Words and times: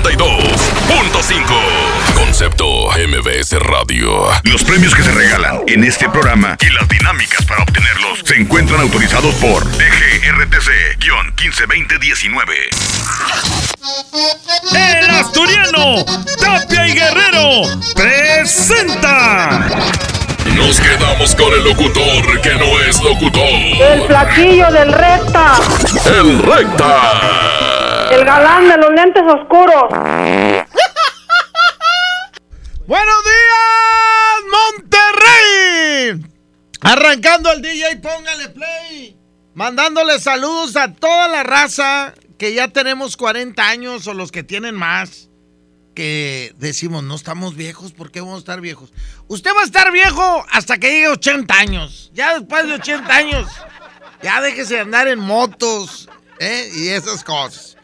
92.5. 0.00 2.14
Concepto 2.14 2.88
MBS 2.92 3.52
Radio. 3.60 4.30
Los 4.44 4.64
premios 4.64 4.94
que 4.94 5.02
se 5.02 5.12
regalan 5.12 5.60
en 5.66 5.84
este 5.84 6.08
programa 6.08 6.56
y 6.60 6.70
las 6.70 6.88
dinámicas 6.88 7.44
para 7.44 7.62
obtenerlos 7.62 8.20
se 8.24 8.36
encuentran 8.36 8.80
autorizados 8.80 9.34
por 9.34 9.62
DGRTC-152019. 9.64 12.54
El 14.72 15.10
asturiano 15.10 16.06
Tapia 16.40 16.88
y 16.88 16.94
Guerrero 16.94 17.64
presenta. 17.94 19.68
Nos 20.56 20.80
quedamos 20.80 21.34
con 21.34 21.52
el 21.52 21.64
locutor 21.64 22.40
que 22.40 22.54
no 22.54 22.80
es 22.80 22.98
locutor. 23.02 23.42
El 23.44 24.06
flaquillo 24.06 24.72
del 24.72 24.90
recta. 24.90 25.60
El 26.06 26.42
recta. 26.42 27.91
El 28.12 28.24
galán 28.26 28.68
de 28.68 28.76
los 28.76 28.90
lentes 28.92 29.22
oscuros. 29.22 29.84
¡Buenos 32.86 33.24
días, 33.24 34.42
Monterrey! 34.76 36.20
Arrancando 36.82 37.50
el 37.52 37.62
DJ, 37.62 37.96
póngale 38.02 38.50
play. 38.50 39.16
Mandándole 39.54 40.20
saludos 40.20 40.76
a 40.76 40.92
toda 40.92 41.26
la 41.28 41.42
raza 41.42 42.12
que 42.36 42.52
ya 42.52 42.68
tenemos 42.68 43.16
40 43.16 43.66
años 43.66 44.06
o 44.06 44.12
los 44.12 44.30
que 44.30 44.42
tienen 44.42 44.74
más. 44.74 45.30
Que 45.94 46.52
decimos, 46.58 47.02
no 47.02 47.14
estamos 47.14 47.56
viejos, 47.56 47.92
¿por 47.92 48.10
qué 48.10 48.20
vamos 48.20 48.36
a 48.36 48.40
estar 48.40 48.60
viejos? 48.60 48.92
Usted 49.28 49.52
va 49.56 49.62
a 49.62 49.64
estar 49.64 49.90
viejo 49.90 50.44
hasta 50.50 50.76
que 50.76 50.90
llegue 50.90 51.08
80 51.08 51.54
años. 51.54 52.10
Ya 52.12 52.38
después 52.38 52.66
de 52.66 52.74
80 52.74 53.14
años, 53.14 53.48
ya 54.22 54.42
déjese 54.42 54.74
de 54.74 54.80
andar 54.80 55.08
en 55.08 55.18
motos 55.18 56.10
¿eh? 56.40 56.70
y 56.74 56.88
esas 56.88 57.24
cosas. 57.24 57.78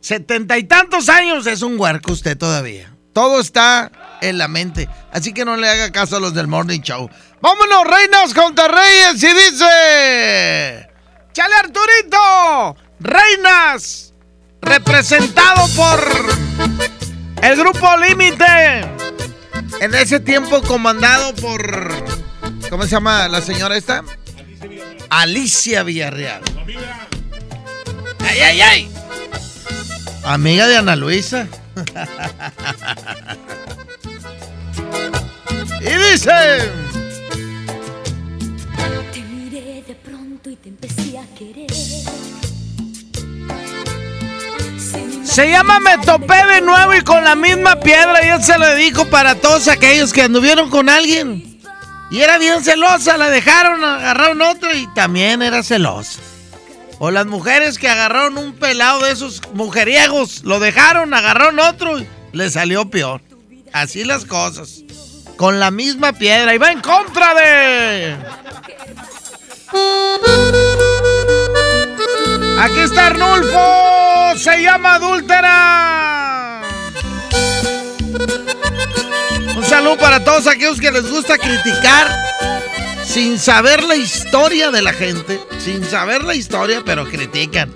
Setenta 0.00 0.56
y 0.58 0.64
tantos 0.64 1.08
años 1.08 1.46
es 1.46 1.62
un 1.62 1.78
huerco 1.78 2.12
usted 2.12 2.36
todavía. 2.36 2.92
Todo 3.12 3.40
está 3.40 3.90
en 4.20 4.38
la 4.38 4.48
mente. 4.48 4.88
Así 5.12 5.32
que 5.34 5.44
no 5.44 5.56
le 5.56 5.68
haga 5.68 5.90
caso 5.90 6.16
a 6.16 6.20
los 6.20 6.34
del 6.34 6.46
Morning 6.46 6.80
Show. 6.80 7.10
Vámonos, 7.40 7.84
reinas 7.84 8.32
contra 8.32 8.68
reyes. 8.68 9.22
Y 9.22 9.26
dice... 9.26 10.88
¡Chale 11.32 11.54
Arturito! 11.56 12.76
Reinas. 13.00 14.14
Representado 14.60 15.68
por 15.74 16.00
el 17.42 17.56
grupo 17.56 17.96
Límite. 17.96 18.80
En 19.80 19.94
ese 19.94 20.20
tiempo 20.20 20.62
comandado 20.62 21.34
por... 21.36 21.92
¿Cómo 22.70 22.84
se 22.84 22.90
llama 22.90 23.28
la 23.28 23.40
señora 23.40 23.76
esta? 23.76 24.02
Alicia 25.10 25.82
Villarreal. 25.82 26.42
¡Ay, 28.20 28.40
ay, 28.40 28.60
ay! 28.60 28.90
Amiga 30.24 30.66
de 30.66 30.76
Ana 30.76 30.96
Luisa. 30.96 31.46
y 35.80 36.12
dice... 36.12 36.30
Te 39.12 39.20
miré 39.22 39.84
de 39.86 39.94
pronto 39.94 40.50
y 40.50 40.56
te 40.56 40.68
empecé 40.68 41.18
a 41.18 41.26
querer. 41.34 41.70
Se 45.24 45.50
llama 45.50 45.78
Me 45.80 45.98
topé 45.98 46.44
de 46.46 46.60
nuevo 46.62 46.94
y 46.94 47.00
con 47.02 47.22
la 47.22 47.34
misma 47.34 47.78
piedra. 47.80 48.24
Y 48.24 48.28
él 48.28 48.42
se 48.42 48.58
lo 48.58 48.74
dijo 48.74 49.06
para 49.06 49.36
todos 49.36 49.68
aquellos 49.68 50.12
que 50.12 50.22
anduvieron 50.22 50.68
con 50.68 50.88
alguien. 50.88 51.60
Y 52.10 52.20
era 52.20 52.38
bien 52.38 52.64
celosa, 52.64 53.16
la 53.16 53.28
dejaron, 53.30 53.84
agarraron 53.84 54.40
otro 54.42 54.74
y 54.74 54.86
también 54.94 55.42
era 55.42 55.62
celosa. 55.62 56.20
O 57.00 57.10
las 57.12 57.26
mujeres 57.26 57.78
que 57.78 57.88
agarraron 57.88 58.38
un 58.38 58.54
pelado 58.54 59.04
de 59.04 59.12
esos 59.12 59.40
mujeriegos, 59.52 60.42
lo 60.42 60.58
dejaron, 60.58 61.14
agarraron 61.14 61.60
otro 61.60 62.00
y 62.00 62.08
le 62.32 62.50
salió 62.50 62.90
peor. 62.90 63.20
Así 63.72 64.04
las 64.04 64.24
cosas. 64.24 64.82
Con 65.36 65.60
la 65.60 65.70
misma 65.70 66.12
piedra. 66.12 66.54
Y 66.54 66.58
va 66.58 66.72
en 66.72 66.80
contra 66.80 67.34
de... 67.34 68.16
Aquí 72.58 72.80
está 72.80 73.06
Arnulfo. 73.06 74.36
Se 74.36 74.60
llama 74.62 74.94
Adúltera. 74.94 76.62
Un 79.56 79.64
saludo 79.64 79.98
para 79.98 80.24
todos 80.24 80.48
aquellos 80.48 80.80
que 80.80 80.90
les 80.90 81.08
gusta 81.08 81.38
criticar 81.38 82.08
sin 83.08 83.38
saber 83.38 83.82
la 83.84 83.96
historia 83.96 84.70
de 84.70 84.82
la 84.82 84.92
gente. 84.92 85.40
Sin 85.58 85.84
saber 85.84 86.22
la 86.22 86.34
historia, 86.34 86.82
pero 86.84 87.06
critican. 87.06 87.74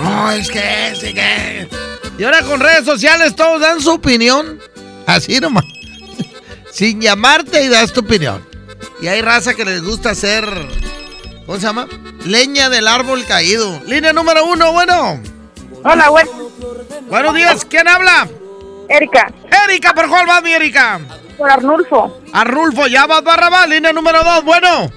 No, 0.00 0.30
es 0.30 0.50
que, 0.50 0.88
es 0.88 0.98
que. 1.00 1.68
Y 2.16 2.24
ahora 2.24 2.42
con 2.42 2.60
redes 2.60 2.84
sociales 2.84 3.34
todos 3.34 3.60
dan 3.60 3.80
su 3.80 3.90
opinión. 3.90 4.60
Así 5.06 5.40
nomás. 5.40 5.64
Sin 6.70 7.00
llamarte 7.00 7.64
y 7.64 7.68
das 7.68 7.92
tu 7.92 8.00
opinión. 8.00 8.46
Y 9.00 9.08
hay 9.08 9.20
raza 9.20 9.54
que 9.54 9.64
les 9.64 9.82
gusta 9.82 10.10
hacer. 10.10 10.46
¿Cómo 11.44 11.58
se 11.58 11.66
llama? 11.66 11.88
Leña 12.24 12.70
del 12.70 12.86
árbol 12.86 13.24
caído. 13.26 13.82
Línea 13.86 14.12
número 14.12 14.46
uno, 14.46 14.72
bueno. 14.72 15.20
Hola, 15.84 16.08
güey. 16.08 16.24
Buenos 17.08 17.34
días, 17.34 17.66
¿quién 17.68 17.88
habla? 17.88 18.28
Erika. 18.92 19.32
Erika, 19.64 19.94
¿por 19.94 20.08
cuál 20.08 20.26
vas, 20.26 20.42
mi 20.42 20.52
Erika? 20.52 21.00
Por 21.38 21.50
Arnulfo. 21.50 22.20
Arnulfo, 22.32 22.86
ya 22.86 23.06
vas, 23.06 23.24
Barrabás, 23.24 23.68
línea 23.68 23.92
número 23.92 24.22
dos, 24.22 24.44
bueno. 24.44 24.90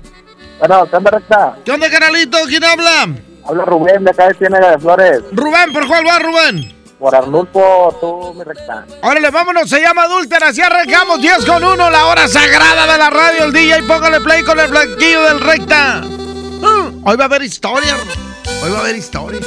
Bueno, 0.59 0.88
¿qué 0.89 0.95
onda, 0.97 1.11
recta? 1.11 1.56
¿Qué 1.63 1.72
onda, 1.72 1.89
canalito? 1.89 2.38
¿Quién 2.47 2.63
habla? 2.63 3.07
Habla 3.47 3.66
Rubén 3.66 4.03
de 4.03 4.11
acá 4.11 4.28
de 4.28 4.34
Ciénaga 4.35 4.72
de 4.72 4.79
Flores. 4.79 5.22
Rubén, 5.31 5.72
¿por 5.72 5.88
cuál 5.88 6.03
vas, 6.03 6.22
Rubén? 6.22 6.75
Por 7.00 7.16
Arnulfo, 7.16 7.97
tú, 8.01 8.34
mi 8.34 8.44
recta. 8.44 8.85
Órale, 9.01 9.29
vámonos, 9.29 9.69
se 9.69 9.81
llama 9.81 10.03
Adúltera, 10.03 10.50
así 10.50 10.61
arrancamos 10.61 11.22
10 11.22 11.45
con 11.45 11.63
1, 11.63 11.89
la 11.89 12.05
hora 12.07 12.28
sagrada 12.28 12.91
de 12.91 12.97
la 12.97 13.09
radio, 13.09 13.45
el 13.45 13.53
DJ, 13.53 13.84
póngale 13.84 14.19
play 14.22 14.44
con 14.44 14.59
el 14.59 14.69
blanquillo 14.69 15.22
del 15.23 15.39
recta. 15.39 16.01
Mm, 16.01 17.01
hoy 17.07 17.16
va 17.17 17.25
a 17.25 17.28
haber 17.28 17.44
historia, 17.44 17.95
hoy 18.63 18.72
va 18.72 18.78
a 18.78 18.81
haber 18.81 18.95
historia. 18.95 19.41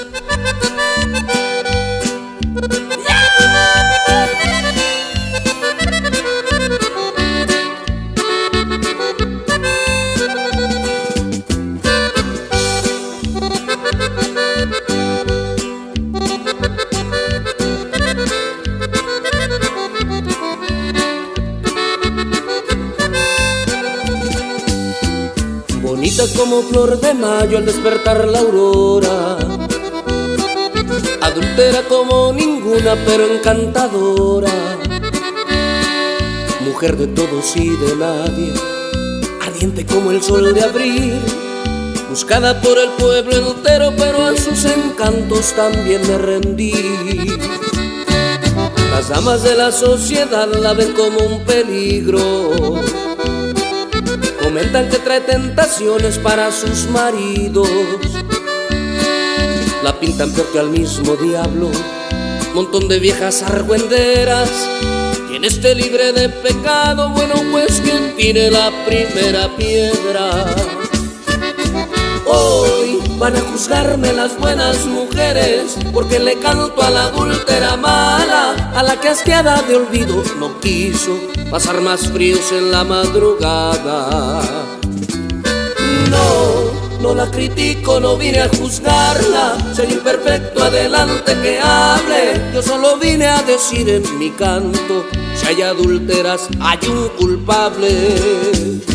Flor 26.69 27.01
de 27.01 27.15
mayo 27.15 27.59
al 27.59 27.65
despertar 27.65 28.27
la 28.29 28.41
aurora. 28.41 29.39
Adultera 31.21 31.83
como 31.89 32.33
ninguna, 32.33 32.95
pero 33.07 33.27
encantadora. 33.27 34.53
Mujer 36.65 36.97
de 36.97 37.07
todos 37.09 37.57
y 37.57 37.71
de 37.71 37.97
nadie, 37.97 38.53
ardiente 39.47 39.87
como 39.87 40.11
el 40.11 40.23
sol 40.23 40.55
de 40.55 40.63
abril. 40.63 41.15
Buscada 42.11 42.61
por 42.61 42.79
el 42.79 42.91
pueblo 42.91 43.53
entero, 43.53 43.93
pero 43.97 44.27
a 44.27 44.37
sus 44.37 44.65
encantos 44.65 45.53
también 45.55 46.07
me 46.07 46.19
rendí. 46.19 46.73
Las 48.91 49.09
damas 49.09 49.43
de 49.43 49.55
la 49.55 49.71
sociedad 49.71 50.49
la 50.61 50.73
ven 50.73 50.93
como 50.93 51.19
un 51.19 51.45
peligro. 51.45 52.81
Comentan 54.59 54.89
que 54.89 54.99
trae 54.99 55.21
tentaciones 55.21 56.19
para 56.19 56.51
sus 56.51 56.89
maridos. 56.91 57.69
La 59.85 60.01
pintan 60.01 60.33
peor 60.33 60.51
que 60.51 60.59
al 60.59 60.71
mismo 60.71 61.15
diablo. 61.15 61.71
Montón 62.55 62.89
de 62.89 62.99
viejas 62.99 63.45
argüenderas. 63.45 64.51
Quien 65.29 65.45
esté 65.45 65.77
libre 65.77 66.13
de 66.13 66.29
pecado, 66.29 67.11
bueno, 67.11 67.35
pues 67.53 67.81
quien 67.81 68.17
tire 68.17 68.51
la 68.51 68.73
primera 68.85 69.49
piedra. 69.57 70.47
Hoy 72.27 72.99
van 73.17 73.37
a 73.37 73.41
juzgarme 73.41 74.13
las 74.13 74.37
buenas 74.41 74.87
mujeres 74.87 75.77
porque 75.93 76.19
le 76.19 76.37
canto 76.41 76.83
a 76.83 76.91
la 76.91 77.05
adúltera 77.05 77.77
mala, 77.77 78.73
a 78.75 78.83
la 78.83 78.99
que 78.99 79.11
asqueada 79.11 79.63
de 79.63 79.77
olvido 79.77 80.21
no 80.41 80.59
quiso 80.59 81.38
pasar 81.51 81.81
más 81.81 82.09
fríos 82.09 82.53
en 82.53 82.71
la 82.71 82.85
madrugada. 82.85 84.43
No, 86.11 87.01
no 87.01 87.15
la 87.15 87.31
critico, 87.31 88.01
no 88.01 88.17
vine 88.17 88.41
a 88.41 88.49
juzgarla, 88.49 89.57
soy 89.75 89.93
imperfecto, 89.93 90.63
adelante 90.63 91.37
que 91.43 91.59
hable, 91.61 92.53
yo 92.53 92.63
solo 92.63 92.99
vine 92.99 93.27
a 93.27 93.43
decir 93.43 93.89
en 93.89 94.19
mi 94.19 94.31
canto, 94.31 95.05
si 95.37 95.47
hay 95.47 95.63
adúlteras 95.63 96.49
hay 96.61 96.79
un 96.89 97.09
culpable. 97.17 98.88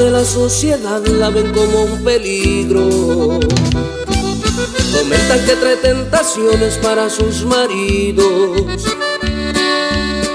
De 0.00 0.10
la 0.10 0.24
sociedad 0.24 1.04
la 1.06 1.28
ven 1.28 1.52
como 1.52 1.82
un 1.82 2.02
peligro. 2.02 2.88
Comentan 4.94 5.44
que 5.44 5.56
trae 5.60 5.76
tentaciones 5.76 6.78
para 6.78 7.10
sus 7.10 7.44
maridos. 7.44 8.62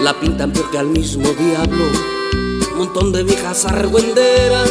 La 0.03 0.13
pintan 0.19 0.51
peor 0.51 0.69
que 0.69 0.77
al 0.77 0.85
mismo 0.87 1.27
diablo. 1.29 1.85
Un 2.73 2.77
montón 2.77 3.11
de 3.11 3.23
viejas 3.23 3.65
argüenderas. 3.65 4.69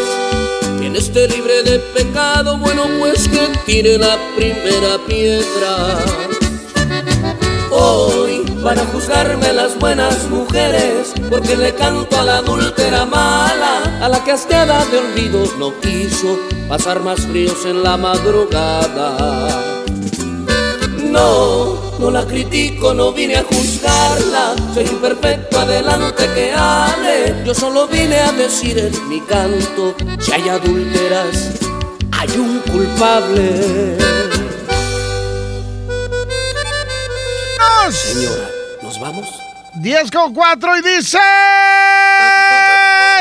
Quien 0.79 0.95
esté 0.95 1.27
libre 1.27 1.65
de 1.65 1.81
pecado, 1.81 2.57
bueno, 2.59 2.85
pues 3.01 3.27
que 3.27 3.49
tire 3.67 3.99
la 3.99 4.17
primera 4.37 4.99
piedra. 5.09 5.99
Hoy 7.73 8.24
van 8.65 8.79
a 8.79 8.87
juzgarme 8.87 9.53
las 9.53 9.79
buenas 9.79 10.25
mujeres 10.31 11.13
porque 11.29 11.55
le 11.55 11.75
canto 11.75 12.19
a 12.19 12.23
la 12.23 12.39
adúltera 12.39 13.05
mala, 13.05 14.01
a 14.01 14.09
la 14.09 14.25
que 14.25 14.33
hasta 14.33 14.65
de 14.87 14.99
olvido 14.99 15.45
no 15.59 15.79
quiso 15.81 16.39
pasar 16.67 17.01
más 17.01 17.21
fríos 17.21 17.67
en 17.67 17.83
la 17.83 17.99
madrugada. 17.99 19.61
No, 21.11 21.79
no 21.99 22.11
la 22.11 22.27
critico, 22.27 22.95
no 22.95 23.13
vine 23.13 23.37
a 23.37 23.45
juzgarla, 23.45 24.55
soy 24.73 24.87
imperfecto, 24.87 25.59
adelante 25.59 26.27
que 26.35 26.53
hable. 26.53 27.45
Yo 27.45 27.55
solo 27.55 27.87
vine 27.87 28.19
a 28.19 28.33
decir 28.33 28.79
en 28.79 29.09
mi 29.11 29.21
canto, 29.21 29.95
si 30.19 30.33
hay 30.33 30.49
adúlteras, 30.49 31.51
hay 32.13 32.31
un 32.39 32.61
culpable. 32.61 33.99
Señora, 37.91 38.49
¿nos 38.49 38.54
vamos? 39.05 39.29
10 39.75 40.11
con 40.11 40.33
4 40.33 40.79
y 40.79 40.83
dice... 40.83 41.19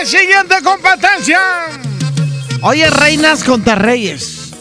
Siguiente 0.05 0.55
competencia. 0.63 1.39
Oye, 2.61 2.89
reinas 2.89 3.43
contra 3.43 3.75
reyes. 3.75 4.53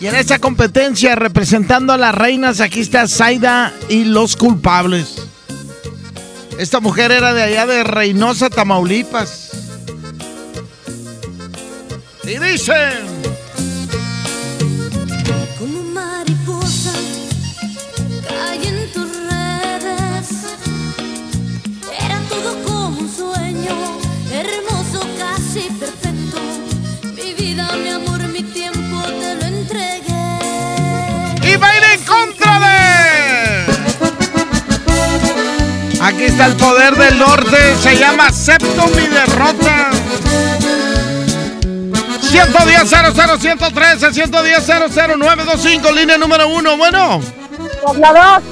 Y 0.00 0.06
en 0.06 0.16
esta 0.16 0.38
competencia, 0.38 1.14
representando 1.14 1.92
a 1.92 1.96
las 1.96 2.14
reinas, 2.14 2.60
aquí 2.60 2.80
está 2.80 3.06
Zaida 3.06 3.72
y 3.88 4.04
los 4.04 4.36
culpables. 4.36 5.22
Esta 6.58 6.80
mujer 6.80 7.12
era 7.12 7.32
de 7.32 7.42
allá 7.42 7.66
de 7.66 7.84
Reynosa, 7.84 8.50
Tamaulipas. 8.50 9.50
Y 12.24 12.38
dicen... 12.38 13.13
Aquí 36.04 36.24
está 36.24 36.46
el 36.46 36.56
poder 36.56 36.94
del 36.96 37.18
norte, 37.18 37.56
se 37.82 37.96
llama 37.96 38.26
Acepto 38.26 38.86
mi 38.88 39.06
derrota. 39.06 39.90
110 42.20 42.88
00 42.88 43.38
113 43.38 44.12
110 44.12 44.66
00925 44.66 45.92
línea 45.92 46.18
número 46.18 46.48
1, 46.48 46.76
bueno. 46.76 47.20
Por 47.82 47.98
la 47.98 48.12
dos. 48.12 48.42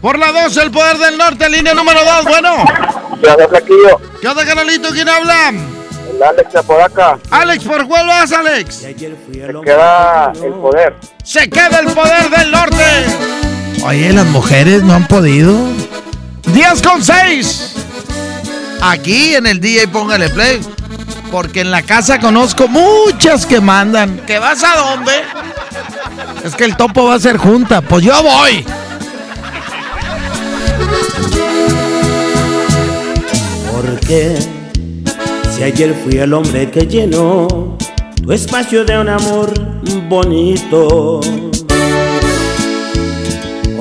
Por 0.00 0.18
la 0.18 0.32
2, 0.32 0.56
el 0.58 0.70
poder 0.70 0.96
del 0.96 1.18
norte, 1.18 1.50
línea 1.50 1.74
número 1.74 2.00
2, 2.02 2.24
bueno. 2.24 2.64
Ya 3.22 3.36
de 3.36 3.48
Flaquillo, 3.48 4.00
¿Qué 4.20 4.28
onda, 4.28 4.46
canalito? 4.46 4.88
¿Quién 4.90 5.08
habla? 5.08 5.50
el 5.50 6.22
Alex 6.22 6.52
de 6.52 6.58
Apodaca, 6.58 7.18
Alex, 7.30 7.64
¿por 7.64 7.86
cuál 7.86 8.06
vas, 8.06 8.32
Alex? 8.32 8.74
se 8.76 8.94
queda 8.94 10.32
el 10.42 10.52
poder. 10.54 10.96
Se 11.22 11.50
queda 11.50 11.80
el 11.80 11.86
poder 11.92 12.30
del 12.30 12.50
norte. 12.50 12.84
Oye, 13.84 14.12
las 14.12 14.26
mujeres 14.26 14.82
no 14.82 14.94
han 14.94 15.06
podido. 15.06 15.54
10 16.52 16.82
con 16.82 17.02
6. 17.02 17.74
Aquí 18.80 19.34
en 19.34 19.46
el 19.46 19.60
DJ 19.60 19.88
Póngale 19.88 20.28
Play. 20.30 20.60
Porque 21.30 21.60
en 21.60 21.70
la 21.70 21.82
casa 21.82 22.18
conozco 22.18 22.66
muchas 22.66 23.46
que 23.46 23.60
mandan. 23.60 24.18
¿Que 24.26 24.38
vas 24.38 24.64
a 24.64 24.76
dónde? 24.76 25.12
Es 26.44 26.54
que 26.54 26.64
el 26.64 26.76
topo 26.76 27.04
va 27.04 27.14
a 27.14 27.20
ser 27.20 27.36
junta. 27.36 27.80
Pues 27.80 28.04
yo 28.04 28.20
voy. 28.22 28.64
Porque 33.72 34.38
si 35.54 35.62
ayer 35.62 35.94
fui 36.02 36.18
el 36.18 36.32
hombre 36.32 36.70
que 36.70 36.86
llenó 36.86 37.76
tu 38.22 38.32
espacio 38.32 38.84
de 38.84 38.98
un 38.98 39.08
amor 39.08 39.52
bonito, 40.08 41.20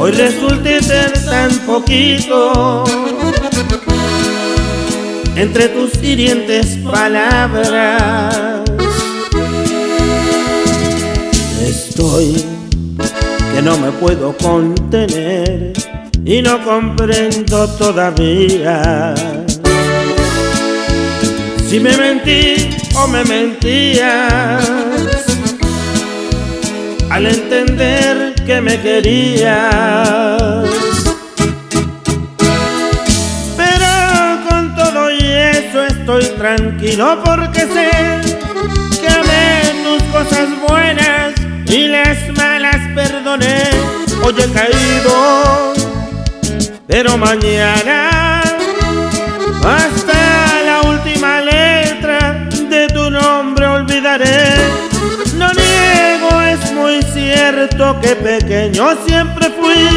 hoy 0.01 0.11
resulte 0.11 0.81
ser 0.81 1.11
tan 1.25 1.51
poquito 1.65 2.85
entre 5.35 5.67
tus 5.67 6.01
hirientes 6.01 6.77
palabras. 6.89 8.61
Estoy 11.61 12.45
que 13.53 13.61
no 13.61 13.77
me 13.77 13.91
puedo 13.91 14.37
contener 14.37 15.73
y 16.23 16.41
no 16.41 16.63
comprendo 16.63 17.67
todavía 17.71 19.13
si 21.67 21.79
me 21.81 21.95
mentí 21.97 22.69
o 22.95 23.07
me 23.07 23.25
mentías 23.25 24.63
al 27.09 27.25
entender 27.25 28.28
que 28.49 28.61
me 28.61 28.81
querías. 28.81 30.41
Pero 33.55 33.89
con 34.49 34.75
todo 34.75 35.11
y 35.11 35.19
eso 35.21 35.85
estoy 35.85 36.25
tranquilo 36.35 37.21
porque 37.23 37.59
sé 37.59 37.91
que 38.99 39.07
amé 39.07 39.71
tus 39.83 40.01
cosas 40.11 40.47
buenas 40.67 41.35
y 41.67 41.89
las 41.89 42.17
malas 42.37 42.81
perdoné. 42.95 43.61
Hoy 44.23 44.33
he 44.39 44.51
caído, 44.51 45.73
pero 46.87 47.19
mañana 47.19 48.41
hasta 49.63 50.63
la 50.65 50.89
última 50.89 51.41
letra 51.41 52.49
de 52.67 52.87
tu 52.87 53.11
nombre 53.11 53.67
olvidaré. 53.67 54.88
Cierto 57.33 57.99
que 58.01 58.15
pequeño 58.15 58.97
siempre 59.05 59.49
fui 59.49 59.87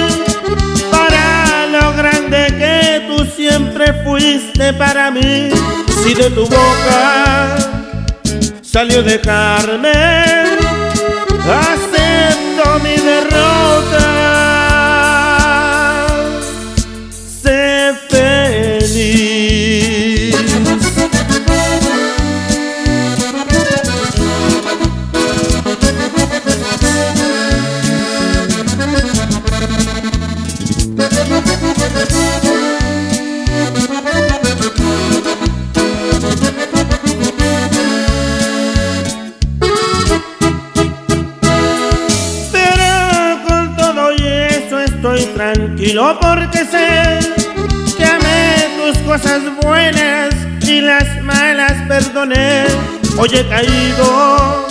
para 0.91 1.67
lo 1.67 1.93
grande 1.95 2.47
que 2.59 3.07
tú 3.09 3.25
siempre 3.25 3.93
fuiste 4.05 4.73
para 4.75 5.11
mí. 5.11 5.51
Si 6.03 6.15
de 6.15 6.31
tu 6.31 6.43
boca 6.43 7.57
salió 8.61 9.03
dejarme, 9.03 9.93
acepto 11.49 11.91
porque 45.94 46.64
sé 46.64 47.18
que 47.99 48.04
amé 48.04 48.66
tus 48.78 48.96
cosas 49.02 49.42
buenas 49.61 50.34
y 50.62 50.80
las 50.80 51.22
malas 51.22 51.75
perdoné. 51.87 52.64
Hoy 53.18 53.28
he 53.34 53.46
caído, 53.46 54.66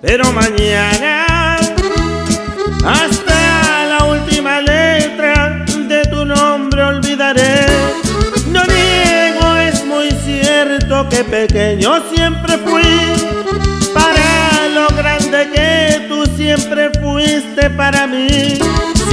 pero 0.00 0.30
mañana 0.32 1.56
hasta 2.86 3.86
la 3.86 4.04
última 4.04 4.60
letra 4.60 5.64
de 5.88 6.04
tu 6.04 6.24
nombre 6.24 6.84
olvidaré. 6.84 7.66
No 8.52 8.62
niego, 8.66 9.56
es 9.56 9.84
muy 9.84 10.10
cierto 10.24 11.08
que 11.08 11.24
pequeño 11.24 11.90
siempre 12.14 12.56
fui 12.58 12.84
para 13.92 14.68
lo 14.68 14.86
grande 14.96 15.50
que 15.52 16.06
tú 16.08 16.24
siempre 16.36 16.90
fuiste 17.00 17.68
para 17.70 18.06
mí. 18.06 18.58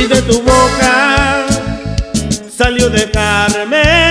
Si 0.02 0.08
de 0.08 0.20
tu 0.24 0.42
boca 0.42 1.46
salió 2.58 2.90
dejarme, 2.90 4.11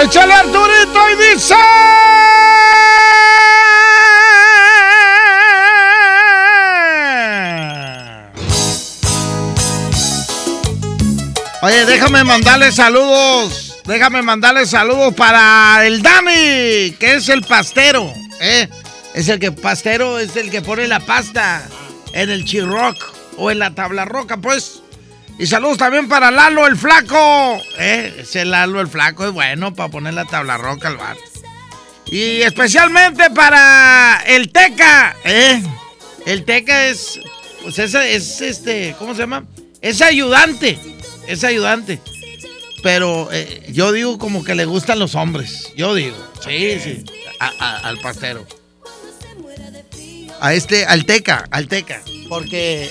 ¡Échale 0.00 0.32
Arturito 0.32 1.10
y 1.10 1.34
dice! 1.34 1.54
Oye, 11.62 11.84
déjame 11.86 12.22
mandarle 12.22 12.70
saludos. 12.70 13.82
Déjame 13.86 14.22
mandarle 14.22 14.66
saludos 14.66 15.14
para 15.14 15.84
el 15.84 16.00
Dani, 16.00 16.92
que 17.00 17.16
es 17.16 17.28
el 17.28 17.42
pastero. 17.42 18.12
¿eh? 18.40 18.68
Es 19.14 19.28
el 19.28 19.40
que 19.40 19.50
pastero, 19.50 20.20
es 20.20 20.36
el 20.36 20.50
que 20.50 20.62
pone 20.62 20.86
la 20.86 21.00
pasta 21.00 21.66
en 22.12 22.30
el 22.30 22.44
chirroc 22.44 22.96
o 23.36 23.50
en 23.50 23.58
la 23.58 23.74
tabla 23.74 24.04
roca, 24.04 24.36
pues. 24.36 24.82
Y 25.38 25.46
saludos 25.46 25.78
también 25.78 26.08
para 26.08 26.30
Lalo 26.30 26.66
el 26.66 26.76
Flaco. 26.76 27.60
¿eh? 27.78 28.16
Ese 28.20 28.44
Lalo 28.44 28.80
el 28.80 28.88
Flaco 28.88 29.24
es 29.26 29.32
bueno 29.32 29.74
para 29.74 29.88
poner 29.88 30.14
la 30.14 30.24
tabla 30.24 30.56
roca 30.58 30.88
al 30.88 30.96
bar. 30.96 31.16
Y 32.06 32.42
especialmente 32.42 33.30
para 33.30 34.22
el 34.26 34.50
Teca. 34.50 35.16
¿eh? 35.24 35.62
El 36.26 36.44
Teca 36.44 36.86
es, 36.86 37.20
pues 37.62 37.78
ese 37.78 38.16
es 38.16 38.40
este, 38.40 38.96
¿cómo 38.98 39.14
se 39.14 39.20
llama? 39.20 39.44
Es 39.80 40.02
ayudante. 40.02 40.78
Es 41.28 41.44
ayudante. 41.44 42.00
Pero 42.82 43.28
eh, 43.32 43.66
yo 43.72 43.92
digo 43.92 44.18
como 44.18 44.42
que 44.42 44.54
le 44.54 44.64
gustan 44.64 44.98
los 44.98 45.14
hombres. 45.14 45.72
Yo 45.76 45.94
digo. 45.94 46.16
Sí, 46.44 46.78
sí. 46.82 47.04
A- 47.38 47.52
a- 47.58 47.78
al 47.88 47.98
pastero. 47.98 48.44
A 50.40 50.54
este, 50.54 50.84
al 50.86 51.04
Teca, 51.04 51.46
al 51.50 51.68
Teca. 51.68 52.00
Porque 52.28 52.90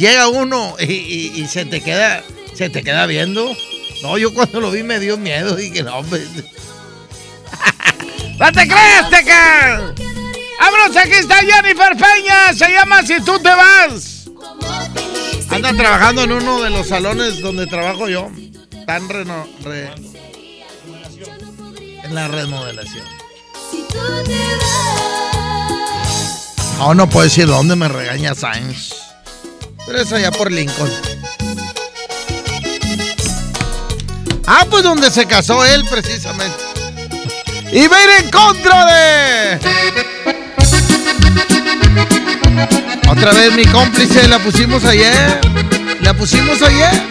llega 0.00 0.28
uno 0.28 0.74
y, 0.80 0.92
y- 0.92 1.32
y 1.42 1.46
se 1.46 1.64
te 1.64 1.80
queda, 1.80 2.24
se 2.54 2.70
te 2.70 2.82
queda 2.82 3.06
viendo. 3.06 3.54
No, 4.02 4.18
yo 4.18 4.32
cuando 4.34 4.60
lo 4.60 4.70
vi 4.70 4.82
me 4.82 4.98
dio 4.98 5.16
miedo. 5.18 5.54
Dije, 5.54 5.82
no, 5.82 5.98
hombre. 5.98 6.22
¡No 8.38 8.50
te 8.52 8.66
creas, 8.66 9.10
Teca! 9.10 9.92
¡Vámonos! 10.58 10.96
Aquí 10.96 11.12
está 11.12 11.36
Jennifer 11.36 11.92
Peña. 11.96 12.54
Se 12.54 12.70
llama 12.72 13.02
Si 13.06 13.20
tú 13.22 13.38
te 13.38 13.50
vas. 13.50 14.24
Anda 15.50 15.72
trabajando 15.74 16.22
en 16.22 16.32
uno 16.32 16.62
de 16.62 16.70
los 16.70 16.88
salones 16.88 17.40
donde 17.40 17.66
trabajo 17.66 18.08
yo. 18.08 18.30
Tan 18.86 19.08
reno, 19.08 19.46
re- 19.62 19.92
en 22.04 22.14
la 22.14 22.28
remodelación. 22.28 23.04
No, 26.78 26.94
no 26.94 27.08
puedo 27.10 27.24
decir 27.24 27.46
dónde 27.46 27.76
me 27.76 27.88
regaña 27.88 28.34
Sainz. 28.34 28.94
Pero 29.90 30.02
es 30.02 30.12
allá 30.12 30.30
por 30.30 30.52
Lincoln. 30.52 30.88
Ah, 34.46 34.64
pues 34.70 34.84
donde 34.84 35.10
se 35.10 35.26
casó 35.26 35.64
él 35.64 35.84
precisamente. 35.90 36.62
Y 37.72 37.88
va 37.88 37.96
a 37.96 38.04
ir 38.04 38.10
en 38.24 38.30
contra 38.30 38.84
de... 38.86 39.58
Otra 43.08 43.32
vez 43.32 43.52
mi 43.56 43.64
cómplice, 43.64 44.28
la 44.28 44.38
pusimos 44.38 44.84
ayer. 44.84 45.40
La 46.02 46.14
pusimos 46.14 46.62
ayer. 46.62 47.02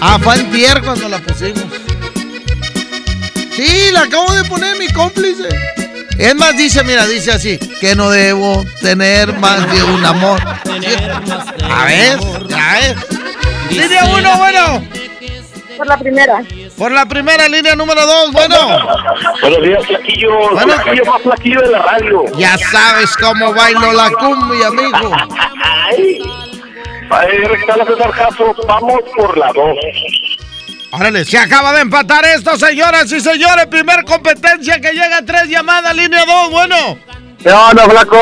Ah, 0.00 0.20
fue 0.22 0.34
antier 0.34 0.82
cuando 0.84 1.08
la 1.08 1.18
pusimos. 1.18 1.64
Sí, 3.56 3.90
la 3.90 4.02
acabo 4.02 4.32
de 4.34 4.44
poner 4.44 4.78
mi 4.78 4.86
cómplice. 4.90 5.48
Es 6.18 6.34
más, 6.36 6.56
dice, 6.56 6.84
mira, 6.84 7.06
dice 7.06 7.32
así, 7.32 7.58
que 7.80 7.94
no 7.94 8.10
debo 8.10 8.64
tener 8.80 9.32
más 9.38 9.70
de 9.72 9.82
un 9.82 10.04
amor. 10.04 10.40
A 10.42 11.84
ver, 11.86 12.18
a 12.56 12.74
ver. 12.74 12.96
Línea 13.70 14.04
uno, 14.04 14.36
bueno. 14.38 14.84
Por 15.76 15.86
la 15.88 15.96
primera. 15.98 16.42
Por 16.78 16.92
la 16.92 17.06
primera, 17.06 17.48
línea 17.48 17.74
número 17.74 18.06
dos, 18.06 18.32
bueno. 18.32 18.56
Buenos 19.40 19.62
días, 19.62 19.86
flaquillo. 19.86 20.50
Bueno. 20.52 20.74
Flaquillo 20.74 21.04
más 21.04 21.22
flaquillo 21.22 21.60
de 21.60 21.70
la 21.70 21.82
radio. 21.82 22.24
Ya 22.36 22.56
sabes 22.58 23.16
cómo 23.16 23.52
bailo 23.52 23.92
la 23.92 24.10
cumbia, 24.10 24.68
amigo. 24.68 25.12
Ay. 25.62 26.22
Rectala 27.10 27.84
César 27.84 28.10
Caso. 28.12 28.54
Vamos 28.66 29.00
por 29.16 29.36
la 29.36 29.52
dos. 29.52 29.76
Órale, 30.96 31.24
se 31.24 31.38
acaba 31.38 31.72
de 31.72 31.80
empatar 31.80 32.24
esto, 32.24 32.56
señoras 32.56 33.10
y 33.10 33.20
señores. 33.20 33.66
Primer 33.66 34.04
competencia 34.04 34.80
que 34.80 34.92
llega 34.92 35.18
a 35.18 35.24
tres 35.24 35.48
llamadas, 35.48 35.94
línea 35.96 36.24
dos, 36.24 36.50
bueno. 36.50 36.76
¿Qué 37.42 37.50
onda, 37.50 37.88
flaco? 37.88 38.16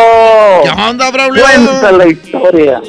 ¿Qué 0.65 0.71
onda, 0.71 1.11
Braulio? 1.11 1.43
Cuenta 1.43 1.93
la 1.93 2.07
historia. 2.09 2.81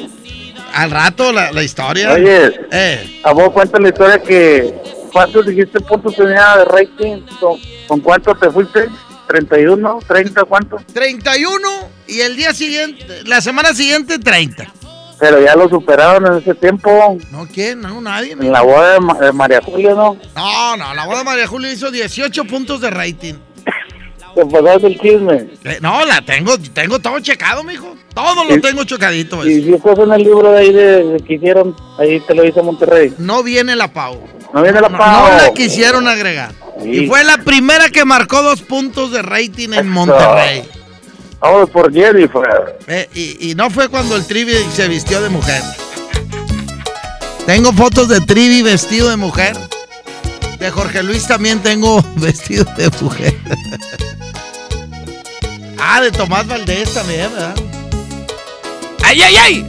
Al 0.72 0.90
rato 0.90 1.32
la, 1.32 1.52
la 1.52 1.62
historia. 1.62 2.12
Oye, 2.12 2.52
Eh, 2.72 3.20
a 3.22 3.32
vos 3.32 3.50
cuenta 3.50 3.78
la 3.78 3.88
historia 3.88 4.18
que... 4.22 4.74
¿Cuántos 5.12 5.46
dijiste 5.46 5.78
puntos 5.80 6.16
tenía 6.16 6.56
de 6.56 6.64
rating? 6.64 7.22
¿Con, 7.38 7.60
con 7.86 8.00
cuánto 8.00 8.34
te 8.34 8.50
fuiste? 8.50 8.88
¿31? 9.28 10.00
¿30? 10.06 10.44
¿Cuánto? 10.48 10.78
31 10.92 11.68
y 12.08 12.20
el 12.20 12.34
día 12.36 12.52
siguiente, 12.52 13.06
la 13.24 13.40
semana 13.40 13.72
siguiente, 13.74 14.18
30. 14.18 14.66
Pero 15.24 15.42
ya 15.42 15.54
lo 15.56 15.68
superaron 15.68 16.26
en 16.32 16.38
ese 16.42 16.54
tiempo. 16.54 17.16
¿No 17.30 17.46
quién? 17.52 17.80
No, 17.80 18.00
nadie. 18.00 18.32
En 18.32 18.52
la 18.52 18.60
boda 18.60 18.92
de, 18.94 19.00
Ma- 19.00 19.14
de 19.18 19.32
María 19.32 19.60
Julia, 19.62 19.94
¿no? 19.94 20.16
No, 20.36 20.76
no, 20.76 20.94
la 20.94 21.06
boda 21.06 21.18
de 21.18 21.24
María 21.24 21.46
Julia 21.46 21.72
hizo 21.72 21.90
18 21.90 22.44
puntos 22.44 22.80
de 22.80 22.90
rating. 22.90 23.34
Te 24.34 24.44
pasaste 24.44 24.88
el 24.88 24.98
chisme. 25.00 25.46
Eh, 25.64 25.78
no, 25.80 26.04
la 26.04 26.20
tengo, 26.22 26.58
tengo 26.58 26.98
todo 26.98 27.20
checado, 27.20 27.62
mijo. 27.62 27.94
Todo 28.12 28.44
lo 28.44 28.60
tengo 28.60 28.84
checadito. 28.84 29.36
pues. 29.36 29.48
Y 29.48 29.62
si 29.64 29.72
estás 29.74 29.98
en 29.98 30.12
el 30.12 30.22
libro 30.22 30.50
de 30.52 30.58
ahí 30.58 30.72
de, 30.72 31.04
de 31.04 31.20
que 31.20 31.34
hicieron, 31.34 31.74
ahí 31.98 32.20
te 32.20 32.34
lo 32.34 32.44
hizo 32.44 32.62
Monterrey. 32.62 33.14
No 33.18 33.42
viene 33.42 33.74
la 33.76 33.92
Pau. 33.92 34.20
No 34.52 34.62
viene 34.62 34.80
la 34.80 34.88
Pau. 34.88 35.30
no 35.30 35.36
la 35.38 35.52
quisieron 35.54 36.06
agregar. 36.08 36.52
Sí. 36.82 36.90
Y 36.90 37.06
fue 37.06 37.22
la 37.24 37.38
primera 37.38 37.88
que 37.90 38.04
marcó 38.04 38.42
dos 38.42 38.60
puntos 38.62 39.12
de 39.12 39.22
rating 39.22 39.70
en 39.72 39.88
Monterrey. 39.88 40.64
Vamos 41.44 41.68
por 41.68 41.92
Jennifer. 41.92 42.78
Eh, 42.86 43.06
y, 43.12 43.50
y 43.50 43.54
no 43.54 43.68
fue 43.68 43.90
cuando 43.90 44.16
el 44.16 44.24
Trivi 44.24 44.54
se 44.74 44.88
vistió 44.88 45.20
de 45.20 45.28
mujer. 45.28 45.62
Tengo 47.44 47.70
fotos 47.74 48.08
de 48.08 48.22
Trivi 48.22 48.62
vestido 48.62 49.10
de 49.10 49.16
mujer. 49.16 49.54
De 50.58 50.70
Jorge 50.70 51.02
Luis 51.02 51.26
también 51.26 51.60
tengo 51.62 52.02
vestido 52.16 52.64
de 52.78 52.88
mujer. 52.98 53.34
ah, 55.78 56.00
de 56.00 56.10
Tomás 56.12 56.46
Valdés 56.46 56.94
también, 56.94 57.30
¿verdad? 57.30 57.54
¡Ay, 59.04 59.20
ay, 59.20 59.36
ay! 59.36 59.68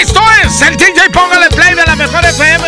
Esto 0.00 0.20
es 0.44 0.62
el 0.62 0.76
DJ 0.76 1.10
Póngale 1.12 1.48
Play 1.48 1.74
de 1.74 1.86
la 1.86 1.96
Mejor 1.96 2.24
FM. 2.24 2.64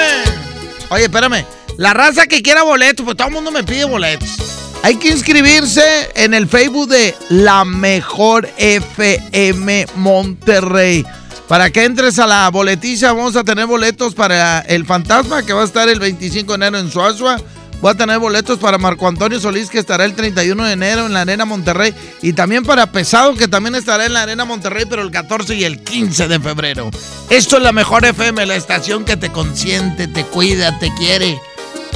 Oye, 0.88 1.04
espérame. 1.04 1.46
La 1.76 1.94
raza 1.94 2.26
que 2.26 2.42
quiera 2.42 2.64
boletos, 2.64 3.04
pues 3.04 3.16
todo 3.16 3.28
el 3.28 3.34
mundo 3.34 3.52
me 3.52 3.62
pide 3.62 3.84
boletos. 3.84 4.36
Hay 4.84 4.96
que 4.96 5.10
inscribirse 5.10 6.10
en 6.16 6.34
el 6.34 6.48
Facebook 6.48 6.88
de 6.88 7.14
La 7.28 7.64
Mejor 7.64 8.48
FM 8.56 9.86
Monterrey. 9.94 11.06
Para 11.46 11.70
que 11.70 11.84
entres 11.84 12.18
a 12.18 12.26
la 12.26 12.48
boletiza, 12.50 13.12
vamos 13.12 13.36
a 13.36 13.44
tener 13.44 13.66
boletos 13.66 14.14
para 14.14 14.58
El 14.60 14.84
Fantasma, 14.84 15.44
que 15.44 15.52
va 15.52 15.62
a 15.62 15.66
estar 15.66 15.88
el 15.88 16.00
25 16.00 16.52
de 16.52 16.56
enero 16.56 16.78
en 16.80 16.90
Suazua. 16.90 17.40
Voy 17.80 17.92
a 17.92 17.94
tener 17.94 18.18
boletos 18.18 18.58
para 18.58 18.76
Marco 18.76 19.06
Antonio 19.06 19.38
Solís, 19.38 19.70
que 19.70 19.78
estará 19.78 20.04
el 20.04 20.14
31 20.14 20.64
de 20.64 20.72
enero 20.72 21.06
en 21.06 21.12
la 21.12 21.20
Arena 21.20 21.44
Monterrey. 21.44 21.94
Y 22.20 22.32
también 22.32 22.64
para 22.64 22.90
Pesado, 22.90 23.34
que 23.36 23.46
también 23.46 23.76
estará 23.76 24.06
en 24.06 24.14
la 24.14 24.22
Arena 24.22 24.44
Monterrey, 24.44 24.86
pero 24.90 25.02
el 25.02 25.12
14 25.12 25.54
y 25.54 25.62
el 25.62 25.80
15 25.84 26.26
de 26.26 26.40
febrero. 26.40 26.90
Esto 27.30 27.56
es 27.56 27.62
la 27.62 27.70
mejor 27.70 28.04
FM, 28.04 28.46
la 28.46 28.56
estación 28.56 29.04
que 29.04 29.16
te 29.16 29.30
consiente, 29.30 30.08
te 30.08 30.24
cuida, 30.24 30.76
te 30.80 30.92
quiere. 30.94 31.40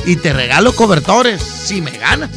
Y 0.05 0.17
te 0.17 0.33
regalo 0.33 0.73
cobertores 0.77 1.43
si 1.43 1.81
me 1.81 1.91
ganas. 1.99 2.31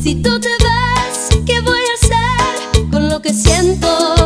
Si 0.00 0.14
tú 0.16 0.38
te 0.40 0.48
vas, 0.64 1.28
¿qué 1.44 1.60
voy 1.60 1.80
a 1.80 1.94
hacer 1.94 2.90
con 2.90 3.08
lo 3.08 3.20
que 3.20 3.32
siento? 3.32 4.21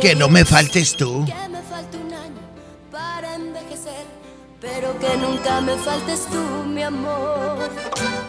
Que 0.00 0.14
no 0.14 0.28
me 0.28 0.44
faltes 0.44 0.96
tú. 0.96 1.24
Que 1.26 1.48
me 1.48 1.62
falta 1.62 1.96
un 1.98 2.12
año 2.12 2.40
para 2.90 3.34
envejecer. 3.34 4.06
Pero 4.60 4.98
que 4.98 5.16
nunca 5.16 5.60
me 5.60 5.76
faltes 5.76 6.26
tú, 6.26 6.38
mi 6.66 6.82
amor. 6.82 7.70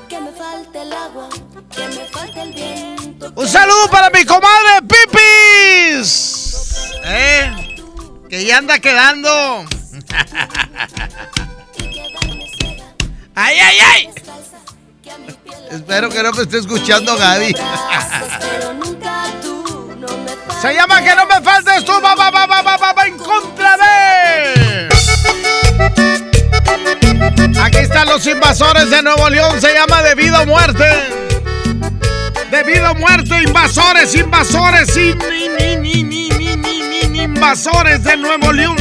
Que 0.09 0.19
me 0.19 0.31
falte 0.31 0.81
el 0.81 0.93
agua. 0.93 1.29
Que 1.73 1.87
me 1.87 2.05
falte 2.07 2.41
el 2.41 2.53
viento. 2.53 3.31
Un 3.35 3.47
saludo 3.47 3.87
para 3.89 4.09
mi 4.09 4.25
comadre 4.25 4.81
Pipis. 4.87 6.91
¿Eh? 7.03 7.51
Que 8.29 8.45
ya 8.45 8.57
anda 8.57 8.79
quedando. 8.79 9.29
¡Ay, 13.35 13.57
ay, 13.59 13.77
ay! 13.93 14.09
Espero 15.71 16.09
que 16.09 16.21
no 16.21 16.31
me 16.33 16.43
esté 16.43 16.57
escuchando 16.57 17.15
Gaby. 17.17 17.55
Muerto, 32.79 33.39
invasores, 33.39 34.15
invasores, 34.15 34.95
in, 34.97 35.17
in, 35.85 36.11
in, 36.11 37.15
invasores 37.15 38.03
de 38.03 38.17
Nuevo 38.17 38.51
León. 38.51 38.77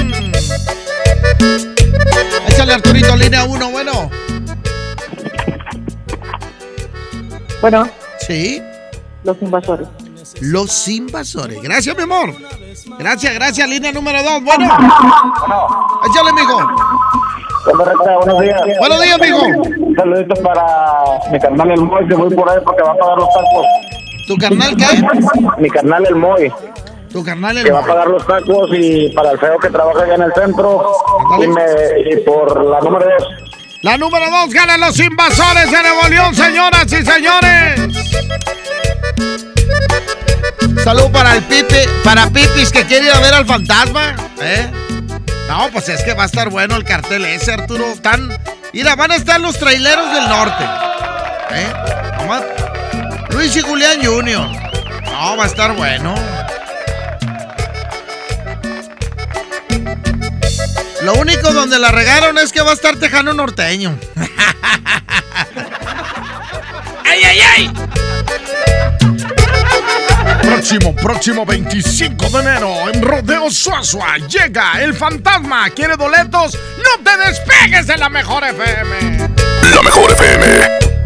Échale 2.49 2.75
Arturito, 2.75 3.17
línea 3.17 3.45
1, 3.45 3.71
bueno. 3.71 4.11
Bueno. 7.61 7.91
Sí. 8.27 8.63
Los 9.25 9.41
invasores. 9.43 9.89
Los 10.41 10.89
invasores. 10.89 11.61
Gracias, 11.63 11.97
mi 11.97 12.03
amor. 12.03 12.35
Gracias, 12.99 13.35
gracias. 13.35 13.69
Línea 13.69 13.93
número 13.93 14.23
2. 14.23 14.45
Bueno. 14.45 14.65
Échale, 16.11 16.31
amigo. 16.31 17.00
Buenos 17.65 18.41
días. 18.41 18.61
Buenos 18.79 19.03
días, 19.03 19.19
mijo. 19.21 19.47
Un 19.87 19.97
saludito 19.97 20.35
para 20.43 20.65
mi 21.31 21.39
carnal 21.39 21.71
el 21.71 21.81
Moy, 21.81 22.09
que 22.09 22.15
voy 22.15 22.35
por 22.35 22.49
ahí 22.51 22.59
porque 22.65 22.83
va 22.83 22.93
a 22.93 22.97
pagar 22.97 23.19
los 23.19 23.29
tacos. 23.29 23.67
¿Tu 24.27 24.37
carnal 24.37 24.77
qué? 24.77 25.61
Mi 25.61 25.69
carnal 25.69 26.07
el 26.07 26.15
Moy, 26.17 26.53
Tu 27.13 27.23
carnal 27.25 27.59
el 27.59 27.65
que 27.65 27.73
va 27.73 27.81
a 27.81 27.87
pagar 27.87 28.09
los 28.09 28.27
tacos 28.27 28.71
y 28.73 29.09
para 29.11 29.33
el 29.33 29.39
feo 29.39 29.59
que 29.59 29.69
trabaja 29.69 30.03
allá 30.05 30.15
en 30.15 30.23
el 30.23 30.33
centro. 30.33 30.93
Y, 31.43 31.47
me, 31.49 31.63
y 32.13 32.17
por 32.25 32.65
la 32.65 32.81
número 32.81 33.05
dos. 33.05 33.29
La 33.83 33.97
número 33.97 34.27
2 34.31 34.53
gana 34.53 34.77
los 34.77 35.01
invasores 35.01 35.71
de 35.71 35.83
Nuevo 35.83 36.09
León, 36.11 36.35
señoras 36.35 36.85
y 36.93 37.03
señores. 37.03 37.81
Salud 40.85 41.11
para 41.11 41.37
el 41.37 41.43
Pipi, 41.45 41.89
para 42.05 42.27
Pipis 42.27 42.71
que 42.71 42.85
quiere 42.85 43.07
ir 43.07 43.13
a 43.13 43.21
ver 43.21 43.33
al 43.33 43.47
fantasma. 43.47 44.15
¿eh? 44.43 44.71
No, 45.51 45.69
pues 45.73 45.89
es 45.89 46.05
que 46.05 46.15
va 46.15 46.23
a 46.23 46.27
estar 46.27 46.49
bueno 46.49 46.77
el 46.77 46.85
cartel 46.85 47.25
ese, 47.25 47.53
Arturo. 47.53 47.85
Tan... 48.01 48.29
Mira, 48.73 48.95
van 48.95 49.11
a 49.11 49.17
estar 49.17 49.41
los 49.41 49.59
traileros 49.59 50.13
del 50.15 50.29
norte. 50.29 50.63
¿eh? 51.51 51.73
Nomás- 52.21 52.45
Luis 53.31 53.57
y 53.57 53.61
Julián 53.61 53.99
Jr. 54.01 54.49
No, 55.07 55.37
va 55.37 55.43
a 55.43 55.47
estar 55.49 55.75
Lo 61.03 61.15
único 61.15 61.53
donde 61.53 61.81
la 61.81 61.91
regaron 61.91 62.39
es 62.39 62.53
que 62.53 62.63
va 62.63 62.71
a 62.71 62.75
estar 62.75 62.95
tejano 62.95 63.33
norteño. 63.33 63.99
¡Ay, 67.05 67.25
ay, 67.25 67.41
ay! 67.57 67.73
Próximo, 70.51 70.97
próximo 70.97 71.47
25 71.47 72.29
de 72.29 72.41
enero 72.41 72.91
en 72.93 73.01
Rodeo 73.03 73.49
Suazua 73.51 74.19
llega 74.29 74.83
el 74.83 74.95
fantasma. 74.95 75.71
¿Quiere 75.71 75.95
boletos? 75.95 76.59
No 76.77 77.05
te 77.05 77.17
despegues 77.29 77.87
de 77.87 77.97
la 77.97 78.09
mejor 78.09 78.43
FM. 78.43 79.31
La 79.73 79.81
mejor 79.81 80.11
FM. 80.11 80.47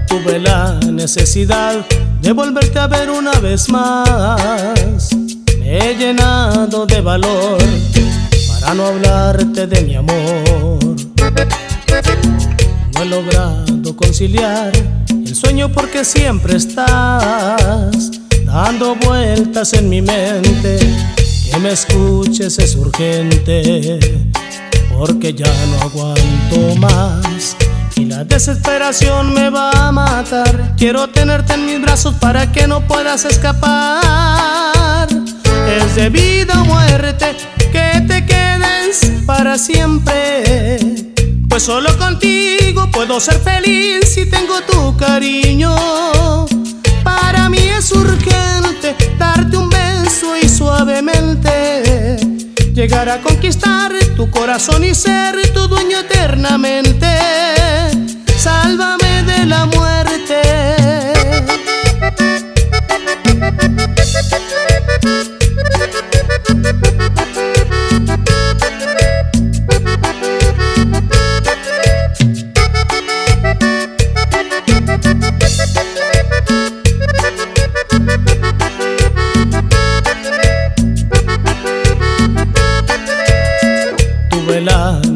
Tuve 0.09 0.39
la 0.39 0.81
necesidad 0.91 1.87
de 2.23 2.33
volverte 2.33 2.79
a 2.79 2.87
ver 2.87 3.11
una 3.11 3.33
vez 3.33 3.69
más. 3.69 5.11
Me 5.59 5.77
he 5.79 5.95
llenado 5.95 6.87
de 6.87 7.03
valor 7.03 7.59
para 8.49 8.75
no 8.75 8.87
hablarte 8.87 9.67
de 9.67 9.83
mi 9.83 9.95
amor. 9.95 10.79
No 12.95 13.03
he 13.03 13.05
logrado 13.05 13.95
conciliar 13.95 14.73
el 15.11 15.37
sueño 15.37 15.71
porque 15.71 16.03
siempre 16.03 16.57
estás 16.57 18.24
dando 18.55 18.95
vueltas 18.95 19.73
en 19.73 19.89
mi 19.89 20.01
mente. 20.01 20.79
Que 21.51 21.59
me 21.59 21.73
escuches 21.73 22.59
es 22.59 22.77
urgente, 22.77 23.99
porque 24.97 25.35
ya 25.35 25.53
no 25.67 25.81
aguanto 25.81 26.77
más. 26.79 27.57
Y 27.97 28.05
la 28.05 28.25
desesperación 28.25 29.35
me 29.35 29.51
va 29.51 29.71
a 29.71 29.93
matar. 29.93 30.75
Quiero 30.77 31.09
tenerte 31.09 31.55
en 31.55 31.67
mis 31.67 31.83
brazos 31.83 32.15
para 32.15 32.51
que 32.53 32.67
no 32.67 32.87
puedas 32.87 33.25
escapar. 33.25 35.09
Es 35.69 35.97
de 35.97 36.09
vida 36.11 36.61
o 36.63 36.65
muerte 36.65 37.37
que 37.73 38.01
te 38.07 38.25
quedes 38.25 39.23
para 39.27 39.59
siempre. 39.59 40.87
Pues 41.49 41.63
solo 41.65 41.97
contigo 41.99 42.89
puedo 42.93 43.21
ser 43.21 43.39
feliz 43.41 44.09
si 44.15 44.27
tengo 44.27 44.61
tu 44.63 44.97
cariño. 44.97 45.75
Para 47.05 47.49
mí 47.49 47.59
es 47.59 47.93
urgente 47.93 48.97
darte 49.19 49.57
un 49.57 49.69
beso 49.69 50.37
y 50.37 50.49
suavemente 50.49 52.17
llegar 52.75 53.09
a 53.09 53.21
conquistar 53.23 53.93
tu 54.17 54.31
corazón 54.31 54.85
y 54.85 54.95
ser 54.95 55.35
tu 55.53 55.69
dueño 55.69 55.99
eternamente. 56.01 57.07
Sálvame 58.37 59.23
de 59.25 59.47
la 59.47 59.67
muerte. 59.67 60.43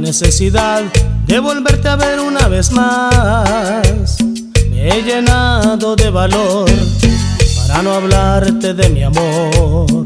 Necesidad 0.09 0.85
de 1.27 1.39
volverte 1.39 1.87
a 1.87 1.95
ver 1.95 2.19
una 2.19 2.49
vez 2.49 2.73
más. 2.73 4.17
Me 4.71 4.89
he 4.89 5.03
llenado 5.03 5.97
de 5.97 6.09
valor 6.09 6.71
para 7.59 7.83
no 7.83 7.93
hablarte 7.93 8.73
de 8.73 8.89
mi 8.89 9.03
amor. 9.03 10.05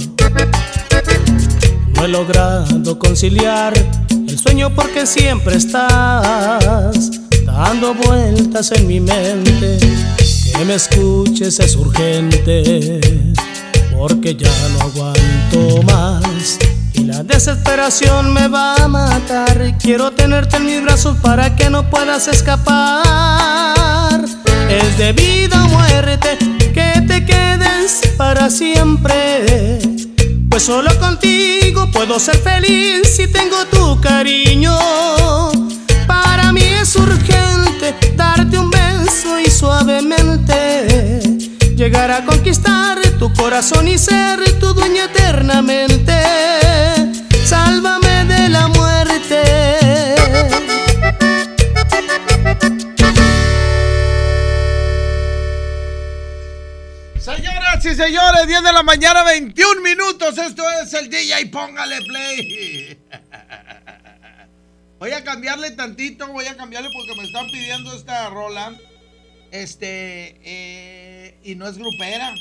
No 1.94 2.04
he 2.04 2.08
logrado 2.08 2.98
conciliar 2.98 3.74
el 4.10 4.36
sueño 4.36 4.74
porque 4.74 5.06
siempre 5.06 5.54
estás 5.56 7.12
dando 7.46 7.94
vueltas 7.94 8.72
en 8.72 8.88
mi 8.88 8.98
mente. 8.98 9.78
Que 10.56 10.64
me 10.64 10.74
escuches 10.74 11.60
es 11.60 11.76
urgente 11.76 13.00
porque 13.96 14.34
ya 14.34 14.50
no 14.70 14.80
aguanto 14.80 15.82
más. 15.84 16.58
Desesperación 17.24 18.34
me 18.34 18.48
va 18.48 18.74
a 18.74 18.88
matar. 18.88 19.76
Quiero 19.78 20.10
tenerte 20.10 20.56
en 20.56 20.66
mis 20.66 20.82
brazos 20.82 21.16
para 21.18 21.54
que 21.54 21.70
no 21.70 21.88
puedas 21.88 22.26
escapar. 22.26 24.20
Es 24.68 24.98
de 24.98 25.12
vida 25.12 25.64
o 25.64 25.68
muerte 25.68 26.36
que 26.74 27.00
te 27.06 27.24
quedes 27.24 28.00
para 28.16 28.50
siempre. 28.50 29.78
Pues 30.50 30.64
solo 30.64 30.90
contigo 30.98 31.88
puedo 31.92 32.18
ser 32.18 32.36
feliz 32.38 33.14
si 33.16 33.28
tengo 33.28 33.66
tu 33.70 34.00
cariño. 34.00 34.76
Para 36.06 36.52
mí 36.52 36.62
es 36.62 36.96
urgente 36.96 37.94
darte 38.16 38.58
un 38.58 38.70
beso 38.70 39.38
y 39.38 39.48
suavemente 39.48 41.20
llegar 41.76 42.10
a 42.10 42.24
conquistar 42.24 43.00
tu 43.18 43.32
corazón 43.34 43.86
y 43.88 43.98
ser 43.98 44.40
tu 44.58 44.74
dueña 44.74 45.04
eternamente. 45.04 46.12
Sálvame 47.52 48.24
de 48.24 48.48
la 48.48 48.66
muerte. 48.68 49.42
Señoras 57.18 57.84
y 57.84 57.94
señores, 57.94 58.46
10 58.46 58.62
de 58.62 58.72
la 58.72 58.82
mañana, 58.82 59.22
21 59.24 59.82
minutos. 59.82 60.38
Esto 60.38 60.62
es 60.82 60.94
el 60.94 61.10
DJ. 61.10 61.44
Póngale 61.50 61.98
play. 62.06 62.98
Voy 64.98 65.10
a 65.10 65.22
cambiarle 65.22 65.72
tantito, 65.72 66.28
voy 66.28 66.46
a 66.46 66.56
cambiarle 66.56 66.88
porque 66.96 67.20
me 67.20 67.26
están 67.26 67.48
pidiendo 67.48 67.94
esta 67.94 68.30
rola. 68.30 68.74
Este, 69.50 70.40
eh, 70.42 71.38
y 71.44 71.54
no 71.56 71.68
es 71.68 71.76
grupera, 71.76 72.32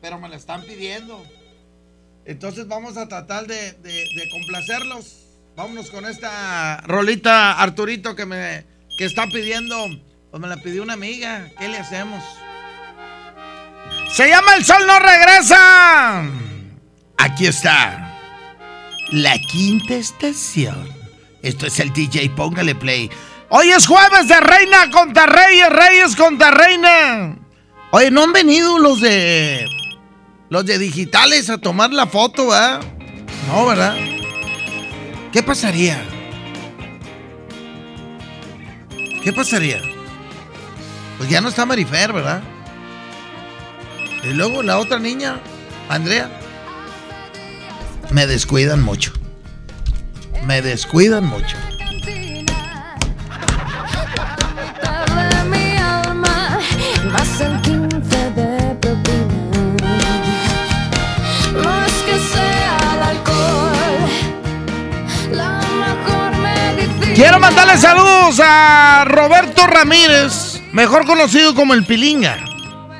pero 0.00 0.18
me 0.18 0.28
la 0.28 0.34
están 0.34 0.62
pidiendo. 0.64 1.24
Entonces 2.28 2.68
vamos 2.68 2.98
a 2.98 3.08
tratar 3.08 3.46
de, 3.46 3.74
complacerlos. 4.30 5.16
Vámonos 5.56 5.90
con 5.90 6.04
esta 6.04 6.76
rolita, 6.82 7.58
Arturito, 7.58 8.14
que 8.14 8.26
me 8.26 8.66
que 8.98 9.06
está 9.06 9.26
pidiendo. 9.28 9.86
Pues 10.30 10.38
me 10.38 10.46
la 10.46 10.58
pidió 10.58 10.82
una 10.82 10.92
amiga. 10.92 11.48
¿Qué 11.58 11.68
le 11.68 11.78
hacemos? 11.78 12.22
Se 14.12 14.28
llama 14.28 14.56
El 14.56 14.64
Sol 14.66 14.86
No 14.86 14.98
Regresa. 14.98 16.26
Aquí 17.16 17.46
está. 17.46 18.14
La 19.10 19.38
quinta 19.50 19.94
estación. 19.94 20.86
Esto 21.42 21.66
es 21.66 21.80
el 21.80 21.94
DJ, 21.94 22.28
póngale 22.36 22.74
play. 22.74 23.10
Hoy 23.48 23.70
es 23.70 23.86
jueves 23.86 24.28
de 24.28 24.38
Reina 24.38 24.90
contra 24.90 25.24
Reyes, 25.24 25.70
Reyes 25.70 26.14
contra 26.14 26.50
Reina. 26.50 27.38
Oye, 27.90 28.10
no 28.10 28.24
han 28.24 28.34
venido 28.34 28.78
los 28.78 29.00
de. 29.00 29.77
Los 30.50 30.64
de 30.64 30.78
digitales 30.78 31.50
a 31.50 31.58
tomar 31.58 31.92
la 31.92 32.06
foto, 32.06 32.48
¿verdad? 32.48 32.80
No, 33.48 33.66
¿verdad? 33.66 33.96
¿Qué 35.32 35.42
pasaría? 35.42 36.02
¿Qué 39.22 39.32
pasaría? 39.32 39.82
Pues 41.18 41.28
ya 41.28 41.40
no 41.40 41.48
está 41.48 41.66
Marifer, 41.66 42.12
¿verdad? 42.12 42.42
Y 44.24 44.32
luego 44.32 44.62
la 44.62 44.78
otra 44.78 44.98
niña, 44.98 45.40
Andrea. 45.88 46.30
Me 48.10 48.26
descuidan 48.26 48.82
mucho. 48.82 49.12
Me 50.46 50.62
descuidan 50.62 51.24
mucho. 51.26 51.56
más 57.12 57.40
Quiero 67.18 67.40
mandarle 67.40 67.76
saludos 67.76 68.40
a 68.40 69.04
Roberto 69.04 69.66
Ramírez, 69.66 70.62
mejor 70.70 71.04
conocido 71.04 71.52
como 71.52 71.74
el 71.74 71.84
Pilinga. 71.84 72.38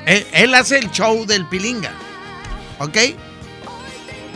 Él, 0.05 0.53
hace 0.55 0.77
el 0.77 0.91
show 0.91 1.25
del 1.25 1.45
Pilinga. 1.45 1.93
¿Ok? 2.79 2.97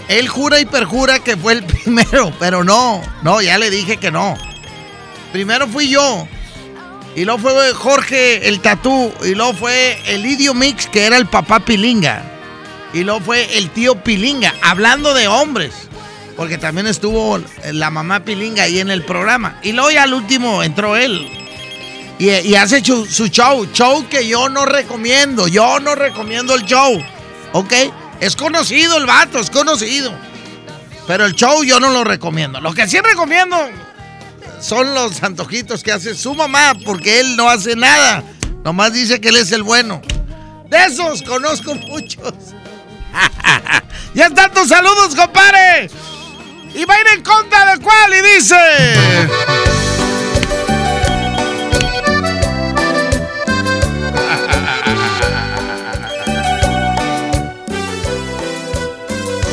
Él 0.07 0.29
jura 0.29 0.61
y 0.61 0.65
perjura 0.65 1.19
que 1.19 1.35
fue 1.35 1.51
el 1.51 1.63
primero, 1.65 2.31
pero 2.39 2.63
no, 2.63 3.01
no, 3.23 3.41
ya 3.41 3.57
le 3.57 3.69
dije 3.69 3.97
que 3.97 4.09
no. 4.09 4.37
Primero 5.33 5.67
fui 5.67 5.89
yo. 5.89 6.29
Y 7.17 7.25
luego 7.25 7.41
fue 7.41 7.73
Jorge 7.73 8.47
el 8.47 8.61
Tatú. 8.61 9.11
Y 9.25 9.35
luego 9.35 9.53
fue 9.53 10.01
el 10.05 10.25
Idio 10.25 10.53
Mix, 10.53 10.87
que 10.87 11.07
era 11.07 11.17
el 11.17 11.25
papá 11.25 11.59
Pilinga. 11.59 12.23
Y 12.93 13.03
luego 13.03 13.19
fue 13.19 13.57
el 13.57 13.69
tío 13.71 14.01
Pilinga, 14.01 14.53
hablando 14.61 15.13
de 15.13 15.27
hombres. 15.27 15.89
Porque 16.35 16.57
también 16.57 16.87
estuvo 16.87 17.39
la 17.71 17.89
mamá 17.89 18.23
Pilinga 18.25 18.63
ahí 18.63 18.79
en 18.79 18.89
el 18.89 19.03
programa. 19.03 19.59
Y 19.63 19.71
luego 19.71 19.91
ya 19.91 20.03
al 20.03 20.13
último 20.13 20.63
entró 20.63 20.95
él. 20.95 21.27
Y, 22.19 22.29
y 22.29 22.55
hace 22.55 22.83
su, 22.83 23.05
su 23.05 23.27
show. 23.27 23.67
Show 23.71 24.07
que 24.09 24.27
yo 24.27 24.49
no 24.49 24.65
recomiendo. 24.65 25.47
Yo 25.47 25.79
no 25.79 25.95
recomiendo 25.95 26.55
el 26.55 26.63
show. 26.65 26.99
¿Ok? 27.53 27.73
Es 28.19 28.35
conocido 28.35 28.97
el 28.97 29.05
vato, 29.05 29.39
es 29.39 29.49
conocido. 29.49 30.13
Pero 31.07 31.25
el 31.25 31.33
show 31.35 31.63
yo 31.63 31.79
no 31.79 31.91
lo 31.91 32.03
recomiendo. 32.03 32.61
Lo 32.61 32.73
que 32.73 32.87
sí 32.87 32.99
recomiendo, 32.99 33.57
son 34.61 34.93
los 34.93 35.21
antojitos 35.21 35.83
que 35.83 35.91
hace 35.91 36.15
su 36.15 36.33
mamá, 36.33 36.73
porque 36.85 37.19
él 37.19 37.35
no 37.35 37.49
hace 37.49 37.75
nada. 37.75 38.23
Nomás 38.63 38.93
dice 38.93 39.19
que 39.19 39.29
él 39.29 39.35
es 39.35 39.51
el 39.51 39.63
bueno. 39.63 40.01
De 40.69 40.85
esos 40.85 41.21
conozco 41.21 41.75
muchos. 41.89 42.33
ya 44.13 44.27
están 44.27 44.53
tus 44.53 44.69
saludos, 44.69 45.13
compadre. 45.15 45.89
Y 46.75 46.85
va 46.85 46.95
a 46.95 47.01
ir 47.01 47.07
en 47.15 47.23
contra 47.23 47.75
de 47.75 47.81
cuál 47.81 48.13
y 48.13 48.21
dice. 48.21 48.55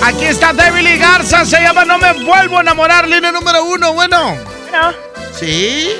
Aquí 0.03 0.25
está 0.25 0.53
David 0.53 0.99
Garza, 0.99 1.45
se 1.45 1.61
llama 1.61 1.85
No 1.85 1.99
me 1.99 2.13
vuelvo 2.25 2.59
a 2.59 2.61
enamorar, 2.63 3.07
línea 3.07 3.31
número 3.31 3.65
uno, 3.65 3.93
bueno. 3.93 4.37
Bueno, 4.71 4.93
¿Sí? 5.39 5.91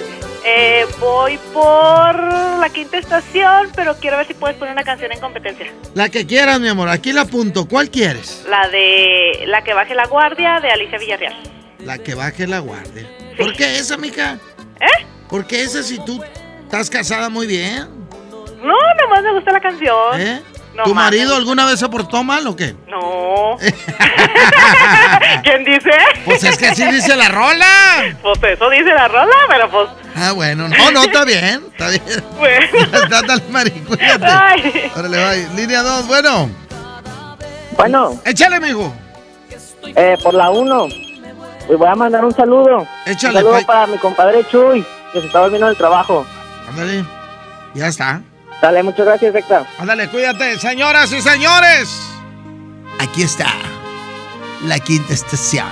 Eh, 0.45 0.87
voy 0.99 1.39
por 1.53 2.15
la 2.15 2.69
quinta 2.73 2.99
estación, 2.99 3.69
pero 3.75 3.97
quiero 3.97 4.17
ver 4.17 4.27
si 4.27 4.35
puedes 4.35 4.57
poner 4.57 4.73
una 4.73 4.85
canción 4.85 5.13
en 5.13 5.21
competencia. 5.21 5.73
La 5.95 6.09
que 6.09 6.27
quieras, 6.27 6.61
mi 6.61 6.69
amor, 6.69 6.89
aquí 6.89 7.13
la 7.13 7.23
apunto. 7.23 7.67
¿Cuál 7.69 7.91
quieres? 7.91 8.45
La 8.49 8.69
de 8.69 9.45
La 9.47 9.63
que 9.63 9.75
baje 9.75 9.95
la 9.95 10.07
guardia 10.07 10.61
de 10.61 10.71
Alicia 10.71 10.99
Villarreal. 10.99 11.35
La 11.81 11.99
que 11.99 12.15
baje 12.15 12.47
la 12.47 12.59
guardia. 12.59 13.09
¿Por 13.39 13.55
qué 13.55 13.79
esa, 13.79 13.97
mica? 13.97 14.39
¿Eh? 14.81 15.07
¿Por 15.29 15.47
qué 15.47 15.63
esa 15.63 15.83
si 15.83 15.99
tú 16.05 16.23
estás 16.65 16.91
casada 16.91 17.29
muy 17.29 17.47
bien? 17.47 17.89
No, 18.63 18.75
nomás 19.03 19.23
me 19.23 19.33
gusta 19.33 19.53
la 19.53 19.61
canción. 19.61 20.21
¿Eh? 20.21 20.43
No 20.75 20.85
¿Tu 20.85 20.95
mames. 20.95 21.11
marido 21.11 21.35
alguna 21.37 21.67
vez 21.67 21.81
se 21.81 21.89
portó 21.89 22.23
mal 22.23 22.47
o 22.47 22.55
qué? 22.55 22.75
No. 22.87 23.57
¿Quién 25.43 25.65
dice? 25.65 25.91
Pues 26.25 26.45
es 26.45 26.57
que 26.57 26.67
así 26.69 26.85
dice 26.87 27.17
la 27.17 27.29
rola. 27.29 28.17
Pues 28.23 28.39
eso 28.43 28.71
dice 28.71 28.85
la 28.95 29.09
rola, 29.09 29.37
pero 29.49 29.71
pues. 29.71 29.89
Ah, 30.17 30.33
bueno, 30.33 30.69
no, 30.69 30.91
no, 30.91 31.03
está 31.05 31.25
bien, 31.25 31.63
está 31.71 31.89
bien. 31.89 32.03
Bueno. 32.39 32.79
Está 33.05 33.23
tal 33.23 33.43
cuídate. 33.43 34.25
Ay. 34.27 34.91
Órale, 34.95 35.17
bye. 35.25 35.49
Línea 35.57 35.83
2, 35.83 36.07
bueno. 36.07 36.51
Bueno. 37.77 38.21
Échale, 38.25 38.57
amigo. 38.57 38.93
Eh, 39.85 40.17
por 40.23 40.35
la 40.35 40.51
1. 40.51 40.89
Le 41.69 41.77
voy 41.77 41.89
a 41.89 41.95
mandar 41.95 42.25
un 42.25 42.35
saludo. 42.35 42.87
Échale, 43.07 43.39
Un 43.39 43.43
saludo 43.45 43.53
pay. 43.53 43.65
para 43.65 43.87
mi 43.87 43.99
compadre 43.99 44.45
Chuy, 44.51 44.85
que 45.13 45.21
se 45.21 45.27
está 45.27 45.41
volviendo 45.41 45.67
del 45.69 45.77
trabajo. 45.77 46.27
Ándale. 46.69 47.05
Ya 47.75 47.87
está. 47.89 48.23
Dale, 48.61 48.83
muchas 48.83 49.07
gracias, 49.07 49.35
Héctor. 49.35 49.65
Ándale, 49.79 50.09
cuídate, 50.09 50.59
señoras 50.59 51.13
y 51.13 51.21
señores. 51.23 51.89
Aquí 52.99 53.23
está 53.23 53.47
la 54.65 54.79
quinta 54.79 55.15
estación. 55.15 55.67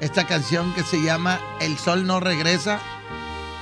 Esta 0.00 0.26
canción 0.26 0.72
que 0.74 0.82
se 0.82 1.02
llama 1.02 1.38
El 1.60 1.76
sol 1.78 2.06
no 2.06 2.20
regresa. 2.20 2.78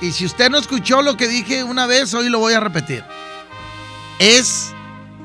Y 0.03 0.11
si 0.11 0.25
usted 0.25 0.49
no 0.49 0.57
escuchó 0.57 1.01
lo 1.01 1.15
que 1.15 1.29
dije 1.29 1.63
una 1.63 1.85
vez, 1.85 2.13
hoy 2.13 2.27
lo 2.27 2.37
voy 2.37 2.51
a 2.51 2.59
repetir. 2.59 3.05
Es 4.19 4.73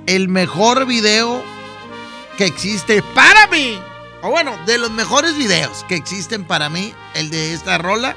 el 0.07 0.29
mejor 0.29 0.87
video 0.87 1.43
que 2.37 2.45
existe 2.45 3.03
para 3.03 3.49
mí. 3.49 3.77
O 4.23 4.31
bueno, 4.31 4.57
de 4.67 4.79
los 4.79 4.93
mejores 4.93 5.37
videos 5.37 5.85
que 5.88 5.97
existen 5.97 6.45
para 6.45 6.69
mí, 6.69 6.95
el 7.14 7.29
de 7.29 7.55
esta 7.55 7.77
rola. 7.79 8.14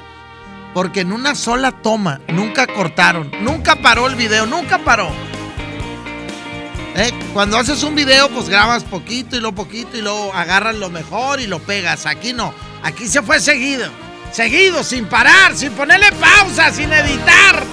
Porque 0.72 1.00
en 1.00 1.10
una 1.10 1.34
sola 1.34 1.72
toma, 1.82 2.20
nunca 2.28 2.68
cortaron, 2.68 3.32
nunca 3.40 3.74
paró 3.82 4.06
el 4.06 4.14
video, 4.14 4.46
nunca 4.46 4.78
paró. 4.78 5.10
¿Eh? 6.94 7.10
Cuando 7.32 7.58
haces 7.58 7.82
un 7.82 7.96
video, 7.96 8.28
pues 8.28 8.48
grabas 8.48 8.84
poquito 8.84 9.34
y 9.34 9.40
luego 9.40 9.56
poquito 9.56 9.96
y 9.96 10.00
luego 10.00 10.32
agarras 10.32 10.76
lo 10.76 10.90
mejor 10.90 11.40
y 11.40 11.48
lo 11.48 11.58
pegas. 11.58 12.06
Aquí 12.06 12.32
no, 12.32 12.54
aquí 12.84 13.08
se 13.08 13.20
fue 13.20 13.40
seguido. 13.40 13.90
Seguido, 14.32 14.82
sin 14.82 15.06
parar, 15.06 15.54
sin 15.54 15.72
ponerle 15.72 16.10
pausa, 16.12 16.72
sin 16.72 16.90
editar. 16.90 17.66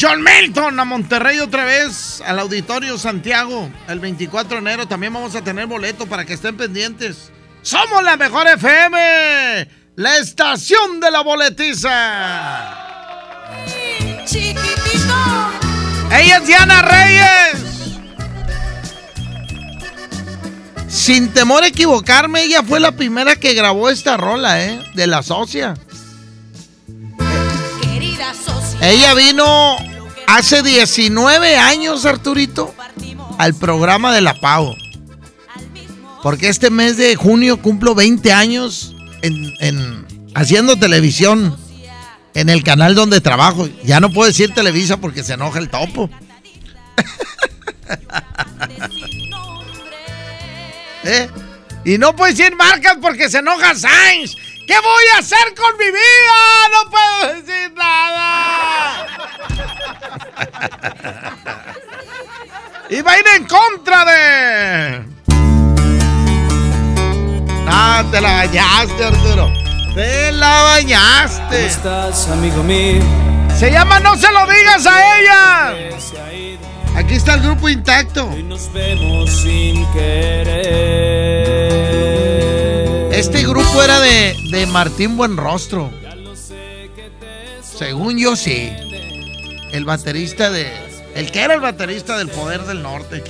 John 0.00 0.22
Milton 0.22 0.80
a 0.80 0.84
Monterrey 0.86 1.40
otra 1.40 1.66
vez, 1.66 2.22
al 2.24 2.38
Auditorio 2.38 2.96
Santiago, 2.96 3.68
el 3.86 4.00
24 4.00 4.54
de 4.54 4.58
enero. 4.58 4.88
También 4.88 5.12
vamos 5.12 5.34
a 5.34 5.44
tener 5.44 5.66
boletos 5.66 6.08
para 6.08 6.24
que 6.24 6.32
estén 6.32 6.56
pendientes. 6.56 7.30
Somos 7.60 8.02
la 8.02 8.16
mejor 8.16 8.48
FM, 8.48 9.68
la 9.96 10.16
estación 10.16 11.00
de 11.00 11.10
la 11.10 11.20
boletiza. 11.20 12.74
Chiquitito. 14.24 15.14
Ella 16.18 16.38
es 16.38 16.46
Diana 16.46 16.80
Reyes. 16.80 17.66
Sin 20.88 21.30
temor 21.34 21.62
a 21.62 21.66
equivocarme, 21.66 22.44
ella 22.44 22.62
fue 22.62 22.80
la 22.80 22.92
primera 22.92 23.36
que 23.36 23.52
grabó 23.52 23.90
esta 23.90 24.16
rola, 24.16 24.64
¿eh? 24.64 24.80
De 24.94 25.06
la 25.06 25.22
socia. 25.22 25.74
Querida 27.82 28.32
socia. 28.32 28.78
Ella 28.88 29.12
vino 29.12 29.89
hace 30.36 30.62
19 30.62 31.56
años, 31.56 32.04
Arturito, 32.06 32.74
al 33.38 33.54
programa 33.54 34.14
de 34.14 34.20
La 34.20 34.34
Pau. 34.40 34.74
Porque 36.22 36.48
este 36.48 36.70
mes 36.70 36.96
de 36.96 37.16
junio 37.16 37.60
cumplo 37.62 37.94
20 37.94 38.32
años 38.32 38.94
en, 39.22 39.52
en- 39.60 40.06
haciendo 40.34 40.76
televisión 40.76 41.56
en 42.34 42.48
el 42.50 42.62
canal 42.62 42.94
donde 42.94 43.20
trabajo. 43.20 43.68
Ya 43.84 44.00
no 44.00 44.10
puedo 44.10 44.28
decir 44.28 44.52
Televisa 44.54 44.98
porque 44.98 45.22
se 45.24 45.32
enoja 45.34 45.58
el 45.58 45.70
topo. 45.70 46.10
¿Eh? 51.04 51.28
Y 51.84 51.96
no 51.96 52.14
puedo 52.14 52.30
decir 52.30 52.54
marcas 52.56 52.98
porque 53.00 53.30
se 53.30 53.38
enoja 53.38 53.74
Sainz. 53.74 54.36
¿Qué 54.70 54.78
voy 54.78 55.04
a 55.16 55.18
hacer 55.18 55.52
con 55.56 55.76
mi 55.78 55.86
vida? 55.86 56.68
No 56.70 56.88
puedo 56.90 57.34
decir 57.34 57.72
nada. 57.74 59.04
y 62.88 63.02
va 63.02 63.10
a 63.10 63.18
ir 63.18 63.24
en 63.34 63.46
contra 63.48 64.04
de. 64.04 65.02
Ah, 67.66 68.04
te 68.12 68.20
la 68.20 68.32
bañaste, 68.32 69.04
Arturo. 69.06 69.52
Te 69.96 70.30
la 70.30 70.62
bañaste. 70.62 71.66
estás, 71.66 72.28
amigo 72.28 72.62
mío? 72.62 73.02
Se 73.58 73.72
llama 73.72 73.98
No 73.98 74.16
se 74.16 74.30
lo 74.30 74.46
digas 74.46 74.86
a 74.86 75.18
ella. 75.18 75.74
Aquí 76.94 77.14
está 77.16 77.34
el 77.34 77.42
grupo 77.42 77.68
intacto. 77.68 78.26
Nos 78.44 78.72
vemos 78.72 79.30
sin 79.30 79.84
querer. 79.92 81.40
Este 83.20 83.42
grupo 83.46 83.82
era 83.82 84.00
de, 84.00 84.34
de 84.50 84.64
Martín 84.64 85.18
Buenrostro. 85.18 85.90
Según 87.62 88.16
yo 88.16 88.34
sí. 88.34 88.72
El 89.72 89.84
baterista 89.84 90.50
de. 90.50 90.72
El 91.14 91.30
que 91.30 91.42
era 91.42 91.52
el 91.52 91.60
baterista 91.60 92.16
del 92.16 92.30
Poder 92.30 92.62
del 92.62 92.82
Norte. 92.82 93.22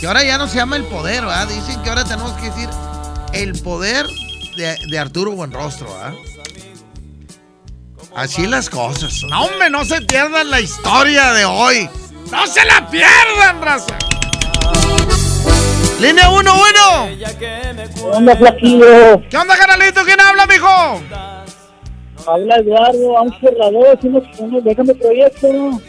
Que 0.00 0.06
ahora 0.06 0.24
ya 0.24 0.38
no 0.38 0.48
se 0.48 0.56
llama 0.56 0.76
el 0.76 0.84
poder, 0.84 1.26
¿verdad? 1.26 1.48
Dicen 1.48 1.82
que 1.82 1.90
ahora 1.90 2.04
tenemos 2.04 2.32
que 2.32 2.46
decir 2.46 2.70
el 3.34 3.60
poder 3.60 4.06
de, 4.56 4.74
de 4.90 4.98
Arturo 4.98 5.32
Buenrostro, 5.32 5.92
¿verdad? 5.92 6.14
Así 8.16 8.46
las 8.46 8.70
cosas. 8.70 9.22
No, 9.28 9.44
hombre, 9.44 9.68
no 9.68 9.84
se 9.84 10.00
pierdan 10.00 10.48
la 10.48 10.62
historia 10.62 11.34
de 11.34 11.44
hoy. 11.44 11.90
¡No 12.32 12.46
se 12.46 12.64
la 12.64 12.88
pierdan, 12.88 13.60
raza! 13.60 13.98
Línea 16.00 16.30
1, 16.30 16.40
1. 16.40 17.28
¿Qué 17.38 18.02
onda, 18.02 18.36
flaquillo? 18.36 19.20
¿Qué 19.28 19.36
onda, 19.36 19.54
canalito? 19.56 20.02
¿Quién 20.04 20.18
habla, 20.18 20.46
mijo? 20.46 21.02
Habla 22.26 22.56
Eduardo, 22.56 23.18
a 23.18 23.22
un 23.22 23.40
cerrador, 23.40 23.98
unos, 24.02 24.24
unos, 24.38 24.64
déjame 24.64 24.94
proyecto. 24.94 25.48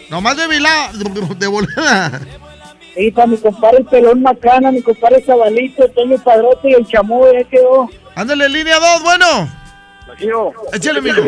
Nomás 0.10 0.36
de 0.38 0.48
vilá, 0.48 0.92
de 1.38 1.48
volada. 1.48 2.22
Y 2.98 3.10
para 3.12 3.28
mi 3.28 3.38
compadre 3.38 3.78
el 3.80 3.86
pelón 3.86 4.22
macana, 4.22 4.72
mi 4.72 4.82
compadre 4.82 5.24
Zabalito, 5.24 5.88
Toño 5.90 6.18
Padrote 6.22 6.70
y 6.70 6.74
el 6.74 6.86
chamoy, 6.86 7.34
ya 7.34 7.44
quedó. 7.46 7.90
Ándale, 8.16 8.50
línea 8.50 8.80
2, 8.80 9.04
bueno. 9.04 9.50
Flaquillo. 10.06 10.52
Échale, 10.74 11.02
mijo. 11.02 11.22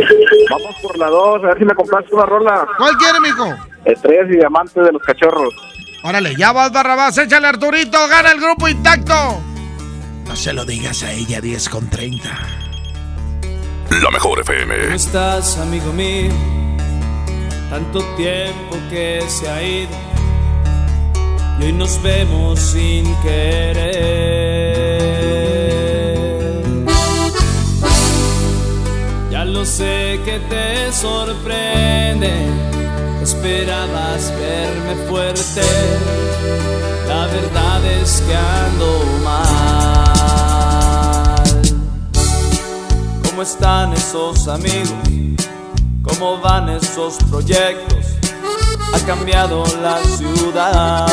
Vamos 0.50 0.76
por 0.82 0.98
la 0.98 1.08
2, 1.08 1.44
a 1.44 1.48
ver 1.48 1.58
si 1.58 1.66
me 1.66 1.74
compraste 1.74 2.14
una 2.14 2.26
rola. 2.26 2.68
¿Cuál 2.78 2.98
quiere, 2.98 3.20
mijo? 3.22 3.56
Estrellas 3.86 4.26
y 4.30 4.38
diamantes 4.38 4.84
de 4.84 4.92
los 4.92 5.02
cachorros. 5.04 5.54
Órale, 6.04 6.36
ya 6.36 6.52
vas, 6.52 6.72
Barrabás. 6.72 7.18
Échale, 7.18 7.48
Arturito. 7.48 8.08
Gana 8.08 8.32
el 8.32 8.40
grupo 8.40 8.68
intacto. 8.68 9.42
No 10.28 10.36
se 10.36 10.54
lo 10.54 10.66
digas 10.66 11.02
a 11.04 11.12
ella, 11.12 11.42
10 11.42 11.70
con 11.70 11.90
30. 11.90 12.30
La 14.02 14.12
mejor 14.12 14.42
FM. 14.42 14.76
¿Cómo 14.84 14.96
estás, 14.96 15.58
amigo 15.58 15.92
mío? 15.94 16.32
Tanto 17.70 18.04
tiempo 18.16 18.78
que 18.90 19.24
se 19.28 19.50
ha 19.50 19.64
ido 19.64 20.14
y 21.60 21.64
hoy 21.64 21.74
nos 21.74 22.02
vemos 22.02 22.60
sin 22.60 23.06
querer. 23.22 23.94
Ya 29.32 29.46
lo 29.46 29.66
sé 29.66 30.20
que 30.26 30.40
te 30.50 30.92
sorprende, 30.92 32.32
esperabas 33.24 34.32
verme 34.38 34.96
fuerte. 35.08 35.62
La 37.08 37.26
verdad 37.28 37.86
es 37.86 38.22
que 38.22 38.36
ando 38.36 39.04
mal. 39.24 39.44
¿Cómo 43.26 43.42
están 43.42 43.94
esos 43.94 44.48
amigos? 44.50 44.92
¿Cómo 46.04 46.40
van 46.40 46.68
esos 46.70 47.16
proyectos? 47.30 48.06
Ha 48.94 49.00
cambiado 49.06 49.64
la 49.82 50.04
ciudad. 50.04 51.08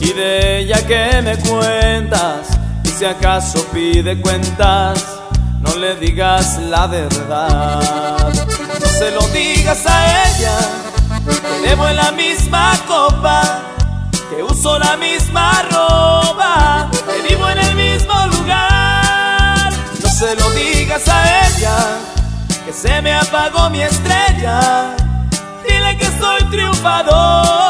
Y 0.00 0.12
de 0.12 0.60
ella 0.60 0.86
que 0.86 1.20
me 1.22 1.36
cuentas, 1.38 2.46
y 2.84 2.88
si 2.88 3.04
acaso 3.04 3.64
pide 3.72 4.20
cuentas, 4.20 5.21
no 5.62 5.74
le 5.76 5.96
digas 5.96 6.58
la 6.58 6.86
verdad. 6.86 8.32
No 8.80 8.86
se 8.86 9.10
lo 9.10 9.20
digas 9.28 9.86
a 9.86 10.26
ella, 10.26 10.58
que 11.24 11.68
bebo 11.68 11.88
en 11.88 11.96
la 11.96 12.12
misma 12.12 12.72
copa, 12.86 13.42
que 14.30 14.42
uso 14.42 14.78
la 14.78 14.96
misma 14.96 15.62
ropa, 15.70 16.90
que 16.90 17.28
vivo 17.28 17.48
en 17.48 17.58
el 17.58 17.74
mismo 17.74 18.14
lugar. 18.26 19.72
No 20.02 20.08
se 20.08 20.34
lo 20.36 20.50
digas 20.50 21.08
a 21.08 21.46
ella, 21.46 21.76
que 22.66 22.72
se 22.72 23.00
me 23.02 23.14
apagó 23.14 23.70
mi 23.70 23.82
estrella. 23.82 24.96
Dile 25.66 25.96
que 25.96 26.06
soy 26.20 26.42
triunfador. 26.50 27.62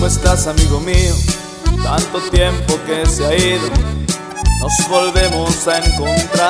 ¿Cómo 0.00 0.08
estás, 0.08 0.46
amigo 0.46 0.80
mío? 0.80 1.14
Tanto 1.82 2.20
tiempo 2.30 2.78
que 2.86 3.04
se 3.04 3.22
ha 3.22 3.36
ido, 3.36 3.68
nos 4.62 4.88
volvemos 4.88 5.68
a 5.68 5.76
encontrar. 5.76 6.40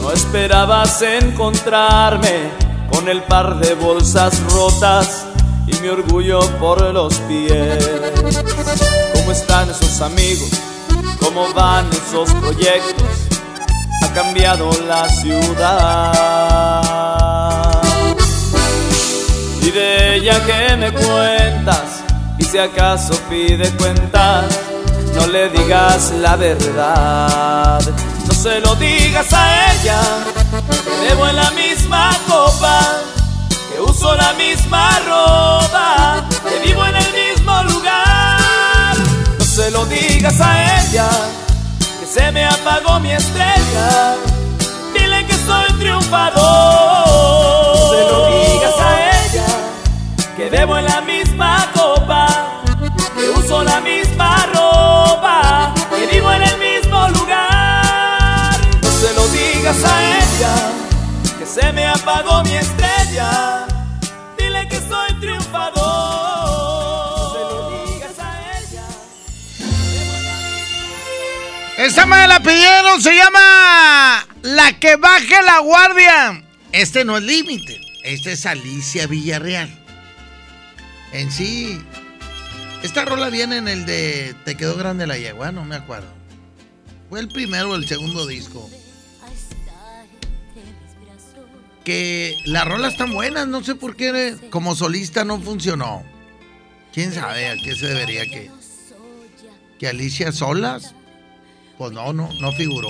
No 0.00 0.12
esperabas 0.12 1.02
encontrarme 1.02 2.50
con 2.88 3.08
el 3.08 3.24
par 3.24 3.58
de 3.58 3.74
bolsas 3.74 4.40
rotas 4.52 5.26
y 5.66 5.74
mi 5.80 5.88
orgullo 5.88 6.38
por 6.60 6.80
los 6.94 7.16
pies. 7.22 7.84
¿Cómo 9.12 9.32
están 9.32 9.70
esos 9.70 10.00
amigos? 10.02 10.50
¿Cómo 11.18 11.52
van 11.52 11.90
esos 11.90 12.32
proyectos? 12.34 13.08
Ha 14.04 14.12
cambiado 14.14 14.70
la 14.86 15.08
ciudad. 15.08 16.44
De 19.74 20.18
ella 20.18 20.40
que 20.46 20.76
me 20.76 20.92
cuentas, 20.92 22.04
y 22.38 22.44
si 22.44 22.58
acaso 22.58 23.12
pide 23.28 23.68
cuentas, 23.72 24.44
no 25.16 25.26
le 25.26 25.48
digas 25.48 26.12
la 26.20 26.36
verdad. 26.36 27.80
No 28.24 28.34
se 28.34 28.60
lo 28.60 28.76
digas 28.76 29.32
a 29.32 29.72
ella, 29.72 30.00
que 30.70 31.08
bebo 31.08 31.26
en 31.26 31.34
la 31.34 31.50
misma 31.50 32.16
copa, 32.28 33.00
que 33.72 33.80
uso 33.80 34.14
la 34.14 34.32
misma 34.34 34.96
ropa, 35.08 36.22
que 36.48 36.68
vivo 36.68 36.86
en 36.86 36.94
el 36.94 37.12
mismo 37.12 37.64
lugar. 37.64 38.96
No 39.36 39.44
se 39.44 39.72
lo 39.72 39.84
digas 39.86 40.40
a 40.40 40.82
ella, 40.82 41.08
que 41.98 42.06
se 42.06 42.30
me 42.30 42.44
apagó 42.44 43.00
mi 43.00 43.10
estrella. 43.10 44.14
Dile 44.96 45.26
que 45.26 45.34
soy 45.34 45.72
triunfador. 45.80 46.44
No 47.74 48.70
se 48.76 49.03
bebo 50.50 50.76
en 50.78 50.84
la 50.84 51.00
misma 51.00 51.70
copa, 51.74 52.62
que 53.16 53.30
uso 53.30 53.62
la 53.62 53.80
misma 53.80 54.46
ropa, 54.52 55.72
que 55.90 56.06
vivo 56.06 56.32
en 56.32 56.42
el 56.42 56.58
mismo 56.58 57.08
lugar. 57.08 58.56
No 58.82 58.90
se 58.90 59.14
lo 59.14 59.26
digas 59.28 59.84
a 59.84 60.18
ella, 60.18 60.54
que 61.38 61.46
se 61.46 61.72
me 61.72 61.86
apagó 61.86 62.42
mi 62.42 62.54
estrella. 62.56 63.66
Dile 64.36 64.68
que 64.68 64.76
soy 64.76 65.14
triunfador. 65.20 65.76
No 67.16 67.32
se 67.32 67.38
lo 67.38 67.70
digas 67.86 68.18
a 68.18 68.58
ella. 68.58 68.86
Esa 71.78 72.06
me 72.06 72.26
la 72.26 72.40
pidieron, 72.40 73.00
se 73.00 73.14
llama 73.14 74.26
La 74.42 74.72
que 74.80 74.96
baje 74.96 75.42
la 75.42 75.60
guardia. 75.60 76.42
Este 76.72 77.04
no 77.04 77.16
es 77.18 77.22
límite, 77.22 77.80
este 78.02 78.32
es 78.32 78.46
Alicia 78.46 79.06
Villarreal. 79.06 79.83
En 81.14 81.30
sí, 81.30 81.80
esta 82.82 83.04
rola 83.04 83.30
viene 83.30 83.58
en 83.58 83.68
el 83.68 83.86
de 83.86 84.34
Te 84.44 84.56
quedó 84.56 84.76
grande 84.76 85.06
la 85.06 85.16
yegua, 85.16 85.52
no 85.52 85.64
me 85.64 85.76
acuerdo. 85.76 86.08
Fue 87.08 87.20
el 87.20 87.28
primero 87.28 87.70
o 87.70 87.76
el 87.76 87.86
segundo 87.86 88.26
disco. 88.26 88.68
Que 91.84 92.36
las 92.46 92.66
rolas 92.66 92.94
están 92.94 93.12
buenas, 93.12 93.46
no 93.46 93.62
sé 93.62 93.76
por 93.76 93.94
qué 93.94 94.36
como 94.50 94.74
solista 94.74 95.24
no 95.24 95.40
funcionó. 95.40 96.02
¿Quién 96.92 97.12
sabe 97.12 97.48
a 97.48 97.56
qué 97.56 97.76
se 97.76 97.86
debería 97.86 98.26
que... 98.26 98.50
Que 99.78 99.86
Alicia 99.86 100.32
solas? 100.32 100.96
Pues 101.78 101.92
no, 101.92 102.12
no, 102.12 102.28
no 102.40 102.52
figuró. 102.52 102.88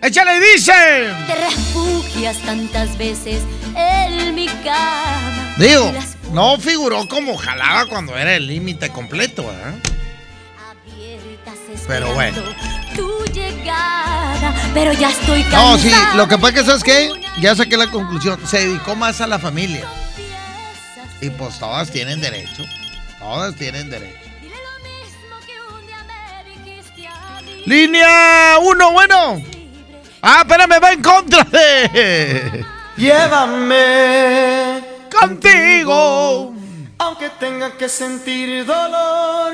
¡Échale, 0.00 0.38
dice! 0.40 0.72
Te 1.26 1.34
refugias 1.34 2.36
tantas 2.38 2.96
veces 2.96 3.42
en 3.74 4.34
mi 4.34 4.46
cama. 4.46 5.54
Digo, 5.58 5.92
no 6.32 6.56
figuró 6.58 7.06
como 7.08 7.36
jalaba 7.36 7.86
cuando 7.86 8.16
era 8.16 8.34
el 8.36 8.46
límite 8.46 8.90
completo, 8.90 9.46
¿verdad? 9.46 9.74
Pero 11.86 12.12
bueno. 12.14 12.42
Tu 12.94 13.24
llegada, 13.32 14.54
pero 14.74 14.92
ya 14.92 15.10
estoy 15.10 15.42
No, 15.44 15.50
cansada. 15.50 15.78
sí, 16.12 16.16
lo 16.16 16.28
que 16.28 16.38
pasa 16.38 16.48
es 16.48 16.54
que, 16.54 16.64
¿sabes 16.66 16.84
qué? 16.84 17.10
Ya 17.40 17.56
saqué 17.56 17.76
la 17.76 17.90
conclusión. 17.90 18.38
Se 18.46 18.66
dedicó 18.66 18.94
más 18.94 19.20
a 19.20 19.26
la 19.26 19.38
familia. 19.38 19.86
Y 21.20 21.30
pues 21.30 21.58
todas 21.58 21.90
tienen 21.90 22.20
derecho. 22.20 22.62
Todas 23.18 23.54
tienen 23.56 23.90
derecho. 23.90 24.18
Línea 27.66 28.56
1, 28.62 28.92
bueno. 28.92 29.42
Ah, 30.22 30.42
espérame, 30.42 30.80
va 30.82 30.92
en 30.92 31.02
contra 31.02 31.44
de. 31.44 32.64
Llévame 32.96 34.82
contigo. 35.10 36.54
Aunque 36.98 37.30
tenga 37.38 37.76
que 37.76 37.88
sentir 37.88 38.64
dolor. 38.66 39.52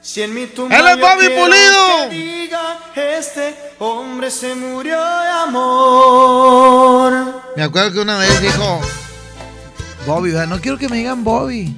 Si 0.00 0.20
en 0.22 0.34
mi 0.34 0.46
tumba 0.46 0.76
¡Él 0.76 0.88
es 0.88 0.98
Bobby 0.98 1.28
Pulido! 1.28 2.08
que 2.08 2.16
diga, 2.16 2.78
este 2.96 3.54
hombre 3.78 4.32
se 4.32 4.54
murió 4.56 4.96
de 4.96 5.28
amor. 5.28 7.12
Me 7.54 7.62
acuerdo 7.62 7.92
que 7.92 8.00
una 8.00 8.18
vez 8.18 8.40
dijo 8.40 8.80
Bobby, 10.04 10.32
no 10.48 10.60
quiero 10.60 10.76
que 10.76 10.88
me 10.88 10.96
digan 10.96 11.22
Bobby. 11.22 11.76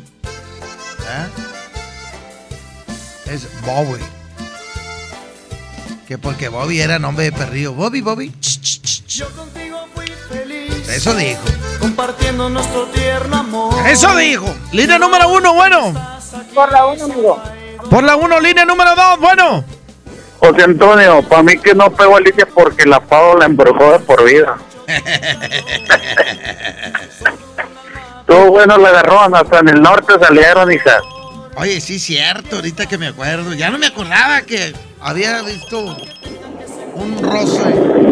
¿Eh? 1.01 1.29
Es 3.27 3.47
Bobby. 3.61 4.01
Que 6.07 6.19
porque 6.19 6.49
Bobby 6.49 6.81
era 6.81 6.99
nombre 6.99 7.25
de 7.25 7.33
perrillo. 7.33 7.73
Bobby, 7.73 8.03
Bobby. 8.03 8.31
Ch, 8.41 8.61
ch, 8.61 8.81
ch, 8.83 9.05
ch. 9.07 9.19
Yo 9.19 9.31
contigo 9.31 9.87
fui 9.95 10.05
feliz. 10.29 10.87
Eso 10.89 11.15
dijo. 11.15 11.41
Compartiendo 11.81 12.51
nuestro 12.51 12.87
tierno 12.89 13.37
amor. 13.37 13.75
Eso 13.89 14.15
dijo. 14.17 14.55
Línea 14.73 14.99
número 14.99 15.31
uno, 15.31 15.55
bueno. 15.55 15.95
Por 16.55 16.71
la 16.71 16.87
uno, 16.87 17.05
amigo. 17.05 17.43
Por 17.91 18.05
la 18.05 18.17
uno, 18.17 18.39
línea 18.39 18.67
número 18.67 18.95
dos, 18.95 19.19
bueno. 19.19 19.65
José 20.39 20.65
Antonio, 20.65 21.23
para 21.23 21.43
mí 21.43 21.57
que 21.57 21.75
no 21.75 21.91
pegó 21.91 22.17
a 22.17 22.19
Alicia 22.19 22.47
porque 22.47 22.85
la 22.85 23.01
Pau 23.01 23.39
la 23.39 23.47
embrujó 23.47 23.93
de 23.93 23.99
por 24.01 24.23
vida. 24.25 24.59
Estuvo 28.21 28.51
bueno 28.51 28.77
la 28.77 28.91
agarrón, 28.91 29.35
hasta 29.35 29.61
en 29.61 29.71
el 29.71 29.81
norte 29.81 30.13
salieron, 30.21 30.71
hija. 30.71 31.01
Oye, 31.57 31.81
sí, 31.81 31.99
cierto, 31.99 32.57
ahorita 32.57 32.85
que 32.87 32.99
me 32.99 33.07
acuerdo. 33.07 33.55
Ya 33.55 33.71
no 33.71 33.79
me 33.79 33.87
acordaba 33.87 34.43
que 34.43 34.75
había 35.05 35.43
visto 35.43 35.79
un 36.95 37.23
roce. 37.23 37.63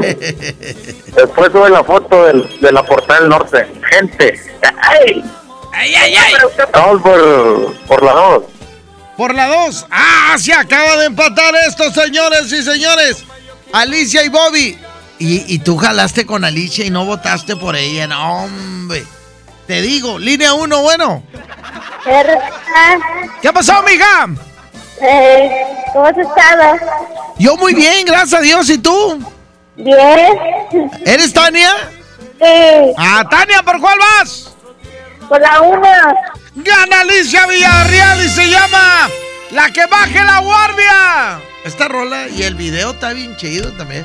Después 1.16 1.53
sube 1.53 1.70
la 1.70 1.82
foto 1.84 2.24
del- 2.26 2.61
de 2.61 2.72
la 2.72 2.82
portada 2.82 3.20
del 3.20 3.28
norte. 3.28 3.66
Gente. 3.90 4.40
¡Ay! 4.82 5.24
¡Ay, 5.72 5.95
ay, 5.95 6.14
ay! 6.16 6.34
Vamos 6.72 7.03
por, 7.03 7.76
por 7.86 8.03
la 8.03 8.12
dos. 8.12 8.43
Por 9.16 9.34
la 9.34 9.47
2. 9.66 9.86
¡Ah! 9.90 10.36
Se 10.38 10.53
acaba 10.55 10.97
de 10.97 11.07
empatar 11.07 11.55
esto, 11.68 11.90
señores 11.93 12.51
y 12.53 12.62
señores. 12.62 13.24
Alicia 13.72 14.24
y 14.24 14.28
Bobby. 14.30 14.78
Y, 15.18 15.55
y 15.55 15.59
tú 15.61 15.76
jalaste 15.76 16.26
con 16.26 16.45
Alicia 16.45 16.84
y 16.84 16.90
no 16.90 17.05
votaste 17.05 17.55
por 17.57 17.76
ella. 17.76 18.07
No, 18.09 18.45
hombre. 18.45 19.05
Te 19.66 19.80
digo, 19.82 20.18
línea 20.18 20.55
1, 20.55 20.82
bueno. 20.82 21.22
¿Qué 23.40 23.49
ha 23.49 23.53
pasado, 23.53 23.82
mija? 23.84 24.28
Eh, 25.03 25.66
¿Cómo 25.92 26.07
has 26.07 26.16
estado? 26.16 26.76
Yo 27.38 27.57
muy 27.57 27.74
bien, 27.74 28.07
gracias 28.07 28.34
a 28.34 28.42
Dios. 28.42 28.70
¿Y 28.70 28.78
tú? 28.78 29.18
Bien. 29.76 30.90
¿Eres 31.05 31.32
Tania? 31.32 31.70
Sí. 32.38 32.92
Ah, 32.96 33.24
Tania, 33.28 33.62
¿por 33.62 33.80
cuál 33.80 33.98
vas? 33.98 34.55
Por 35.28 35.40
la 35.40 35.61
uno. 35.61 35.88
Gana 36.55 37.00
Alicia 37.00 37.46
Villarreal 37.46 38.24
y 38.24 38.28
se 38.28 38.48
llama 38.50 39.09
La 39.50 39.70
que 39.70 39.86
baje 39.86 40.22
la 40.22 40.40
guardia. 40.40 41.40
Esta 41.64 41.88
rola 41.88 42.28
y 42.28 42.42
el 42.42 42.55
video 42.55 42.90
está 42.90 43.12
bien 43.12 43.36
chido 43.36 43.72
también. 43.72 44.05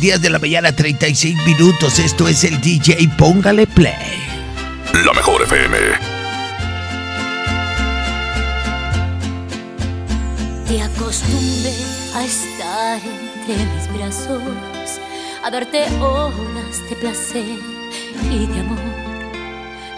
10 0.00 0.20
de 0.20 0.30
la 0.30 0.38
mañana, 0.38 0.74
36 0.74 1.36
minutos. 1.44 1.98
Esto 1.98 2.28
es 2.28 2.44
el 2.44 2.60
DJ. 2.60 3.08
Póngale 3.16 3.66
play. 3.66 4.22
La 5.04 5.12
mejor 5.12 5.42
FM. 5.42 6.13
Te 10.66 10.80
acostumbré 10.80 11.74
a 12.14 12.24
estar 12.24 12.98
entre 12.98 13.66
mis 13.66 13.92
brazos, 13.92 15.00
a 15.44 15.50
darte 15.50 15.84
olas 16.00 16.88
de 16.88 16.96
placer 16.96 17.58
y 18.30 18.46
de 18.46 18.60
amor. 18.60 18.78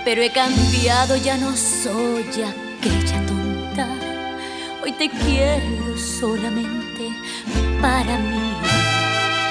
Pero 0.04 0.22
he 0.22 0.30
cambiado, 0.30 1.16
ya 1.16 1.36
no 1.36 1.56
soy 1.56 2.24
aquella 2.24 3.26
tonta. 3.26 3.88
Hoy 4.82 4.90
te 4.92 5.08
quiero 5.08 5.96
solamente 5.96 7.10
para 7.80 8.18
mí. 8.18 8.52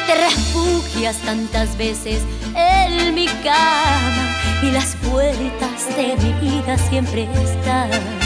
Te 0.07 0.16
refugias 0.16 1.18
tantas 1.20 1.78
veces 1.78 2.24
en 2.55 3.16
mi 3.16 3.28
cama 3.28 4.38
y 4.61 4.72
las 4.72 4.95
puertas 4.97 5.95
de 5.95 6.18
mi 6.18 6.34
vida 6.41 6.78
siempre 6.78 7.24
están 7.24 8.25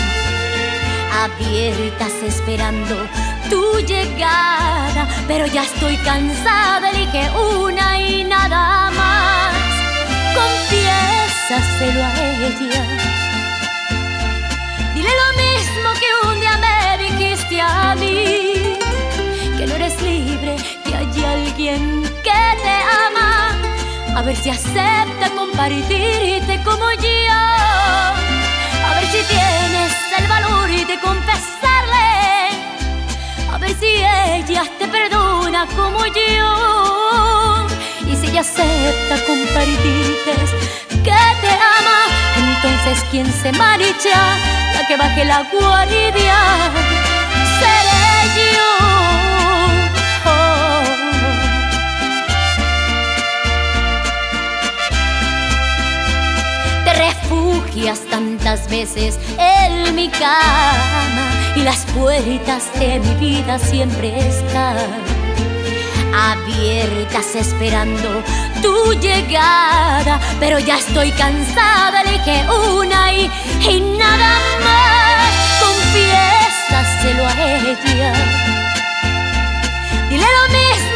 abiertas 1.11 2.13
esperando 2.25 2.95
tu 3.49 3.79
llegada, 3.79 5.07
pero 5.27 5.45
ya 5.47 5.63
estoy 5.63 5.97
cansada, 5.97 6.91
elige 6.91 7.29
una 7.31 7.99
y 7.99 8.23
nada 8.23 8.91
más. 8.91 9.53
Confiésaselo 10.33 12.03
a 12.03 12.13
ella. 12.47 12.83
Dile 14.93 15.09
lo 15.23 15.29
mismo 15.43 15.89
que 15.99 16.27
un 16.29 16.39
día 16.39 16.57
me 16.57 17.03
dijiste 17.03 17.61
a 17.61 17.95
mí, 17.95 18.77
que 19.57 19.65
no 19.67 19.75
eres 19.75 20.01
libre, 20.01 20.55
que 20.85 20.95
hay 20.95 21.25
alguien 21.25 22.03
que 22.23 22.41
te 22.63 22.75
ama. 23.07 23.55
A 24.15 24.21
ver 24.21 24.35
si 24.35 24.49
acepta 24.49 25.29
compartirte 25.35 26.61
como 26.63 26.91
yo. 26.91 27.33
A 28.87 28.93
ver 28.95 29.05
si 29.11 29.23
tienes 29.89 30.19
el 30.19 30.27
valor 30.27 30.69
de 30.69 30.99
confesarle. 30.99 32.49
A 33.51 33.57
ver 33.57 33.75
si 33.79 33.87
ella 33.87 34.63
te 34.77 34.87
perdona 34.87 35.65
como 35.75 36.05
yo. 36.05 37.67
Y 38.07 38.15
si 38.15 38.27
ella 38.27 38.41
acepta 38.41 39.25
compartirte 39.25 40.33
que 40.89 41.19
te 41.41 41.51
ama, 41.77 41.99
entonces 42.37 43.03
quien 43.11 43.31
se 43.31 43.51
marcha, 43.53 44.37
la 44.73 44.87
que 44.87 44.97
baje 44.97 45.25
la 45.25 45.43
guardia, 45.51 46.71
seré 47.59 48.53
yo. 48.53 48.98
Refugias 57.29 58.01
tantas 58.09 58.67
veces 58.69 59.19
en 59.37 59.95
mi 59.95 60.09
cama 60.09 61.31
y 61.55 61.61
las 61.61 61.85
puertas 61.97 62.63
de 62.79 62.99
mi 62.99 63.13
vida 63.15 63.59
siempre 63.59 64.17
están 64.17 64.77
abiertas 66.13 67.35
esperando 67.35 68.23
tu 68.61 68.93
llegada, 68.93 70.19
pero 70.39 70.57
ya 70.59 70.79
estoy 70.79 71.11
cansada, 71.11 72.01
elige 72.01 72.45
una 72.49 73.13
y, 73.13 73.29
nada 73.97 74.33
más. 74.63 75.29
Confiésaselo 75.61 77.25
a 77.25 77.57
ella. 77.57 78.13
Dile 80.09 80.25
lo 80.25 80.53
mismo 80.53 80.88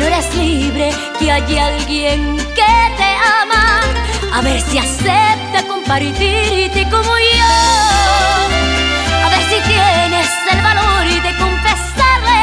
no 0.00 0.06
eres 0.06 0.34
libre, 0.34 0.90
que 1.18 1.30
hay 1.30 1.58
alguien 1.58 2.36
que 2.38 2.72
te 3.00 3.10
ama. 3.42 3.80
A 4.32 4.40
ver 4.40 4.60
si 4.62 4.78
acepta 4.78 5.62
compartirte 5.68 6.84
como 6.90 7.12
yo. 7.18 7.54
A 9.24 9.28
ver 9.28 9.42
si 9.50 9.60
tienes 9.68 10.28
el 10.52 10.62
valor 10.62 11.04
de 11.26 11.32
confesarle. 11.44 12.42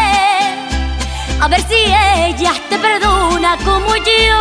A 1.42 1.48
ver 1.48 1.62
si 1.68 1.80
ella 2.26 2.54
te 2.70 2.78
perdona 2.78 3.58
como 3.66 3.96
yo. 3.96 4.40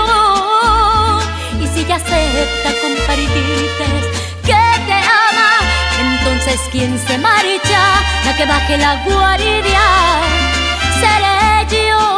Y 1.62 1.66
si 1.68 1.80
ella 1.80 1.96
acepta 1.96 2.70
compartirte 2.82 3.86
que 4.44 4.62
te 4.88 4.98
ama. 5.28 5.52
Entonces, 6.00 6.60
¿quién 6.70 6.98
se 7.06 7.16
marcha? 7.16 7.82
La 8.26 8.36
que 8.36 8.44
baje 8.44 8.76
la 8.76 8.96
guardia 9.04 9.84
seré 11.00 11.88
yo. 11.88 12.15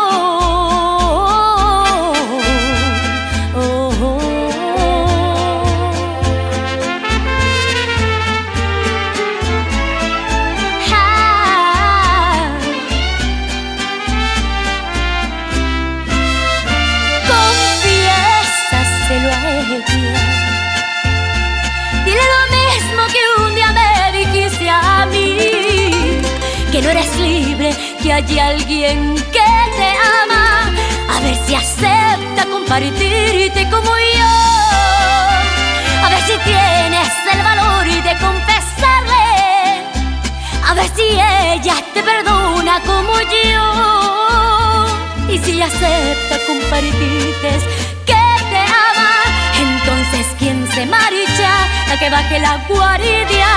Que 28.03 28.13
hay 28.13 28.39
alguien 28.39 29.15
que 29.33 29.49
te 29.79 29.91
ama. 30.23 30.73
A 31.15 31.21
ver 31.21 31.37
si 31.47 31.55
acepta 31.55 32.45
compartirte 32.51 33.69
como 33.71 33.91
yo. 34.19 34.35
A 36.05 36.09
ver 36.11 36.23
si 36.27 36.39
tienes 36.45 37.09
el 37.33 37.43
valor 37.43 37.87
de 37.87 38.17
confesarle. 38.27 39.29
A 40.69 40.75
ver 40.75 40.89
si 40.95 41.03
ella 41.03 41.75
te 41.95 42.03
perdona 42.03 42.81
como 42.81 43.15
yo. 43.21 43.67
Y 45.33 45.39
si 45.39 45.61
acepta 45.61 46.39
compartirte 46.47 47.51
que 48.07 48.25
te 48.51 48.63
ama, 48.89 49.13
entonces 49.61 50.27
¿quién 50.39 50.67
se 50.73 50.87
marcha? 50.87 51.53
La 51.89 51.99
que 51.99 52.11
baje 52.11 52.39
la 52.39 52.57
guardia 52.69 53.49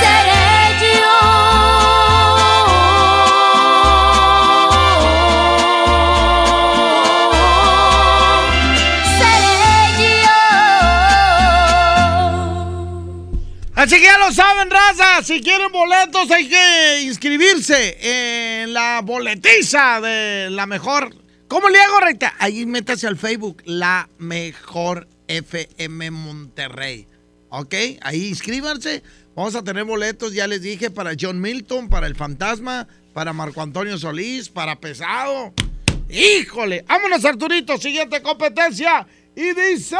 seré 0.00 1.00
yo. 1.00 1.95
Así 13.86 13.98
que 13.98 14.02
ya 14.02 14.18
lo 14.18 14.32
saben, 14.32 14.68
raza. 14.68 15.22
Si 15.22 15.40
quieren 15.40 15.70
boletos, 15.70 16.28
hay 16.32 16.48
que 16.48 17.02
inscribirse 17.02 17.96
en 18.00 18.72
la 18.72 19.00
boletiza 19.00 20.00
de 20.00 20.48
la 20.50 20.66
mejor. 20.66 21.14
¿Cómo 21.46 21.68
le 21.68 21.78
hago, 21.78 22.00
Recta? 22.00 22.34
Ahí 22.40 22.66
métase 22.66 23.06
al 23.06 23.16
Facebook, 23.16 23.62
La 23.64 24.08
Mejor 24.18 25.06
FM 25.28 26.10
Monterrey. 26.10 27.06
¿Ok? 27.48 27.76
Ahí 28.00 28.26
inscríbanse. 28.26 29.04
Vamos 29.36 29.54
a 29.54 29.62
tener 29.62 29.84
boletos, 29.84 30.34
ya 30.34 30.48
les 30.48 30.62
dije, 30.62 30.90
para 30.90 31.12
John 31.16 31.40
Milton, 31.40 31.88
para 31.88 32.08
El 32.08 32.16
Fantasma, 32.16 32.88
para 33.14 33.32
Marco 33.32 33.62
Antonio 33.62 33.96
Solís, 33.98 34.48
para 34.48 34.80
Pesado. 34.80 35.54
¡Híjole! 36.08 36.84
Vámonos, 36.88 37.24
Arturito. 37.24 37.78
Siguiente 37.78 38.20
competencia. 38.20 39.06
Y 39.36 39.52
dice... 39.54 39.96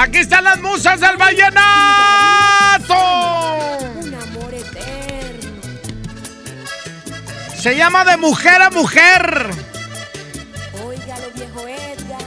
Aquí 0.00 0.18
están 0.18 0.44
las 0.44 0.60
musas 0.60 1.00
del 1.00 1.16
vallenato. 1.16 1.64
Un 3.96 4.14
amor 4.14 4.54
eterno. 4.54 5.60
Se 7.56 7.76
llama 7.76 8.04
de 8.04 8.16
mujer 8.16 8.62
a 8.62 8.70
mujer. 8.70 9.50
Óigalo, 10.86 11.30
viejo 11.34 11.66
Edgar. 11.66 12.22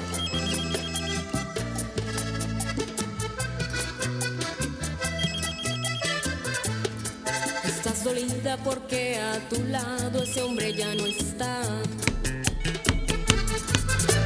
Estás 7.64 8.04
dolida 8.04 8.58
porque 8.66 9.18
a 9.18 9.40
tu 9.48 9.64
lado 9.64 10.24
ese 10.24 10.42
hombre 10.42 10.74
ya 10.74 10.94
no 10.94 11.06
está. 11.06 11.62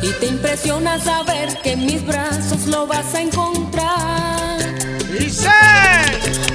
Y 0.05 0.11
te 0.19 0.27
impresiona 0.27 0.99
saber 0.99 1.49
que 1.63 1.71
en 1.71 1.83
mis 1.83 2.05
brazos 2.05 2.67
lo 2.67 2.85
vas 2.85 3.15
a 3.15 3.21
encontrar. 3.21 4.59
Dice. 5.17 5.49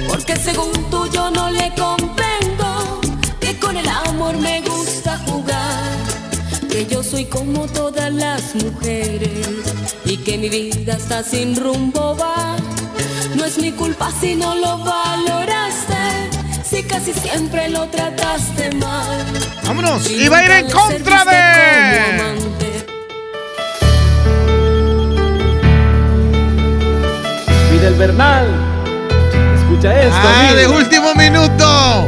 Porque 0.07 0.37
según 0.37 0.71
tú 0.89 1.05
yo 1.11 1.29
no 1.31 1.49
le 1.51 1.69
comprendo 1.75 3.01
que 3.41 3.59
con 3.59 3.75
el 3.75 3.89
amor 3.89 4.37
me 4.37 4.61
gusta 4.61 5.17
jugar. 5.25 5.83
Que 6.69 6.85
yo 6.85 7.03
soy 7.03 7.25
como 7.25 7.67
todas 7.67 8.13
las 8.13 8.55
mujeres 8.55 9.45
y 10.05 10.15
que 10.15 10.37
mi 10.37 10.47
vida 10.47 10.93
está 10.93 11.21
sin 11.21 11.57
rumbo 11.57 12.15
va. 12.15 12.55
No 13.35 13.43
es 13.43 13.57
mi 13.57 13.73
culpa 13.73 14.09
si 14.21 14.33
no 14.33 14.55
lo 14.55 14.77
valoraste, 14.77 16.29
si 16.63 16.83
casi 16.83 17.11
siempre 17.11 17.67
lo 17.67 17.85
trataste 17.89 18.71
mal. 18.75 19.25
Vámonos. 19.65 20.09
Y 20.09 20.29
va 20.29 20.37
a 20.37 20.45
ir 20.45 20.51
en 20.51 20.71
contra 20.71 21.25
de. 21.25 22.60
Fidel 27.81 27.95
Bernal. 27.95 28.45
Escucha 29.55 29.99
esto. 30.03 30.15
Ah, 30.15 30.49
amigo. 30.49 30.55
de 30.55 30.67
último 30.67 31.15
minuto. 31.15 32.07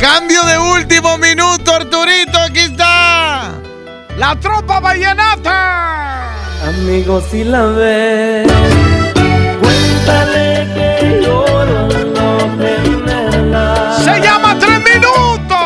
Cambio 0.00 0.42
de 0.44 0.58
último 0.58 1.18
minuto, 1.18 1.74
Arturito. 1.74 2.38
Aquí 2.38 2.60
está. 2.60 3.52
La 4.16 4.34
tropa 4.40 4.80
vallenata. 4.80 6.32
Amigo, 6.66 7.20
si 7.20 7.44
la 7.44 7.66
ves, 7.66 8.50
cuéntale 9.60 10.66
que 10.72 11.20
lloro 11.22 11.88
no 12.14 12.38
tenerla. 12.56 13.98
Se 14.02 14.20
llama 14.22 14.58
Tres 14.58 14.78
Minutos. 14.78 15.58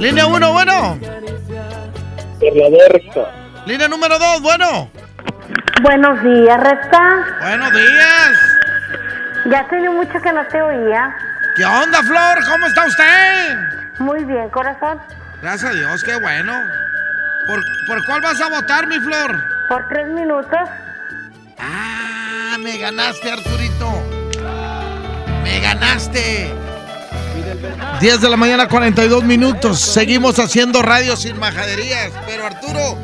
Línea 0.00 0.26
1, 0.26 0.52
bueno. 0.52 0.98
Por 2.40 2.56
la 2.56 2.68
verga. 2.68 3.30
Línea 3.64 3.86
número 3.86 4.18
2, 4.18 4.42
bueno. 4.42 4.90
Buenos 5.82 6.22
días, 6.22 6.60
Recta. 6.60 7.26
Buenos 7.40 7.72
días. 7.72 8.32
Ya 9.46 9.66
tenía 9.68 9.90
mucho 9.90 10.12
que 10.20 10.32
no 10.32 10.44
te 10.46 10.60
oía. 10.60 11.14
¿Qué 11.54 11.64
onda, 11.64 12.02
Flor? 12.02 12.44
¿Cómo 12.50 12.66
está 12.66 12.86
usted? 12.86 13.56
Muy 13.98 14.24
bien, 14.24 14.48
corazón. 14.50 15.00
Gracias 15.40 15.70
a 15.70 15.74
Dios, 15.74 16.02
qué 16.02 16.16
bueno. 16.16 16.52
¿Por, 17.46 17.60
por 17.86 18.04
cuál 18.06 18.20
vas 18.20 18.40
a 18.40 18.48
votar, 18.48 18.86
mi 18.86 18.98
Flor? 18.98 19.44
Por 19.68 19.86
tres 19.88 20.08
minutos. 20.08 20.58
Ah, 21.58 22.56
me 22.58 22.76
ganaste, 22.78 23.30
Arturito. 23.30 24.02
Me 25.42 25.60
ganaste. 25.60 26.52
10 28.00 28.20
de 28.20 28.28
la 28.28 28.36
mañana, 28.36 28.68
42 28.68 29.24
minutos. 29.24 29.80
Seguimos 29.80 30.38
haciendo 30.38 30.82
radio 30.82 31.16
sin 31.16 31.38
majaderías. 31.38 32.12
Pero 32.26 32.46
Arturo, 32.46 32.98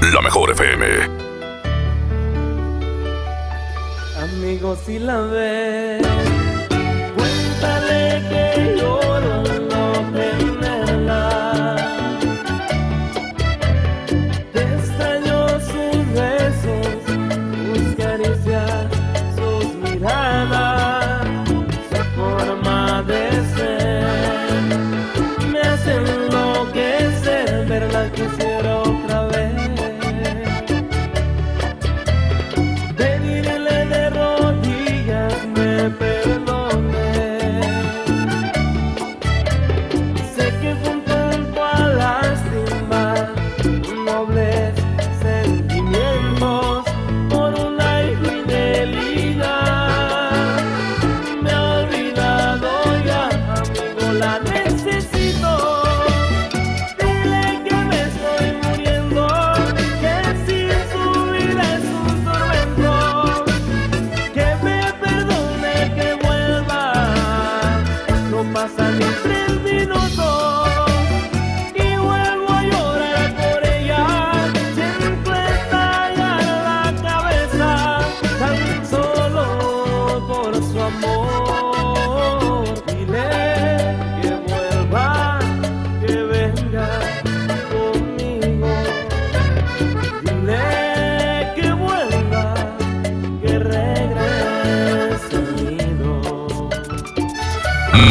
La 0.00 0.22
mejor 0.22 0.50
FM. 0.52 0.86
Amigo, 4.22 4.76
si 4.76 4.98
la 4.98 5.20
ves, 5.20 6.06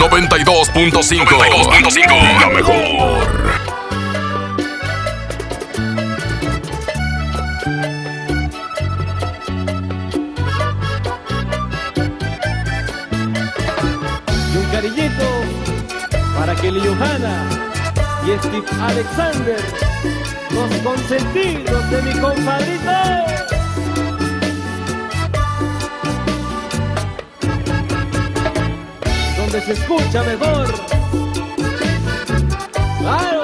92.5. 0.10 1.26
92.5. 1.26 2.40
La 2.40 2.50
mejor. 2.50 2.76
Y 14.54 14.58
un 14.58 14.66
cariñito 14.72 15.26
para 16.38 16.56
Kelly 16.56 16.80
Johanna 16.80 17.50
y 18.26 18.38
Steve 18.40 18.66
Alexander, 18.82 19.60
los 20.52 20.72
consentidos 20.82 21.92
de 21.92 22.02
mi 22.02 22.12
compadrito. 22.14 23.57
Se 29.66 29.74
escucha 29.74 30.24
mejor. 30.24 30.68
Claro. 33.00 33.37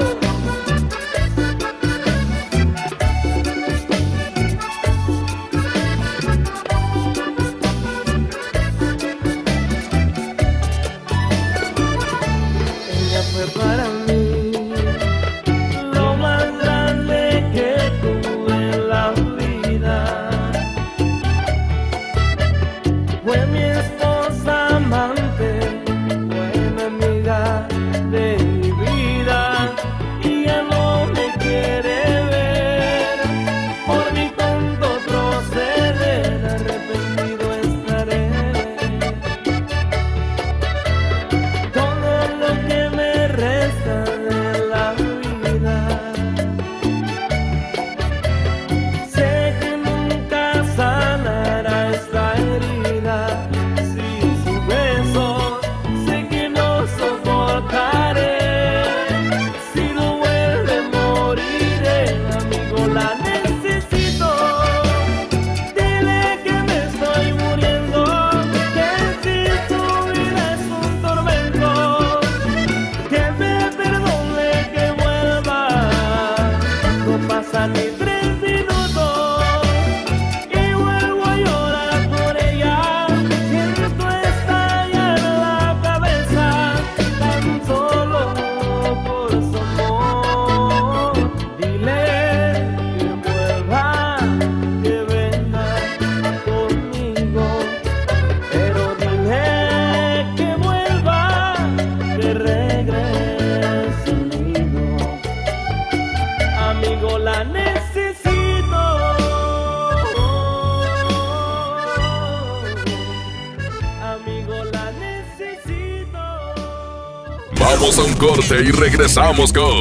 Corte 118.54 118.68
y 118.68 118.72
regresamos 118.72 119.54
con 119.54 119.80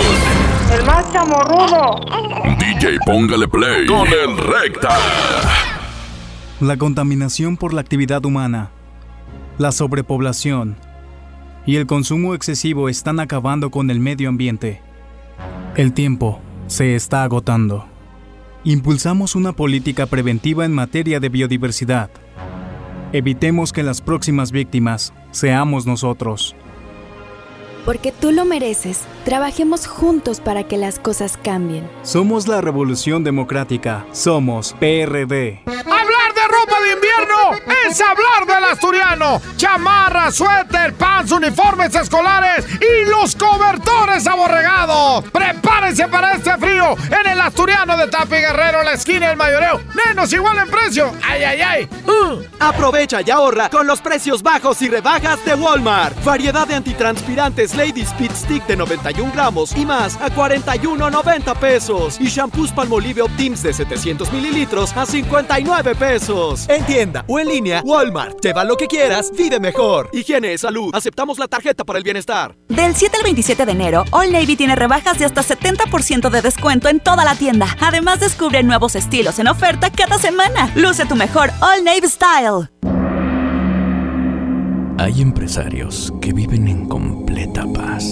El 0.73 0.85
más 0.85 1.13
chamorrudo. 1.13 2.01
DJ 2.59 2.99
Póngale 3.05 3.49
Play 3.49 3.87
con 3.87 4.07
el 4.09 4.37
Recta. 4.37 4.99
La 6.61 6.77
contaminación 6.77 7.57
por 7.57 7.75
la 7.75 7.81
actividad 7.81 8.25
humana, 8.25 8.71
la 9.59 9.73
sobrepoblación 9.73 10.77
y 11.67 11.77
el 11.77 11.87
consumo 11.87 12.35
excesivo 12.35 12.89
están 12.89 13.21
acabando 13.21 13.71
con 13.71 13.91
el 13.91 14.01
medio 14.01 14.29
ambiente. 14.29 14.81
El 15.77 15.93
tiempo 15.93 16.41
se 16.67 16.95
está 16.95 17.25
agotando. 17.25 17.87
Impulsamos 18.65 19.35
una 19.35 19.53
política 19.53 20.07
preventiva 20.07 20.65
en 20.65 20.73
materia 20.73 21.19
de 21.19 21.29
biodiversidad. 21.29 22.11
Evitemos 23.13 23.73
que 23.73 23.83
las 23.83 24.01
próximas 24.01 24.53
víctimas 24.53 25.13
seamos 25.33 25.85
nosotros. 25.85 26.55
Porque 27.85 28.13
tú 28.13 28.31
lo 28.33 28.45
mereces, 28.45 29.01
trabajemos 29.25 29.87
juntos 29.87 30.41
para 30.41 30.65
que 30.65 30.77
las 30.79 30.99
cosas 30.99 31.37
cambien. 31.37 31.89
Somos 32.03 32.47
la 32.47 32.61
Revolución 32.61 33.25
Democrática. 33.25 34.07
Somos 34.13 34.75
PRD. 34.79 35.63
Hablar 35.67 36.35
de 36.35 36.49
ropa 36.49 36.81
de 36.81 36.93
invierno 36.93 37.73
es 37.89 38.01
hablar 38.01 38.47
del 38.47 38.65
asturiano. 38.71 39.41
Chamarra, 39.57 40.31
suéter, 40.31 40.95
pants, 40.95 41.33
uniformes 41.33 41.95
escolares 41.95 42.67
y 42.81 43.09
los 43.09 43.35
cobertores 43.35 44.27
aborregados. 44.27 45.25
Prepárense 45.31 46.07
para 46.09 46.35
este 46.35 46.57
frío 46.59 46.95
en 47.21 47.31
el 47.33 47.41
asturiano 47.41 47.97
de 47.97 48.09
Tapi 48.09 48.37
Guerrero, 48.37 48.83
la 48.83 48.93
esquina 48.93 49.29
del 49.29 49.37
mayoreo. 49.37 49.81
Menos 50.07 50.33
igual 50.33 50.59
en 50.59 50.71
precio. 50.71 51.13
Ay, 51.23 51.43
ay, 51.45 51.61
ay. 51.61 51.89
Aprovecha 52.63 53.21
y 53.27 53.29
ahorra 53.29 53.69
con 53.69 53.89
los 53.89 54.01
precios 54.01 54.41
bajos 54.41 54.81
y 54.83 54.89
rebajas 54.89 55.45
de 55.45 55.55
Walmart. 55.55 56.23
Variedad 56.23 56.65
de 56.65 56.77
antitranspirantes 56.77 57.75
Lady 57.75 58.03
Speed 58.03 58.31
Stick 58.31 58.65
de 58.69 58.77
91 58.77 59.33
gramos 59.33 59.77
y 59.77 59.85
más 59.85 60.15
a 60.21 60.31
41.90 60.31 61.57
pesos. 61.57 62.21
Y 62.21 62.27
shampoos 62.27 62.71
Palmolive 62.71 63.23
Optims 63.23 63.65
de 63.65 63.73
700 63.73 64.33
mililitros 64.33 64.97
a 64.97 65.05
59 65.07 65.97
pesos. 65.97 66.69
En 66.69 66.87
tienda 66.87 67.25
o 67.27 67.41
en 67.41 67.49
línea, 67.49 67.83
Walmart. 67.85 68.41
Lleva 68.41 68.63
lo 68.63 68.77
que 68.77 68.87
quieras, 68.87 69.33
vive 69.37 69.59
mejor. 69.59 70.09
Higiene, 70.13 70.57
salud. 70.57 70.95
Aceptamos 70.95 71.41
la 71.41 71.49
tarjeta 71.49 71.83
para 71.83 71.99
el 71.99 72.05
bienestar. 72.05 72.55
Del 72.69 72.95
7 72.95 73.17
al 73.17 73.25
27 73.25 73.67
de 73.67 73.73
enero, 73.73 74.05
All 74.13 74.31
Navy 74.31 74.55
tiene 74.55 74.77
rebajas 74.77 75.19
de 75.19 75.25
hasta 75.25 75.43
70% 75.43 76.31
de 76.31 76.43
descuento 76.43 76.89
en 76.89 77.01
toda 77.01 77.25
la 77.25 77.35
tienda. 77.35 77.67
Además, 77.81 78.21
descubre 78.21 78.63
nuevos 78.63 78.95
estilos 78.95 79.41
en 79.41 79.49
oferta 79.49 79.91
cada 79.91 80.17
semana. 80.17 80.71
Luce 80.77 81.07
tu 81.07 81.17
mejor 81.17 81.51
All 81.61 81.83
Navy 81.83 82.07
Style. 82.07 82.52
Hay 84.99 85.21
empresarios 85.21 86.13
que 86.21 86.33
viven 86.33 86.69
en 86.69 86.87
completa 86.89 87.67
paz 87.73 88.05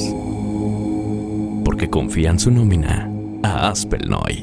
porque 1.65 1.89
confían 1.89 2.39
su 2.39 2.51
nómina 2.51 3.09
a 3.43 3.69
Aspelnoy. 3.69 4.41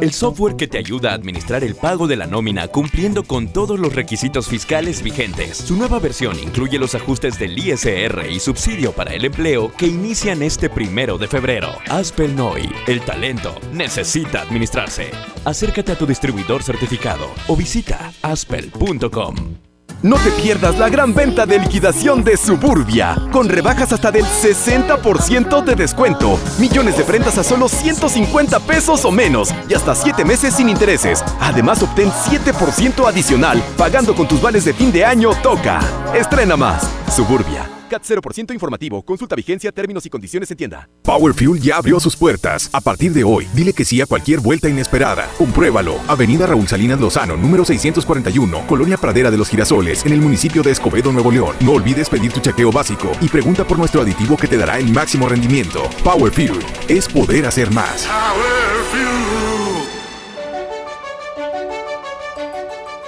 El 0.00 0.12
software 0.12 0.56
que 0.56 0.66
te 0.66 0.78
ayuda 0.78 1.10
a 1.10 1.14
administrar 1.14 1.62
el 1.62 1.74
pago 1.74 2.06
de 2.06 2.16
la 2.16 2.26
nómina 2.26 2.68
cumpliendo 2.68 3.22
con 3.22 3.52
todos 3.52 3.78
los 3.78 3.94
requisitos 3.94 4.48
fiscales 4.48 5.02
vigentes. 5.02 5.58
Su 5.58 5.76
nueva 5.76 5.98
versión 5.98 6.38
incluye 6.38 6.78
los 6.78 6.94
ajustes 6.94 7.38
del 7.38 7.58
ISR 7.58 8.26
y 8.30 8.40
subsidio 8.40 8.92
para 8.92 9.12
el 9.12 9.24
empleo 9.24 9.72
que 9.76 9.86
inician 9.86 10.42
este 10.42 10.70
primero 10.70 11.18
de 11.18 11.28
febrero. 11.28 11.68
Aspelnoy, 11.88 12.70
el 12.86 13.00
talento 13.02 13.54
necesita 13.72 14.42
administrarse. 14.42 15.10
Acércate 15.44 15.92
a 15.92 15.98
tu 15.98 16.06
distribuidor 16.06 16.62
certificado 16.62 17.26
o 17.48 17.56
visita 17.56 18.12
aspel.com. 18.22 19.69
No 20.02 20.16
te 20.16 20.30
pierdas 20.30 20.78
la 20.78 20.88
gran 20.88 21.12
venta 21.12 21.44
de 21.44 21.58
liquidación 21.58 22.24
de 22.24 22.38
Suburbia, 22.38 23.16
con 23.30 23.50
rebajas 23.50 23.92
hasta 23.92 24.10
del 24.10 24.24
60% 24.24 25.62
de 25.62 25.74
descuento, 25.74 26.38
millones 26.58 26.96
de 26.96 27.04
prendas 27.04 27.36
a 27.36 27.44
solo 27.44 27.68
150 27.68 28.60
pesos 28.60 29.04
o 29.04 29.10
menos 29.10 29.50
y 29.68 29.74
hasta 29.74 29.94
7 29.94 30.24
meses 30.24 30.54
sin 30.54 30.70
intereses. 30.70 31.22
Además, 31.38 31.82
obtén 31.82 32.10
7% 32.10 33.06
adicional 33.06 33.62
pagando 33.76 34.14
con 34.14 34.26
tus 34.26 34.40
vales 34.40 34.64
de 34.64 34.72
fin 34.72 34.90
de 34.90 35.04
año 35.04 35.34
Toca. 35.42 35.80
Estrena 36.14 36.56
más. 36.56 36.88
Suburbia. 37.14 37.69
CAT 37.90 38.02
0% 38.02 38.54
informativo. 38.54 39.02
Consulta 39.02 39.36
vigencia, 39.36 39.70
términos 39.72 40.06
y 40.06 40.10
condiciones 40.10 40.50
en 40.50 40.56
tienda. 40.56 40.88
Power 41.02 41.34
Fuel 41.34 41.60
ya 41.60 41.76
abrió 41.76 42.00
sus 42.00 42.16
puertas. 42.16 42.70
A 42.72 42.80
partir 42.80 43.12
de 43.12 43.24
hoy, 43.24 43.46
dile 43.52 43.74
que 43.74 43.84
sí 43.84 44.00
a 44.00 44.06
cualquier 44.06 44.40
vuelta 44.40 44.68
inesperada. 44.68 45.28
Compruébalo. 45.36 46.00
Avenida 46.08 46.46
Raúl 46.46 46.68
Salinas 46.68 47.00
Lozano, 47.00 47.36
número 47.36 47.66
641, 47.66 48.66
Colonia 48.66 48.96
Pradera 48.96 49.30
de 49.30 49.36
los 49.36 49.50
Girasoles, 49.50 50.06
en 50.06 50.12
el 50.12 50.20
municipio 50.20 50.62
de 50.62 50.70
Escobedo, 50.70 51.12
Nuevo 51.12 51.30
León. 51.30 51.56
No 51.60 51.72
olvides 51.72 52.08
pedir 52.08 52.32
tu 52.32 52.40
chequeo 52.40 52.72
básico 52.72 53.12
y 53.20 53.28
pregunta 53.28 53.66
por 53.66 53.78
nuestro 53.78 54.00
aditivo 54.00 54.36
que 54.36 54.48
te 54.48 54.56
dará 54.56 54.78
el 54.78 54.90
máximo 54.90 55.28
rendimiento. 55.28 55.90
Power 56.02 56.32
Fuel 56.32 56.58
es 56.88 57.08
poder 57.08 57.44
hacer 57.44 57.70
más. 57.72 58.08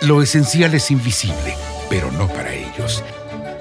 Lo 0.03 0.21
esencial 0.21 0.75
es 0.75 0.91
invisible, 0.91 1.55
pero 1.89 2.11
no 2.11 2.27
para 2.27 2.53
ellos. 2.53 3.05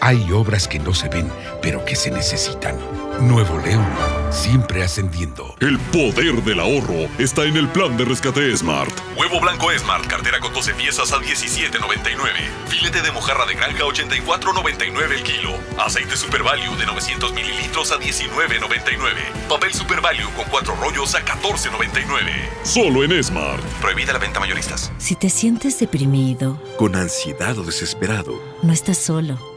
Hay 0.00 0.30
obras 0.32 0.68
que 0.68 0.78
no 0.78 0.94
se 0.94 1.08
ven, 1.08 1.30
pero 1.62 1.84
que 1.84 1.96
se 1.96 2.10
necesitan. 2.10 2.76
Nuevo 3.20 3.58
León, 3.58 3.86
siempre 4.30 4.82
ascendiendo. 4.84 5.54
El 5.60 5.78
poder 5.78 6.42
del 6.44 6.60
ahorro 6.60 7.08
está 7.18 7.44
en 7.44 7.56
el 7.56 7.66
plan 7.68 7.96
de 7.96 8.04
rescate 8.04 8.54
Smart. 8.54 8.92
Huevo 9.16 9.40
blanco 9.40 9.68
Smart, 9.78 10.06
cartera 10.06 10.38
con 10.38 10.52
12 10.52 10.74
piezas 10.74 11.12
a 11.12 11.16
17.99. 11.16 12.18
Filete 12.68 13.00
de 13.00 13.10
mojarra 13.12 13.46
de 13.46 13.54
granja 13.54 13.84
84.99 13.84 15.12
el 15.12 15.22
kilo. 15.22 15.54
Aceite 15.78 16.14
Super 16.16 16.42
Value 16.42 16.76
de 16.76 16.84
900 16.86 17.32
mililitros 17.32 17.90
a 17.90 17.96
19.99. 17.96 19.48
Papel 19.48 19.72
Super 19.72 20.02
Value 20.02 20.30
con 20.36 20.44
4 20.50 20.76
rollos 20.76 21.14
a 21.14 21.24
14.99. 21.24 22.64
Solo 22.64 23.02
en 23.02 23.24
Smart. 23.24 23.62
Prohibida 23.80 24.12
la 24.12 24.18
venta 24.18 24.40
mayoristas. 24.40 24.92
Si 24.98 25.14
te 25.14 25.30
sientes 25.30 25.78
deprimido, 25.78 26.60
con 26.76 26.96
ansiedad 26.96 27.58
o 27.58 27.64
desesperado, 27.64 28.38
no 28.62 28.72
estás 28.74 28.98
solo. 28.98 29.55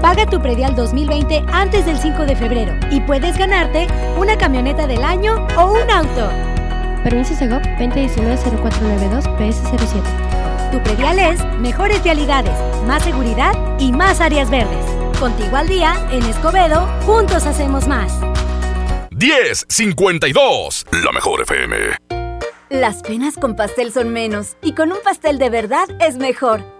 Paga 0.00 0.24
tu 0.24 0.40
predial 0.40 0.74
2020 0.74 1.44
antes 1.52 1.84
del 1.84 1.98
5 1.98 2.24
de 2.24 2.34
febrero 2.34 2.74
y 2.90 3.00
puedes 3.00 3.36
ganarte 3.36 3.86
una 4.16 4.38
camioneta 4.38 4.86
del 4.86 5.04
año 5.04 5.46
o 5.58 5.72
un 5.72 5.90
auto. 5.90 6.30
Permiso 7.04 7.34
Segov 7.34 7.60
2019-0492 7.78 9.24
PS07. 9.38 10.72
Tu 10.72 10.82
predial 10.82 11.18
es 11.18 11.44
mejores 11.58 12.02
realidades, 12.02 12.52
más 12.86 13.02
seguridad 13.02 13.52
y 13.78 13.92
más 13.92 14.22
áreas 14.22 14.48
verdes. 14.50 14.84
Contigo 15.18 15.56
al 15.56 15.68
día, 15.68 15.94
en 16.10 16.22
Escobedo, 16.24 16.88
juntos 17.04 17.44
hacemos 17.44 17.86
más. 17.86 18.12
1052, 19.10 20.86
la 21.04 21.12
mejor 21.12 21.42
FM. 21.42 21.76
Las 22.70 23.02
penas 23.02 23.34
con 23.34 23.54
pastel 23.54 23.92
son 23.92 24.10
menos 24.10 24.56
y 24.62 24.74
con 24.74 24.92
un 24.92 24.98
pastel 25.04 25.38
de 25.38 25.50
verdad 25.50 25.88
es 26.00 26.16
mejor. 26.16 26.79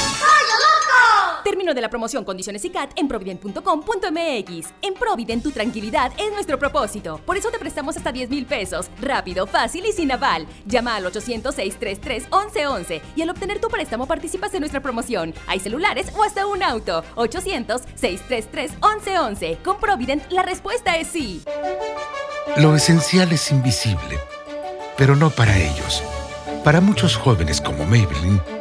Término 1.51 1.73
de 1.73 1.81
la 1.81 1.89
promoción, 1.89 2.23
condiciones 2.23 2.63
y 2.63 2.69
CAT 2.69 2.91
en 2.95 3.09
provident.com.mx. 3.09 4.73
En 4.81 4.93
Provident 4.93 5.43
tu 5.43 5.51
tranquilidad 5.51 6.13
es 6.17 6.31
nuestro 6.31 6.57
propósito. 6.57 7.19
Por 7.25 7.35
eso 7.35 7.51
te 7.51 7.59
prestamos 7.59 7.97
hasta 7.97 8.13
10 8.13 8.29
mil 8.29 8.45
pesos. 8.45 8.89
Rápido, 9.01 9.45
fácil 9.45 9.85
y 9.85 9.91
sin 9.91 10.13
aval. 10.13 10.47
Llama 10.65 10.95
al 10.95 11.03
800-633-1111 11.11 13.01
y 13.17 13.21
al 13.21 13.31
obtener 13.31 13.59
tu 13.59 13.67
préstamo 13.67 14.05
participas 14.05 14.53
en 14.53 14.61
nuestra 14.61 14.79
promoción. 14.79 15.33
Hay 15.45 15.59
celulares 15.59 16.09
o 16.15 16.23
hasta 16.23 16.47
un 16.47 16.63
auto. 16.63 17.03
800-633-1111. 17.17 19.61
Con 19.61 19.77
Provident 19.77 20.31
la 20.31 20.43
respuesta 20.43 20.95
es 20.95 21.07
sí. 21.07 21.43
Lo 22.55 22.77
esencial 22.77 23.29
es 23.33 23.51
invisible, 23.51 24.21
pero 24.95 25.17
no 25.17 25.29
para 25.29 25.57
ellos. 25.57 26.01
Para 26.63 26.79
muchos 26.79 27.17
jóvenes 27.17 27.59
como 27.59 27.85
Maybelline, 27.85 28.39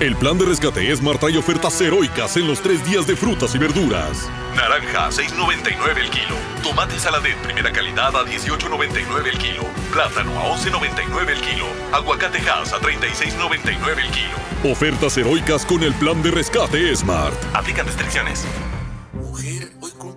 El 0.00 0.16
plan 0.16 0.36
de 0.36 0.44
rescate 0.44 0.94
Smart 0.96 1.20
trae 1.20 1.38
ofertas 1.38 1.80
heroicas 1.80 2.36
en 2.36 2.48
los 2.48 2.60
tres 2.60 2.84
días 2.84 3.06
de 3.06 3.14
frutas 3.14 3.54
y 3.54 3.58
verduras. 3.58 4.28
Naranja, 4.56 5.08
6.99 5.08 5.98
el 5.98 6.10
kilo. 6.10 6.36
Tomate 6.64 6.98
saladet, 6.98 7.36
primera 7.36 7.70
calidad 7.70 8.08
a 8.16 8.24
18.99 8.24 9.26
el 9.26 9.38
kilo. 9.38 9.62
Plátano 9.92 10.36
a 10.40 10.56
11.99 10.56 11.28
el 11.28 11.40
kilo. 11.40 11.66
Aguacate 11.92 12.38
Hass 12.38 12.72
a 12.72 12.80
36.99 12.80 13.98
el 14.04 14.10
kilo. 14.10 14.72
Ofertas 14.72 15.16
heroicas 15.16 15.64
con 15.64 15.84
el 15.84 15.94
plan 15.94 16.20
de 16.24 16.32
rescate 16.32 16.94
Smart. 16.96 17.36
Aplican 17.54 17.86
restricciones. 17.86 18.44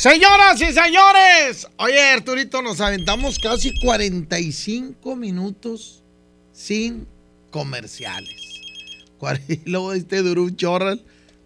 Señoras 0.00 0.58
y 0.62 0.72
señores, 0.72 1.68
oye 1.76 2.00
Arturito, 2.00 2.62
nos 2.62 2.80
aventamos 2.80 3.38
casi 3.38 3.78
45 3.80 5.14
minutos 5.14 6.02
sin 6.54 7.06
comerciales. 7.50 8.40
Luego 9.66 9.92
este 9.92 10.22
duró 10.22 10.44
un 10.44 10.56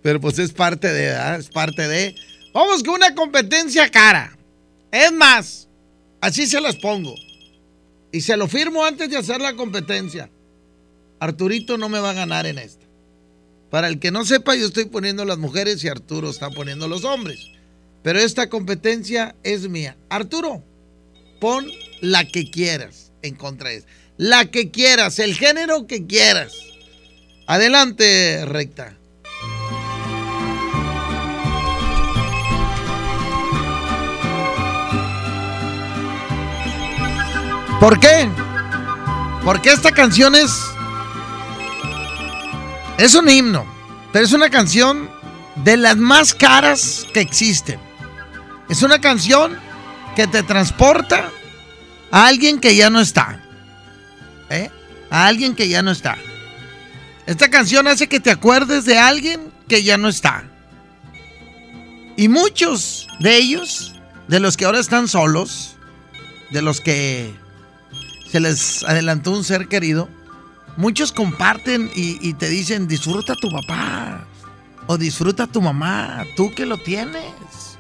pero 0.03 0.21
pues 0.21 0.39
es 0.39 0.53
parte 0.53 0.93
de, 0.93 1.07
¿verdad? 1.07 1.41
es 1.41 1.49
parte 1.49 1.89
de. 1.89 2.15
Vamos 2.53 2.85
con 2.85 2.95
una 2.95 3.13
competencia 3.17 3.91
cara. 3.91 4.39
Es 4.93 5.11
más, 5.11 5.67
así 6.21 6.47
se 6.47 6.61
las 6.61 6.77
pongo. 6.77 7.17
Y 8.13 8.21
se 8.21 8.37
lo 8.37 8.47
firmo 8.47 8.85
antes 8.85 9.11
de 9.11 9.17
hacer 9.17 9.41
la 9.41 9.57
competencia. 9.57 10.31
Arturito 11.19 11.77
no 11.77 11.89
me 11.89 11.99
va 11.99 12.11
a 12.11 12.15
ganar 12.15 12.47
en 12.47 12.59
esta. 12.59 12.87
Para 13.69 13.89
el 13.89 13.99
que 13.99 14.13
no 14.13 14.25
sepa, 14.25 14.55
yo 14.55 14.67
estoy 14.67 14.85
poniendo 14.85 15.25
las 15.25 15.39
mujeres 15.39 15.83
y 15.83 15.89
Arturo 15.89 16.31
está 16.31 16.51
poniendo 16.51 16.87
los 16.87 17.03
hombres. 17.03 17.51
Pero 18.05 18.19
esta 18.19 18.51
competencia 18.51 19.35
es 19.43 19.67
mía. 19.67 19.97
Arturo, 20.11 20.63
pon 21.41 21.67
la 22.03 22.27
que 22.27 22.51
quieras 22.51 23.13
en 23.23 23.35
contra 23.35 23.71
de 23.71 23.83
La 24.19 24.45
que 24.45 24.71
quieras, 24.71 25.19
el 25.19 25.35
género 25.35 25.87
que 25.87 26.07
quieras. 26.07 26.53
Adelante, 27.47 28.45
recta. 28.45 28.95
¿Por 37.81 37.99
qué? 38.01 38.29
Porque 39.47 39.73
esta 39.73 39.93
canción 39.93 40.35
es. 40.35 40.53
Es 42.99 43.15
un 43.15 43.31
himno, 43.31 43.65
pero 44.13 44.27
es 44.27 44.33
una 44.35 44.51
canción 44.51 45.09
de 45.57 45.79
las 45.79 45.97
más 45.97 46.35
caras 46.35 47.07
que 47.15 47.21
existen. 47.21 47.94
Es 48.69 48.83
una 48.83 49.01
canción 49.01 49.59
que 50.17 50.27
te 50.27 50.43
transporta 50.43 51.31
a 52.11 52.27
alguien 52.27 52.61
que 52.61 52.77
ya 52.77 52.91
no 52.91 53.01
está. 53.01 53.41
¿Eh? 54.51 54.71
A 55.11 55.27
alguien 55.27 55.55
que 55.55 55.69
ya 55.69 55.83
no 55.83 55.91
está. 55.91 56.17
Esta 57.27 57.49
canción 57.51 57.89
hace 57.89 58.09
que 58.09 58.21
te 58.21 58.31
acuerdes 58.31 58.85
de 58.85 58.99
alguien 58.99 59.53
que 59.69 59.83
ya 59.83 59.97
no 59.97 60.09
está. 60.09 60.45
Y 62.17 62.29
muchos 62.29 63.09
de 63.19 63.37
ellos, 63.37 63.95
de 64.29 64.41
los 64.41 64.57
que 64.57 64.67
ahora 64.67 64.79
están 64.79 65.09
solos, 65.09 65.77
de 66.51 66.63
los 66.63 66.81
que 66.81 67.35
se 68.31 68.41
les 68.41 68.85
adelantó 68.85 69.33
un 69.33 69.43
ser 69.43 69.69
querido, 69.69 70.09
muchos 70.77 71.13
comparten 71.13 71.91
y, 71.95 72.35
te 72.35 72.49
dicen, 72.49 72.87
disfruta 72.87 73.35
tu 73.35 73.49
papá 73.51 74.27
o 74.87 74.99
disfruta 74.99 75.47
tu 75.47 75.63
mamá, 75.63 76.25
tú 76.37 76.53
que 76.55 76.67
lo 76.67 76.79
tienes. 76.79 77.74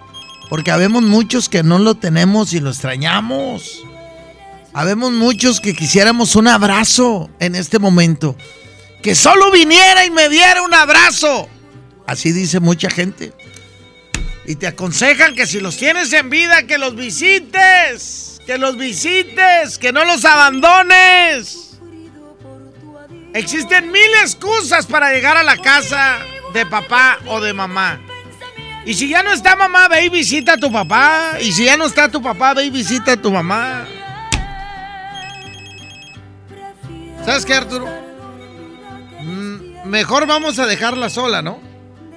Porque 0.48 0.70
habemos 0.70 1.02
muchos 1.02 1.48
que 1.48 1.62
no 1.62 1.78
lo 1.78 1.94
tenemos 1.94 2.52
y 2.52 2.60
lo 2.60 2.70
extrañamos. 2.70 3.82
Habemos 4.72 5.12
muchos 5.12 5.60
que 5.60 5.74
quisiéramos 5.74 6.36
un 6.36 6.48
abrazo 6.48 7.30
en 7.38 7.54
este 7.54 7.78
momento. 7.78 8.36
Que 9.02 9.14
solo 9.14 9.50
viniera 9.50 10.04
y 10.04 10.10
me 10.10 10.28
diera 10.28 10.62
un 10.62 10.74
abrazo. 10.74 11.48
Así 12.06 12.32
dice 12.32 12.60
mucha 12.60 12.90
gente. 12.90 13.32
Y 14.46 14.56
te 14.56 14.66
aconsejan 14.66 15.34
que 15.34 15.46
si 15.46 15.60
los 15.60 15.76
tienes 15.76 16.12
en 16.12 16.28
vida, 16.28 16.66
que 16.66 16.78
los 16.78 16.94
visites. 16.96 18.40
Que 18.46 18.58
los 18.58 18.76
visites, 18.76 19.78
que 19.78 19.92
no 19.92 20.04
los 20.04 20.24
abandones. 20.24 21.78
Existen 23.32 23.90
mil 23.90 24.10
excusas 24.22 24.86
para 24.86 25.12
llegar 25.12 25.36
a 25.36 25.42
la 25.42 25.56
casa 25.56 26.18
de 26.52 26.66
papá 26.66 27.18
o 27.26 27.40
de 27.40 27.52
mamá. 27.52 28.00
Y 28.86 28.94
si 28.94 29.08
ya 29.08 29.22
no 29.22 29.32
está 29.32 29.56
mamá, 29.56 29.88
ve 29.88 30.04
y 30.04 30.08
visita 30.10 30.54
a 30.54 30.56
tu 30.56 30.70
papá. 30.70 31.38
Y 31.40 31.52
si 31.52 31.64
ya 31.64 31.76
no 31.76 31.86
está 31.86 32.10
tu 32.10 32.20
papá, 32.22 32.54
ve 32.54 32.64
y 32.64 32.70
visita 32.70 33.12
a 33.12 33.16
tu 33.16 33.30
mamá. 33.30 33.86
¿Sabes 37.24 37.46
qué, 37.46 37.54
Arturo? 37.54 37.88
Mm, 39.20 39.88
mejor 39.88 40.26
vamos 40.26 40.58
a 40.58 40.66
dejarla 40.66 41.08
sola, 41.08 41.40
¿no? 41.40 41.58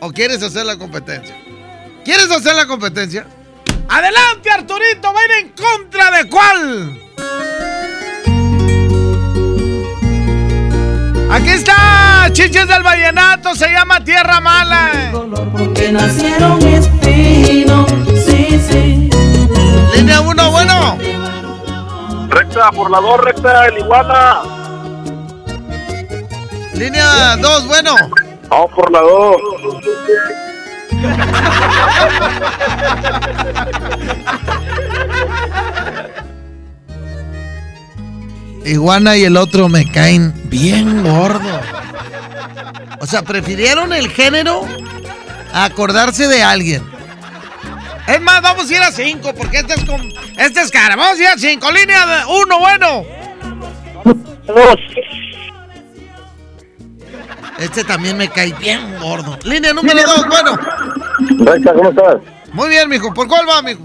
¿O 0.02 0.12
quieres 0.12 0.44
hacer 0.44 0.66
la 0.66 0.78
competencia? 0.78 1.36
¿Quieres 2.04 2.30
hacer 2.30 2.56
la 2.56 2.68
competencia? 2.68 3.26
¡Adelante, 3.88 4.50
Arturito! 4.50 5.14
¡Va 5.14 5.20
a 5.22 5.26
ir 5.26 5.46
en 5.46 5.50
contra 5.50 6.12
de 6.12 6.30
cuál! 6.30 7.02
Aquí 11.30 11.50
está, 11.50 12.30
Chiches 12.32 12.68
del 12.68 12.84
Vallenato, 12.84 13.54
se 13.54 13.70
llama 13.70 14.02
Tierra 14.04 14.40
Mala. 14.40 15.12
Porque 15.52 15.92
nacieron 15.92 16.62
espinos, 16.66 17.86
sí, 18.26 18.62
sí. 18.70 19.10
Línea 19.96 20.22
1, 20.22 20.52
bueno. 20.52 20.98
Recta, 22.30 22.72
por 22.72 22.90
la 22.90 23.02
2, 23.02 23.20
recta, 23.22 23.66
el 23.68 23.78
iguana. 23.80 24.42
Línea 26.76 27.36
2, 27.38 27.68
bueno. 27.68 27.96
Vamos 28.50 28.72
por 28.74 28.90
la 28.92 29.02
2. 29.02 29.36
Iguana 38.68 39.16
y 39.16 39.24
el 39.24 39.38
otro 39.38 39.70
me 39.70 39.90
caen 39.90 40.34
bien 40.46 41.04
gordo. 41.04 41.62
O 43.00 43.06
sea, 43.06 43.22
prefirieron 43.22 43.94
el 43.94 44.10
género 44.10 44.62
a 45.54 45.66
acordarse 45.66 46.28
de 46.28 46.44
alguien. 46.44 46.84
Es 48.08 48.22
más, 48.22 48.42
vamos 48.42 48.70
a 48.70 48.74
ir 48.74 48.82
a 48.82 48.92
5 48.92 49.34
porque 49.36 49.58
este 49.58 49.74
es, 49.74 49.86
con, 49.86 50.02
este 50.38 50.62
es 50.62 50.72
cara. 50.72 50.96
Vamos 50.96 51.20
a 51.20 51.22
ir 51.22 51.28
a 51.28 51.38
5. 51.38 51.72
Línea 51.72 52.26
1, 52.28 52.60
bueno. 52.60 53.06
Este 57.60 57.84
también 57.84 58.18
me 58.18 58.30
cae 58.30 58.54
bien 58.54 59.00
gordo. 59.00 59.38
Línea 59.44 59.74
número 59.74 60.02
2, 60.02 60.28
bueno. 60.28 60.60
¿cómo 61.74 61.90
estás? 61.90 62.16
Muy 62.54 62.70
bien, 62.70 62.90
mijo. 62.90 63.14
¿Por 63.14 63.28
cuál 63.28 63.48
va, 63.48 63.62
mijo? 63.62 63.82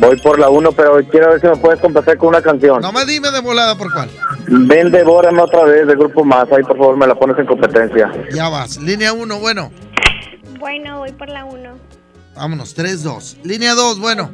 Voy 0.00 0.16
por 0.16 0.38
la 0.38 0.48
1, 0.48 0.72
pero 0.72 0.98
quiero 1.10 1.28
ver 1.28 1.40
si 1.42 1.46
me 1.46 1.56
puedes 1.56 1.78
complacer 1.78 2.16
con 2.16 2.30
una 2.30 2.40
canción. 2.40 2.80
No 2.80 2.90
me 2.90 3.04
dime 3.04 3.30
de 3.30 3.40
volada 3.40 3.76
por 3.76 3.92
cuál. 3.92 4.08
Ven, 4.48 4.90
devórame 4.90 5.42
otra 5.42 5.64
vez 5.64 5.86
del 5.86 5.98
grupo 5.98 6.24
más. 6.24 6.50
Ahí, 6.50 6.62
por 6.62 6.78
favor, 6.78 6.96
me 6.96 7.06
la 7.06 7.14
pones 7.14 7.38
en 7.38 7.44
competencia. 7.44 8.10
Ya 8.32 8.48
vas. 8.48 8.78
Línea 8.78 9.12
1, 9.12 9.38
bueno. 9.40 9.70
Bueno, 10.58 11.00
voy 11.00 11.12
por 11.12 11.28
la 11.28 11.44
1. 11.44 11.70
Vámonos, 12.34 12.72
3, 12.72 13.02
2. 13.02 13.36
Línea 13.44 13.74
2, 13.74 14.00
bueno. 14.00 14.32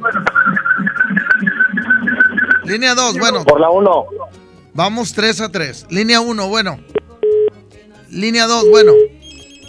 Línea 2.63 2.95
2, 2.95 3.19
bueno. 3.19 3.43
Por 3.43 3.59
la 3.59 3.69
1. 3.69 4.05
Vamos 4.73 5.11
3 5.11 5.41
a 5.41 5.49
3. 5.49 5.87
Línea 5.89 6.21
1, 6.21 6.47
bueno. 6.47 6.79
Línea 8.09 8.47
2, 8.47 8.69
bueno. 8.69 8.93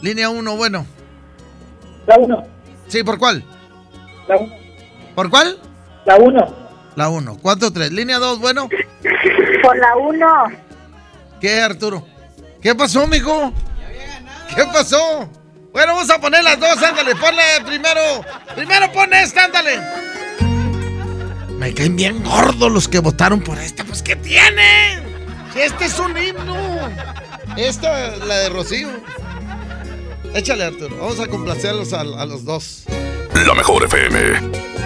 Línea 0.03 0.31
1, 0.31 0.57
bueno. 0.57 0.87
La 2.07 2.19
1. 2.19 2.43
Sí, 2.87 3.03
¿por 3.03 3.19
cuál? 3.19 3.43
La 4.29 4.37
1. 4.37 4.55
¿Por 5.17 5.29
cuál? 5.29 5.59
La 6.09 6.17
1. 6.17 6.57
La 6.97 7.11
1. 7.11 7.37
¿Cuánto 7.43 7.71
3? 7.71 7.93
Línea 7.93 8.19
2, 8.19 8.39
bueno. 8.39 8.67
Por 9.61 9.77
la 9.77 9.95
1. 9.95 10.27
¿Qué, 11.39 11.61
Arturo? 11.61 12.03
¿Qué 12.63 12.75
pasó, 12.75 13.07
mijo? 13.07 13.53
¿Qué 14.57 14.65
pasó? 14.73 15.29
Bueno, 15.71 15.93
vamos 15.93 16.09
a 16.09 16.19
poner 16.19 16.43
las 16.43 16.59
dos, 16.59 16.83
ándale, 16.83 17.15
ponle 17.15 17.43
primero. 17.67 18.01
Primero 18.55 18.91
pon 18.91 19.13
esta, 19.13 19.45
ándale. 19.45 19.79
Me 21.59 21.75
caen 21.75 21.95
bien 21.95 22.25
gordos 22.25 22.73
los 22.73 22.89
que 22.89 23.01
votaron 23.01 23.43
por 23.43 23.59
esta, 23.59 23.85
pues 23.85 24.03
¿qué 24.03 24.17
tienen? 24.17 25.05
Este 25.55 25.85
es 25.85 25.99
un 25.99 26.17
himno. 26.17 26.57
Esta, 27.59 28.17
la 28.17 28.39
de 28.39 28.49
Rocío. 28.49 28.89
Échale, 30.35 30.65
Arturo. 30.65 30.97
Vamos 30.97 31.21
a 31.21 31.27
complacerlos 31.27 31.93
a, 31.93 32.01
a 32.01 32.25
los 32.25 32.47
dos. 32.47 32.85
La 33.47 33.55
mejor 33.55 33.85
FM. 33.85 34.78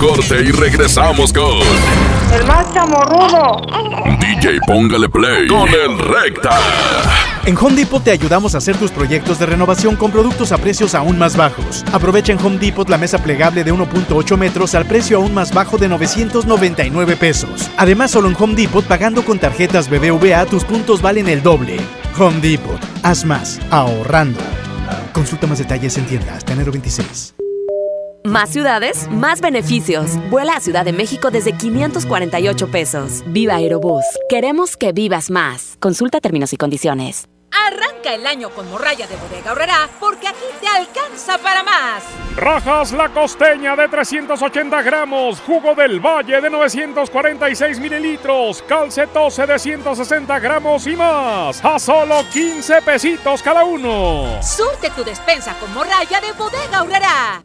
Corte 0.00 0.42
y 0.42 0.50
regresamos 0.50 1.30
con 1.30 1.58
El 2.32 2.46
más 2.46 2.72
chamorrudo. 2.72 3.60
DJ 4.18 4.58
Póngale 4.66 5.10
Play 5.10 5.46
con 5.46 5.68
el 5.68 5.98
Recta. 5.98 6.58
En 7.44 7.56
Home 7.58 7.76
Depot 7.76 8.02
te 8.02 8.10
ayudamos 8.10 8.54
a 8.54 8.58
hacer 8.58 8.78
tus 8.78 8.90
proyectos 8.90 9.38
de 9.38 9.44
renovación 9.44 9.96
con 9.96 10.10
productos 10.10 10.52
a 10.52 10.58
precios 10.58 10.94
aún 10.94 11.18
más 11.18 11.36
bajos. 11.36 11.84
Aprovecha 11.92 12.32
en 12.32 12.38
Home 12.38 12.56
Depot 12.56 12.88
la 12.88 12.96
mesa 12.96 13.22
plegable 13.22 13.62
de 13.62 13.74
1.8 13.74 14.38
metros 14.38 14.74
al 14.74 14.86
precio 14.86 15.18
aún 15.18 15.34
más 15.34 15.52
bajo 15.52 15.76
de 15.76 15.88
999 15.88 17.16
pesos. 17.16 17.70
Además, 17.76 18.10
solo 18.10 18.28
en 18.28 18.36
Home 18.38 18.54
Depot, 18.54 18.84
pagando 18.84 19.22
con 19.22 19.38
tarjetas 19.38 19.90
BBVA, 19.90 20.46
tus 20.46 20.64
puntos 20.64 21.02
valen 21.02 21.28
el 21.28 21.42
doble. 21.42 21.76
Home 22.18 22.40
Depot, 22.40 22.80
haz 23.02 23.26
más, 23.26 23.60
ahorrando. 23.70 24.40
Consulta 25.12 25.46
más 25.46 25.58
detalles 25.58 25.98
en 25.98 26.06
tienda 26.06 26.34
hasta 26.34 26.54
enero 26.54 26.72
26. 26.72 27.34
Más 28.24 28.50
ciudades, 28.50 29.08
más 29.10 29.40
beneficios. 29.40 30.12
Vuela 30.28 30.56
a 30.56 30.60
Ciudad 30.60 30.84
de 30.84 30.92
México 30.92 31.30
desde 31.30 31.52
548 31.52 32.70
pesos. 32.70 33.22
Viva 33.26 33.54
Aerobús. 33.54 34.04
Queremos 34.28 34.76
que 34.76 34.92
vivas 34.92 35.30
más. 35.30 35.76
Consulta 35.80 36.20
términos 36.20 36.52
y 36.52 36.58
condiciones. 36.58 37.28
Arranca 37.66 38.14
el 38.14 38.26
año 38.26 38.50
con 38.50 38.70
morralla 38.70 39.06
de 39.06 39.16
bodega 39.16 39.52
horrera 39.52 39.88
porque 39.98 40.28
aquí 40.28 40.44
te 40.60 40.68
alcanza 40.68 41.38
para 41.38 41.62
más. 41.62 42.04
Rajas 42.36 42.92
la 42.92 43.08
costeña 43.08 43.74
de 43.74 43.88
380 43.88 44.82
gramos, 44.82 45.40
jugo 45.40 45.74
del 45.74 45.98
valle 45.98 46.40
de 46.40 46.48
946 46.50 47.80
mililitros, 47.80 48.62
calcetose 48.68 49.46
de 49.46 49.58
160 49.58 50.38
gramos 50.38 50.86
y 50.86 50.94
más. 50.94 51.64
A 51.64 51.78
solo 51.78 52.22
15 52.32 52.82
pesitos 52.82 53.42
cada 53.42 53.64
uno. 53.64 54.40
Surte 54.42 54.90
tu 54.90 55.02
despensa 55.02 55.54
con 55.58 55.72
morralla 55.74 56.20
de 56.20 56.32
bodega 56.32 56.82
horrera. 56.82 57.44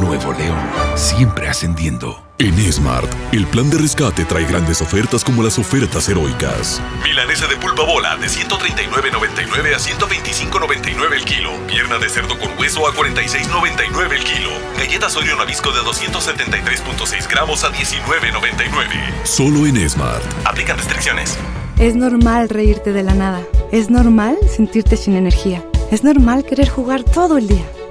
Nuevo 0.00 0.32
León, 0.32 0.58
siempre 0.96 1.48
ascendiendo. 1.48 2.24
En 2.38 2.72
Smart, 2.72 3.08
el 3.32 3.46
plan 3.46 3.70
de 3.70 3.78
rescate 3.78 4.24
trae 4.24 4.44
grandes 4.44 4.82
ofertas 4.82 5.22
como 5.22 5.42
las 5.42 5.56
ofertas 5.58 6.08
heroicas. 6.08 6.82
Milanesa 7.04 7.46
de 7.46 7.56
pulpa 7.56 7.84
bola 7.84 8.16
de 8.16 8.26
139.99 8.26 9.74
a 9.74 9.78
125.99 9.78 11.12
el 11.12 11.24
kilo. 11.24 11.50
Pierna 11.68 11.98
de 11.98 12.08
cerdo 12.08 12.36
con 12.38 12.58
hueso 12.58 12.88
a 12.88 12.92
46.99 12.92 14.12
el 14.12 14.24
kilo. 14.24 14.50
Galletas 14.76 15.16
Oreo 15.16 15.36
Nabisco 15.36 15.70
de 15.70 15.80
273.6 15.82 17.30
gramos 17.30 17.62
a 17.62 17.70
19.99. 17.70 19.24
Solo 19.24 19.66
en 19.66 19.88
Smart. 19.88 20.24
Aplican 20.44 20.76
restricciones. 20.76 21.38
Es 21.78 21.94
normal 21.94 22.48
reírte 22.48 22.92
de 22.92 23.04
la 23.04 23.14
nada. 23.14 23.42
Es 23.70 23.90
normal 23.90 24.36
sentirte 24.54 24.96
sin 24.96 25.14
energía. 25.14 25.64
Es 25.92 26.02
normal 26.02 26.44
querer 26.44 26.68
jugar 26.68 27.04
todo 27.04 27.38
el 27.38 27.46
día. 27.46 27.64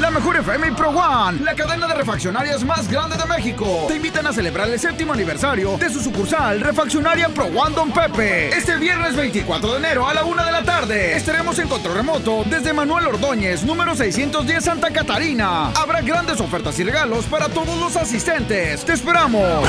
La 0.00 0.10
mejor 0.12 0.36
FM 0.36 0.72
Pro 0.72 0.90
One, 0.90 1.40
la 1.42 1.56
cadena 1.56 1.88
de 1.88 1.94
refaccionarias 1.94 2.62
más 2.62 2.88
grande 2.88 3.16
de 3.16 3.26
México, 3.26 3.86
te 3.88 3.96
invitan 3.96 4.24
a 4.28 4.32
celebrar 4.32 4.68
el 4.68 4.78
séptimo 4.78 5.12
aniversario 5.12 5.76
de 5.76 5.90
su 5.90 6.00
sucursal 6.00 6.60
Refaccionaria 6.60 7.28
Pro 7.30 7.46
One 7.46 7.74
Don 7.74 7.90
Pepe. 7.90 8.56
Este 8.56 8.76
viernes 8.76 9.16
24 9.16 9.72
de 9.72 9.78
enero 9.78 10.06
a 10.06 10.14
la 10.14 10.22
una 10.22 10.44
de 10.44 10.52
la 10.52 10.62
tarde 10.62 11.16
estaremos 11.16 11.58
en 11.58 11.66
control 11.66 11.96
remoto 11.96 12.44
desde 12.46 12.72
Manuel 12.72 13.08
Ordóñez, 13.08 13.64
número 13.64 13.96
610 13.96 14.64
Santa 14.64 14.92
Catarina. 14.92 15.72
Habrá 15.72 16.00
grandes 16.00 16.40
ofertas 16.40 16.78
y 16.78 16.84
regalos 16.84 17.24
para 17.24 17.48
todos 17.48 17.76
los 17.76 17.96
asistentes. 17.96 18.84
¡Te 18.84 18.92
esperamos! 18.92 19.68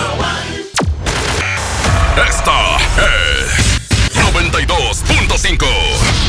Esta 2.27 2.77
es 2.77 3.81
92.5. 4.13 6.28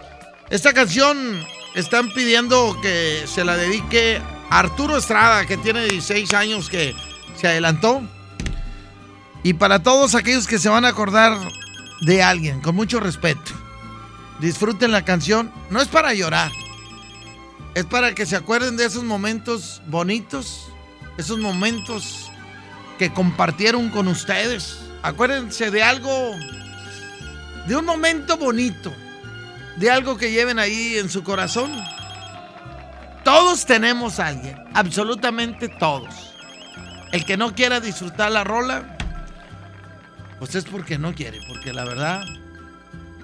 Esta 0.48 0.72
canción 0.74 1.44
están 1.74 2.12
pidiendo 2.12 2.80
que 2.80 3.24
se 3.26 3.44
la 3.44 3.56
dedique 3.56 4.22
Arturo 4.48 4.98
Estrada, 4.98 5.44
que 5.44 5.56
tiene 5.56 5.86
16 5.86 6.34
años 6.34 6.70
que 6.70 6.94
se 7.34 7.48
adelantó. 7.48 8.00
Y 9.48 9.54
para 9.54 9.82
todos 9.82 10.14
aquellos 10.14 10.46
que 10.46 10.58
se 10.58 10.68
van 10.68 10.84
a 10.84 10.88
acordar 10.88 11.32
de 12.02 12.22
alguien, 12.22 12.60
con 12.60 12.76
mucho 12.76 13.00
respeto, 13.00 13.50
disfruten 14.40 14.92
la 14.92 15.06
canción. 15.06 15.50
No 15.70 15.80
es 15.80 15.88
para 15.88 16.12
llorar, 16.12 16.52
es 17.74 17.86
para 17.86 18.14
que 18.14 18.26
se 18.26 18.36
acuerden 18.36 18.76
de 18.76 18.84
esos 18.84 19.04
momentos 19.04 19.80
bonitos, 19.86 20.68
esos 21.16 21.38
momentos 21.38 22.30
que 22.98 23.10
compartieron 23.10 23.88
con 23.88 24.08
ustedes. 24.08 24.80
Acuérdense 25.02 25.70
de 25.70 25.82
algo, 25.82 26.34
de 27.66 27.74
un 27.74 27.86
momento 27.86 28.36
bonito, 28.36 28.92
de 29.76 29.90
algo 29.90 30.18
que 30.18 30.30
lleven 30.30 30.58
ahí 30.58 30.98
en 30.98 31.08
su 31.08 31.24
corazón. 31.24 31.72
Todos 33.24 33.64
tenemos 33.64 34.20
a 34.20 34.26
alguien, 34.26 34.58
absolutamente 34.74 35.70
todos. 35.70 36.34
El 37.12 37.24
que 37.24 37.38
no 37.38 37.54
quiera 37.54 37.80
disfrutar 37.80 38.30
la 38.30 38.44
rola, 38.44 38.97
pues 40.38 40.54
es 40.54 40.64
porque 40.64 40.98
no 40.98 41.14
quiere, 41.14 41.40
porque 41.48 41.72
la 41.72 41.84
verdad, 41.84 42.22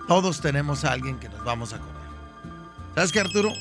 todos 0.09 0.41
tenemos 0.41 0.85
a 0.85 0.93
alguien 0.93 1.19
que 1.19 1.29
nos 1.29 1.45
vamos 1.45 1.73
a 1.73 1.77
acordar. 1.77 1.95
¿Sabes 2.95 3.13
qué, 3.13 3.21
Arturo? 3.21 3.53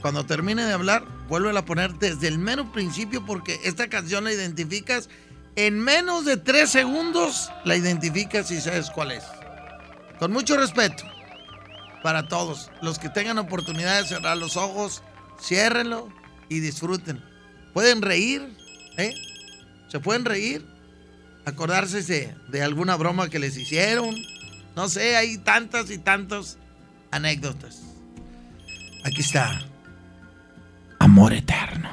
Cuando 0.00 0.24
termine 0.24 0.64
de 0.64 0.72
hablar, 0.72 1.04
vuelve 1.28 1.56
a 1.56 1.64
poner 1.64 1.94
desde 1.94 2.28
el 2.28 2.38
mero 2.38 2.70
principio 2.72 3.24
porque 3.24 3.60
esta 3.64 3.88
canción 3.88 4.24
la 4.24 4.32
identificas 4.32 5.08
en 5.56 5.78
menos 5.78 6.24
de 6.24 6.36
tres 6.36 6.70
segundos, 6.70 7.50
la 7.64 7.76
identificas 7.76 8.50
y 8.50 8.60
sabes 8.60 8.90
cuál 8.90 9.12
es. 9.12 9.24
Con 10.18 10.32
mucho 10.32 10.56
respeto 10.56 11.04
para 12.02 12.28
todos. 12.28 12.70
Los 12.82 12.98
que 12.98 13.08
tengan 13.08 13.38
oportunidad 13.38 14.00
de 14.02 14.06
cerrar 14.06 14.36
los 14.36 14.56
ojos, 14.56 15.02
ciérrenlo 15.40 16.08
y 16.48 16.60
disfruten. 16.60 17.24
Pueden 17.72 18.02
reír, 18.02 18.54
¿eh? 18.98 19.14
Se 19.88 20.00
pueden 20.00 20.24
reír, 20.24 20.66
acordarse 21.44 22.34
de, 22.48 22.62
alguna 22.62 22.96
broma 22.96 23.28
que 23.28 23.38
les 23.38 23.56
hicieron. 23.56 24.14
No 24.76 24.88
sé, 24.88 25.16
hay 25.16 25.38
tantas 25.38 25.90
y 25.90 25.98
tantas 25.98 26.58
anécdotas. 27.10 27.80
Aquí 29.04 29.20
está. 29.20 29.62
Amor 30.98 31.32
eterno. 31.32 31.90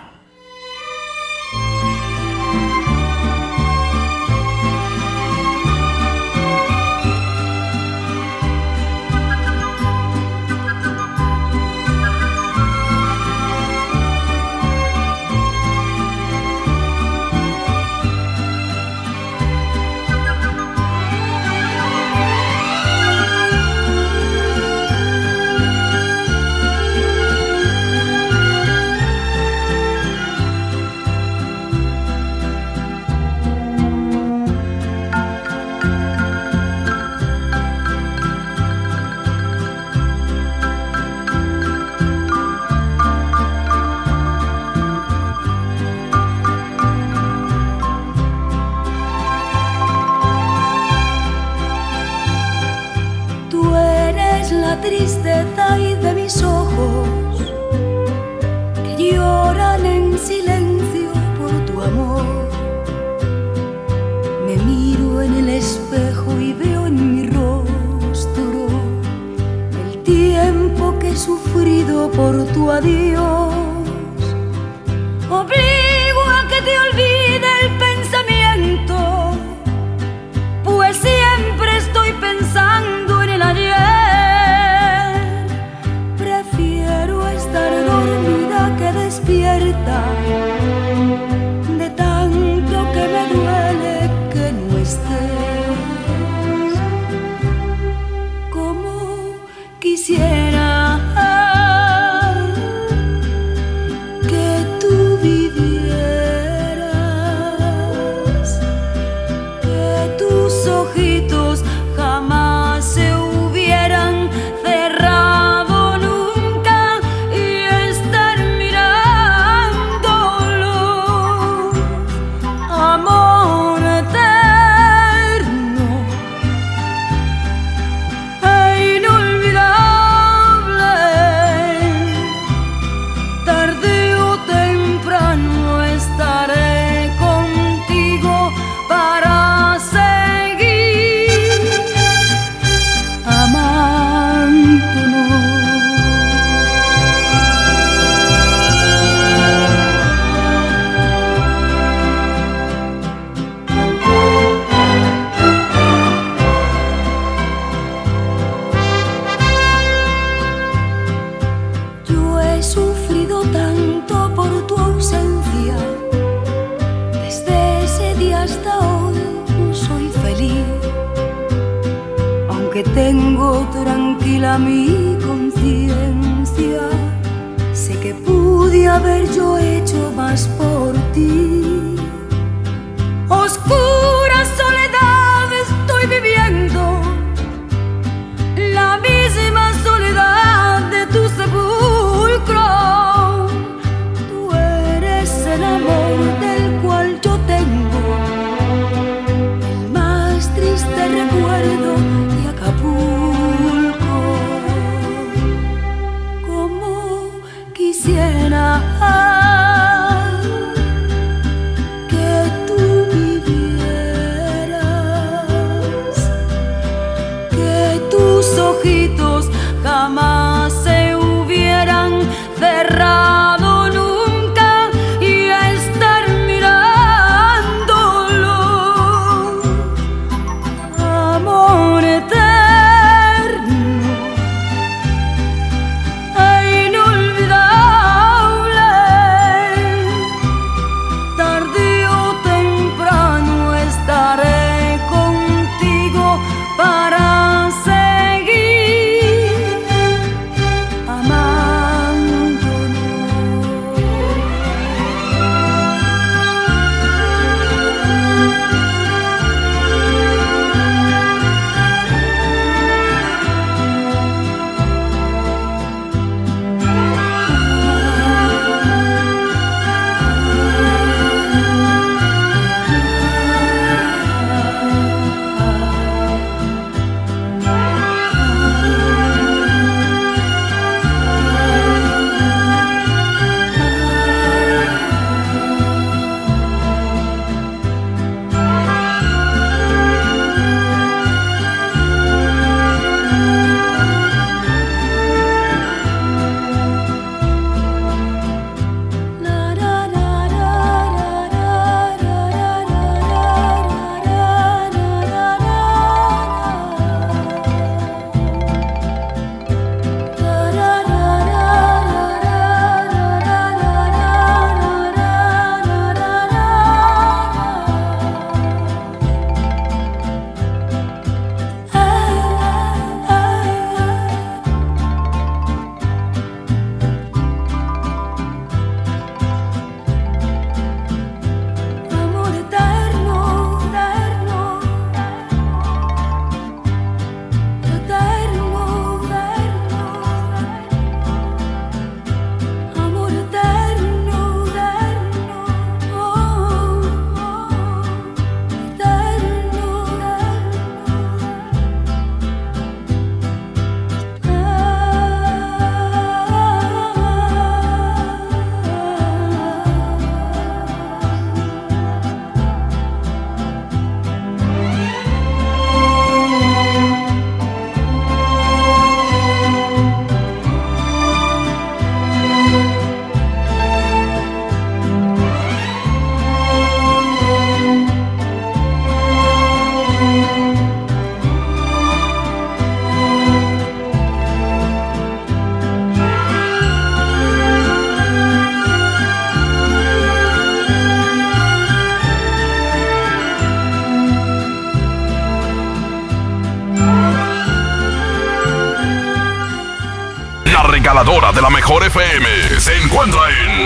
Se 402.79 402.95
encuentra 402.97 403.41
en. 403.49 403.81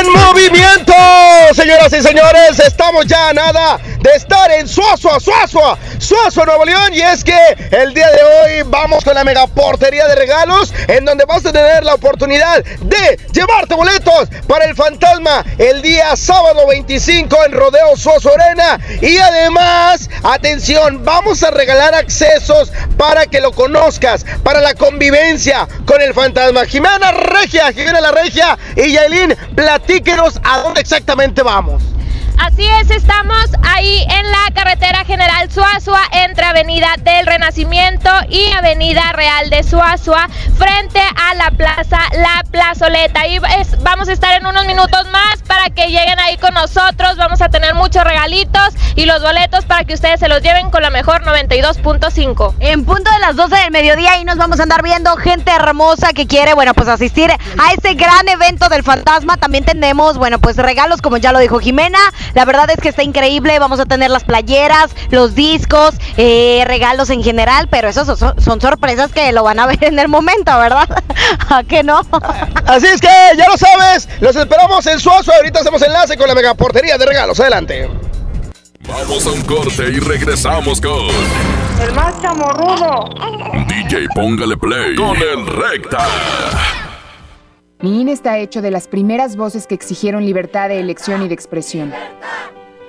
¡En 0.00 0.10
movimiento! 0.10 0.94
Señoras 1.54 1.92
y 1.92 2.00
señores, 2.00 2.58
estamos 2.60 3.06
ya 3.06 3.28
a 3.28 3.32
nada 3.34 3.78
de 4.00 4.10
estar 4.12 4.50
en 4.50 4.66
Suazua, 4.66 5.20
Suazua, 5.20 5.78
Suazua, 5.98 6.46
Nuevo 6.46 6.64
León. 6.64 6.94
Y 6.94 7.02
es 7.02 7.22
que 7.22 7.36
el 7.70 7.92
día 7.92 8.10
de 8.10 8.22
hoy 8.22 8.62
vamos 8.66 9.04
con 9.04 9.14
la 9.14 9.22
mega 9.22 9.46
portería 9.46 10.08
de 10.08 10.14
regalos, 10.14 10.72
en 10.88 11.04
donde 11.04 11.26
vas 11.26 11.44
a 11.44 11.52
tener 11.52 11.84
la 11.84 11.94
oportunidad 11.94 12.64
de 12.64 13.20
llevarte 13.32 13.74
boletos 13.74 14.28
para 14.48 14.64
el 14.64 14.74
fantasma 14.74 15.44
el 15.58 15.82
día 15.82 16.16
sábado 16.16 16.66
25 16.66 17.36
en 17.46 17.52
Rodeo 17.52 17.96
Suazua 17.96 18.32
Arena. 18.32 18.80
Y 19.00 19.18
además, 19.18 20.08
atención, 20.22 21.04
vamos 21.04 21.42
a 21.42 21.50
regalar 21.50 21.94
accesos 21.94 22.72
para 23.02 23.26
que 23.26 23.40
lo 23.40 23.50
conozcas, 23.50 24.24
para 24.44 24.60
la 24.60 24.74
convivencia 24.74 25.66
con 25.86 26.00
el 26.00 26.14
fantasma. 26.14 26.64
Jimena 26.66 27.10
Regia, 27.10 27.72
Jimena 27.72 28.00
la 28.00 28.12
Regia 28.12 28.56
y 28.76 28.92
Yailin, 28.92 29.34
platíquenos 29.56 30.38
a 30.44 30.58
dónde 30.58 30.82
exactamente 30.82 31.42
vamos. 31.42 31.82
Así 32.38 32.64
es, 32.80 32.90
estamos 32.92 33.44
ahí 33.64 34.06
en 34.08 34.30
la 34.30 34.54
carretera 34.54 35.04
general 35.04 35.50
Suazua 35.50 36.00
entre 36.12 36.44
Avenida 36.44 36.94
del 37.02 37.26
Renacimiento 37.26 38.08
y 38.28 38.50
Avenida 38.52 39.12
Real 39.12 39.50
de 39.50 39.64
Suazua 39.64 40.28
frente 40.56 41.00
a 41.00 41.34
la 41.34 41.50
plaza 41.50 41.98
La 42.12 42.44
Plazoleta. 42.52 43.26
Y 43.26 43.36
es- 43.58 43.82
vamos 43.82 44.08
a 44.08 44.12
estar 44.12 44.32
en 44.40 44.46
unos 44.46 44.64
minutos 44.66 45.06
más 45.10 45.41
para 45.62 45.74
que 45.74 45.86
lleguen 45.86 46.18
ahí 46.18 46.36
con 46.38 46.54
nosotros. 46.54 47.16
Vamos 47.16 47.40
a 47.40 47.48
tener 47.48 47.74
muchos 47.74 48.02
regalitos 48.02 48.74
y 48.96 49.06
los 49.06 49.22
boletos 49.22 49.64
para 49.64 49.84
que 49.84 49.94
ustedes 49.94 50.18
se 50.18 50.28
los 50.28 50.42
lleven 50.42 50.70
con 50.70 50.82
la 50.82 50.90
mejor 50.90 51.22
92.5. 51.22 52.54
En 52.58 52.84
punto 52.84 53.08
de 53.12 53.18
las 53.20 53.36
12 53.36 53.54
del 53.54 53.70
mediodía 53.70 54.18
y 54.18 54.24
nos 54.24 54.38
vamos 54.38 54.58
a 54.58 54.64
andar 54.64 54.82
viendo 54.82 55.14
gente 55.16 55.52
hermosa 55.52 56.12
que 56.14 56.26
quiere, 56.26 56.54
bueno, 56.54 56.74
pues 56.74 56.88
asistir 56.88 57.30
a 57.30 57.72
este 57.72 57.94
gran 57.94 58.28
evento 58.28 58.68
del 58.68 58.82
fantasma. 58.82 59.36
También 59.36 59.64
tenemos, 59.64 60.18
bueno, 60.18 60.40
pues 60.40 60.56
regalos, 60.56 61.00
como 61.00 61.18
ya 61.18 61.30
lo 61.30 61.38
dijo 61.38 61.60
Jimena. 61.60 62.00
La 62.34 62.44
verdad 62.44 62.68
es 62.70 62.80
que 62.80 62.88
está 62.88 63.04
increíble. 63.04 63.58
Vamos 63.60 63.78
a 63.78 63.84
tener 63.84 64.10
las 64.10 64.24
playeras, 64.24 64.90
los 65.10 65.36
discos, 65.36 65.94
eh, 66.16 66.64
regalos 66.66 67.10
en 67.10 67.22
general, 67.22 67.68
pero 67.70 67.88
esos 67.88 68.18
son, 68.18 68.40
son 68.40 68.60
sorpresas 68.60 69.12
que 69.12 69.30
lo 69.30 69.44
van 69.44 69.60
a 69.60 69.66
ver 69.72 69.84
en 69.84 69.98
el 70.00 70.08
momento, 70.08 70.58
¿verdad? 70.58 70.88
¿A 71.50 71.62
qué 71.62 71.84
no? 71.84 72.00
Así 72.66 72.86
es 72.86 73.00
que 73.00 73.08
ya 73.36 73.46
lo 73.48 73.56
sabes, 73.56 74.08
los 74.20 74.34
esperamos 74.34 74.84
en 74.86 74.98
Suazua. 74.98 75.36
Ahorita 75.36 75.51
hacemos 75.60 75.82
enlace 75.82 76.16
con 76.16 76.28
la 76.28 76.34
mega 76.34 76.54
portería 76.54 76.98
de 76.98 77.06
regalos. 77.06 77.38
Adelante. 77.40 77.88
Vamos 78.88 79.26
a 79.26 79.30
un 79.30 79.42
corte 79.42 79.84
y 79.84 80.00
regresamos 80.00 80.80
con. 80.80 81.08
El 81.80 81.92
más 81.94 82.20
chamorrudo. 82.20 83.08
DJ 83.68 84.06
Póngale 84.14 84.56
Play 84.56 84.96
con 84.96 85.16
el 85.16 85.46
Recta. 85.46 86.06
Mi 87.80 88.00
INE 88.00 88.12
está 88.12 88.38
hecho 88.38 88.62
de 88.62 88.70
las 88.70 88.86
primeras 88.86 89.36
voces 89.36 89.66
que 89.66 89.74
exigieron 89.74 90.24
libertad 90.24 90.68
de 90.68 90.78
elección 90.78 91.22
y 91.22 91.28
de 91.28 91.34
expresión. 91.34 91.92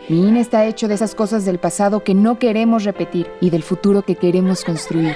Mi 0.10 0.28
INE 0.28 0.42
está 0.42 0.66
hecho 0.66 0.88
de 0.88 0.96
esas 0.96 1.16
cosas 1.16 1.46
del 1.46 1.60
pasado 1.60 2.04
que 2.04 2.14
no 2.14 2.38
queremos 2.38 2.84
repetir 2.84 3.32
y 3.40 3.50
del 3.50 3.64
futuro 3.64 4.04
que 4.04 4.16
queremos 4.16 4.64
construir. 4.64 5.16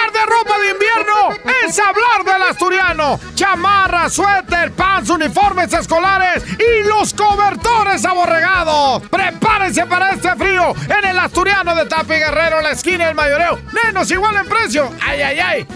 ropa 0.25 0.59
de 0.59 0.71
invierno 0.71 1.51
es 1.65 1.79
hablar 1.79 2.23
del 2.23 2.43
asturiano. 2.49 3.19
Chamarra, 3.35 4.09
suéter, 4.09 4.71
pants, 4.71 5.09
uniformes 5.09 5.71
escolares 5.73 6.43
y 6.59 6.87
los 6.87 7.13
cobertores 7.13 8.03
aborregados. 8.05 9.03
Prepárense 9.09 9.85
para 9.85 10.11
este 10.11 10.35
frío 10.35 10.73
en 10.85 11.05
el 11.09 11.19
asturiano 11.19 11.75
de 11.75 11.85
Tapi 11.85 12.13
Guerrero, 12.13 12.61
la 12.61 12.71
esquina 12.71 13.07
del 13.07 13.15
mayoreo. 13.15 13.59
Menos 13.83 14.09
igual 14.11 14.35
en 14.35 14.47
precio. 14.47 14.91
Ay, 15.01 15.21
ay, 15.21 15.39
ay. 15.39 15.67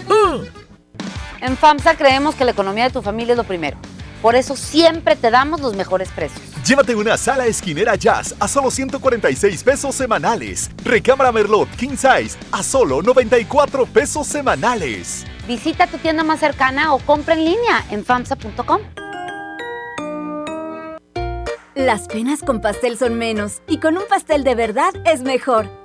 En 1.42 1.58
FAMSA 1.58 1.96
creemos 1.96 2.36
que 2.36 2.46
la 2.46 2.52
economía 2.52 2.86
de 2.86 2.90
tu 2.92 3.02
familia 3.02 3.34
es 3.34 3.38
lo 3.38 3.44
primero. 3.44 3.78
Por 4.26 4.36
eso 4.36 4.56
siempre 4.56 5.16
te 5.16 5.30
damos 5.30 5.62
los 5.62 5.76
mejores 5.76 6.10
precios. 6.10 6.42
Llévate 6.66 6.96
una 6.96 7.16
sala 7.16 7.46
esquinera 7.46 7.94
jazz 7.94 8.34
a 8.40 8.48
solo 8.48 8.72
146 8.72 9.62
pesos 9.62 9.94
semanales. 9.94 10.72
Recámara 10.84 11.32
Merlot 11.32 11.70
King 11.76 11.96
Size 11.96 12.36
a 12.52 12.64
solo 12.64 13.04
94 13.04 13.86
pesos 13.86 14.26
semanales. 14.26 15.28
Visita 15.48 15.86
tu 15.86 16.00
tienda 16.00 16.24
más 16.24 16.40
cercana 16.40 16.96
o 16.96 16.98
compra 16.98 17.36
en 17.36 17.46
línea 17.46 17.86
en 17.92 18.04
FAMSA.com. 18.04 18.82
Las 21.76 22.08
penas 22.08 22.42
con 22.42 22.62
pastel 22.62 22.98
son 22.98 23.20
menos 23.20 23.62
y 23.68 23.78
con 23.78 23.96
un 23.96 24.08
pastel 24.10 24.44
de 24.44 24.56
verdad 24.56 24.92
es 25.06 25.22
mejor. 25.22 25.85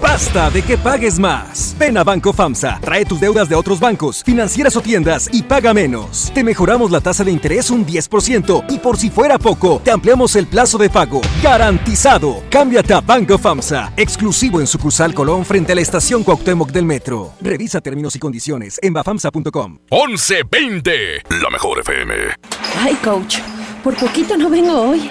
Basta 0.00 0.50
de 0.50 0.62
que 0.62 0.78
pagues 0.78 1.18
más. 1.18 1.74
Ven 1.78 1.98
a 1.98 2.04
Banco 2.04 2.32
FAMSA, 2.32 2.78
trae 2.80 3.04
tus 3.04 3.20
deudas 3.20 3.48
de 3.48 3.54
otros 3.54 3.80
bancos, 3.80 4.22
financieras 4.22 4.76
o 4.76 4.80
tiendas 4.80 5.28
y 5.32 5.42
paga 5.42 5.74
menos. 5.74 6.30
Te 6.34 6.44
mejoramos 6.44 6.90
la 6.90 7.00
tasa 7.00 7.24
de 7.24 7.32
interés 7.32 7.70
un 7.70 7.84
10% 7.84 8.64
y 8.68 8.78
por 8.78 8.96
si 8.96 9.10
fuera 9.10 9.38
poco, 9.38 9.80
te 9.82 9.90
ampliamos 9.90 10.36
el 10.36 10.46
plazo 10.46 10.78
de 10.78 10.88
pago. 10.90 11.20
Garantizado. 11.42 12.42
Cámbiate 12.50 12.94
a 12.94 13.00
Banco 13.00 13.38
FAMSA, 13.38 13.92
exclusivo 13.96 14.60
en 14.60 14.66
sucursal 14.66 15.14
Colón 15.14 15.44
frente 15.44 15.72
a 15.72 15.74
la 15.74 15.80
estación 15.80 16.22
Cuauhtémoc 16.22 16.70
del 16.70 16.84
Metro. 16.84 17.32
Revisa 17.40 17.80
términos 17.80 18.14
y 18.16 18.18
condiciones 18.18 18.78
en 18.82 18.92
bafamsa.com. 18.92 19.78
1120. 19.90 20.90
La 21.42 21.50
mejor 21.50 21.80
FM. 21.80 22.14
Ay, 22.78 22.94
coach, 22.96 23.38
por 23.82 23.96
poquito 23.96 24.36
no 24.36 24.48
vengo 24.48 24.90
hoy. 24.90 25.10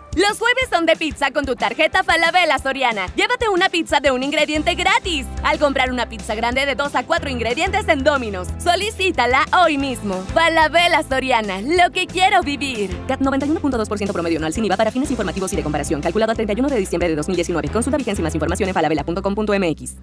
Los 0.15 0.39
jueves 0.39 0.67
son 0.69 0.85
de 0.85 0.97
pizza 0.97 1.31
con 1.31 1.45
tu 1.45 1.55
tarjeta 1.55 2.03
Falabella 2.03 2.57
Soriana. 2.59 3.05
Llévate 3.15 3.47
una 3.47 3.69
pizza 3.69 4.01
de 4.01 4.11
un 4.11 4.23
ingrediente 4.23 4.75
gratis 4.75 5.25
al 5.41 5.57
comprar 5.57 5.89
una 5.89 6.09
pizza 6.09 6.35
grande 6.35 6.65
de 6.65 6.75
2 6.75 6.95
a 6.95 7.03
4 7.05 7.29
ingredientes 7.29 7.87
en 7.87 8.03
Domino's. 8.03 8.49
Solicítala 8.61 9.45
hoy 9.63 9.77
mismo. 9.77 10.15
Falabella 10.33 11.01
Soriana, 11.03 11.61
lo 11.61 11.91
que 11.91 12.07
quiero 12.07 12.41
vivir. 12.43 12.89
CAT 13.07 13.21
91.2% 13.21 14.11
promedio 14.11 14.37
anual 14.37 14.51
sin 14.51 14.65
IVA 14.65 14.75
para 14.75 14.91
fines 14.91 15.09
informativos 15.11 15.53
y 15.53 15.55
de 15.55 15.63
comparación. 15.63 16.01
Calculado 16.01 16.31
al 16.31 16.35
31 16.35 16.67
de 16.67 16.77
diciembre 16.77 17.07
de 17.07 17.15
2019. 17.15 17.69
Consulta 17.69 17.97
vigencia 17.97 18.21
y 18.21 18.23
más 18.23 18.35
información 18.35 18.67
en 18.67 18.75
falabella.com.mx. 18.75 19.95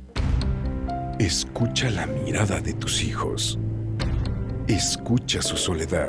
Escucha 1.19 1.91
la 1.91 2.07
mirada 2.07 2.61
de 2.61 2.73
tus 2.73 3.03
hijos. 3.03 3.59
Escucha 4.69 5.43
su 5.43 5.59
soledad. 5.59 6.09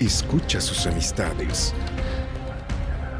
Escucha 0.00 0.60
sus 0.60 0.86
amistades. 0.86 1.72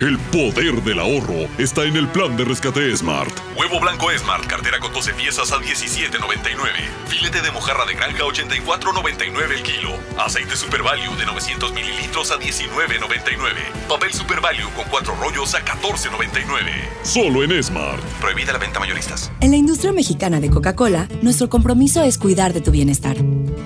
El 0.00 0.16
poder 0.16 0.80
del 0.84 1.00
ahorro 1.00 1.48
está 1.58 1.82
en 1.82 1.96
el 1.96 2.06
plan 2.06 2.36
de 2.36 2.44
rescate 2.44 2.96
Smart. 2.96 3.36
Huevo 3.56 3.80
blanco 3.80 4.06
Smart, 4.16 4.46
cartera 4.46 4.78
con 4.78 4.92
12 4.92 5.14
piezas 5.14 5.50
a 5.50 5.56
17.99. 5.56 6.14
Filete 7.08 7.42
de 7.42 7.50
mojarra 7.50 7.84
de 7.84 7.94
granja 7.94 8.22
84.99 8.22 9.56
el 9.56 9.62
kilo. 9.64 9.90
Aceite 10.16 10.54
Super 10.54 10.84
Value 10.84 11.16
de 11.16 11.26
900 11.26 11.72
mililitros 11.72 12.30
a 12.30 12.36
19.99. 12.36 13.88
Papel 13.88 14.12
Super 14.12 14.40
Value 14.40 14.70
con 14.76 14.84
4 14.88 15.16
rollos 15.16 15.52
a 15.56 15.64
14.99. 15.64 17.02
Solo 17.02 17.42
en 17.42 17.60
Smart. 17.60 18.00
Prohibida 18.20 18.52
la 18.52 18.60
venta 18.60 18.78
mayoristas. 18.78 19.32
En 19.40 19.50
la 19.50 19.56
industria 19.56 19.90
mexicana 19.90 20.38
de 20.38 20.48
Coca-Cola, 20.48 21.08
nuestro 21.22 21.50
compromiso 21.50 22.04
es 22.04 22.18
cuidar 22.18 22.52
de 22.52 22.60
tu 22.60 22.70
bienestar. 22.70 23.16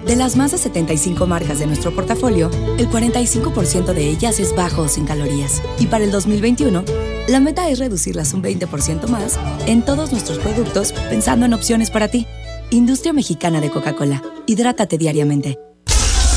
De 0.07 0.17
las 0.17 0.37
más 0.37 0.53
de 0.53 0.59
75 0.59 1.27
marcas 1.27 1.59
de 1.59 1.67
nuestro 1.67 1.95
portafolio, 1.95 2.51
el 2.79 2.89
45% 2.89 3.93
de 3.93 4.09
ellas 4.09 4.41
es 4.41 4.57
bajo 4.57 4.83
o 4.83 4.89
sin 4.89 5.05
calorías. 5.05 5.63
Y 5.79 5.89
para 5.89 6.05
el 6.05 6.11
2021, 6.23 6.85
la 7.27 7.41
meta 7.41 7.69
es 7.69 7.81
reducirlas 7.81 8.33
un 8.33 8.45
20% 8.45 9.09
más 9.09 9.41
en 9.67 9.83
todos 9.83 10.13
nuestros 10.13 10.39
productos 10.39 10.93
pensando 11.11 11.47
en 11.47 11.53
opciones 11.53 11.91
para 11.91 12.09
ti. 12.09 12.29
Industria 12.71 13.13
Mexicana 13.13 13.61
de 13.61 13.71
Coca-Cola. 13.71 14.23
Hidrátate 14.47 14.99
diariamente. 14.99 15.59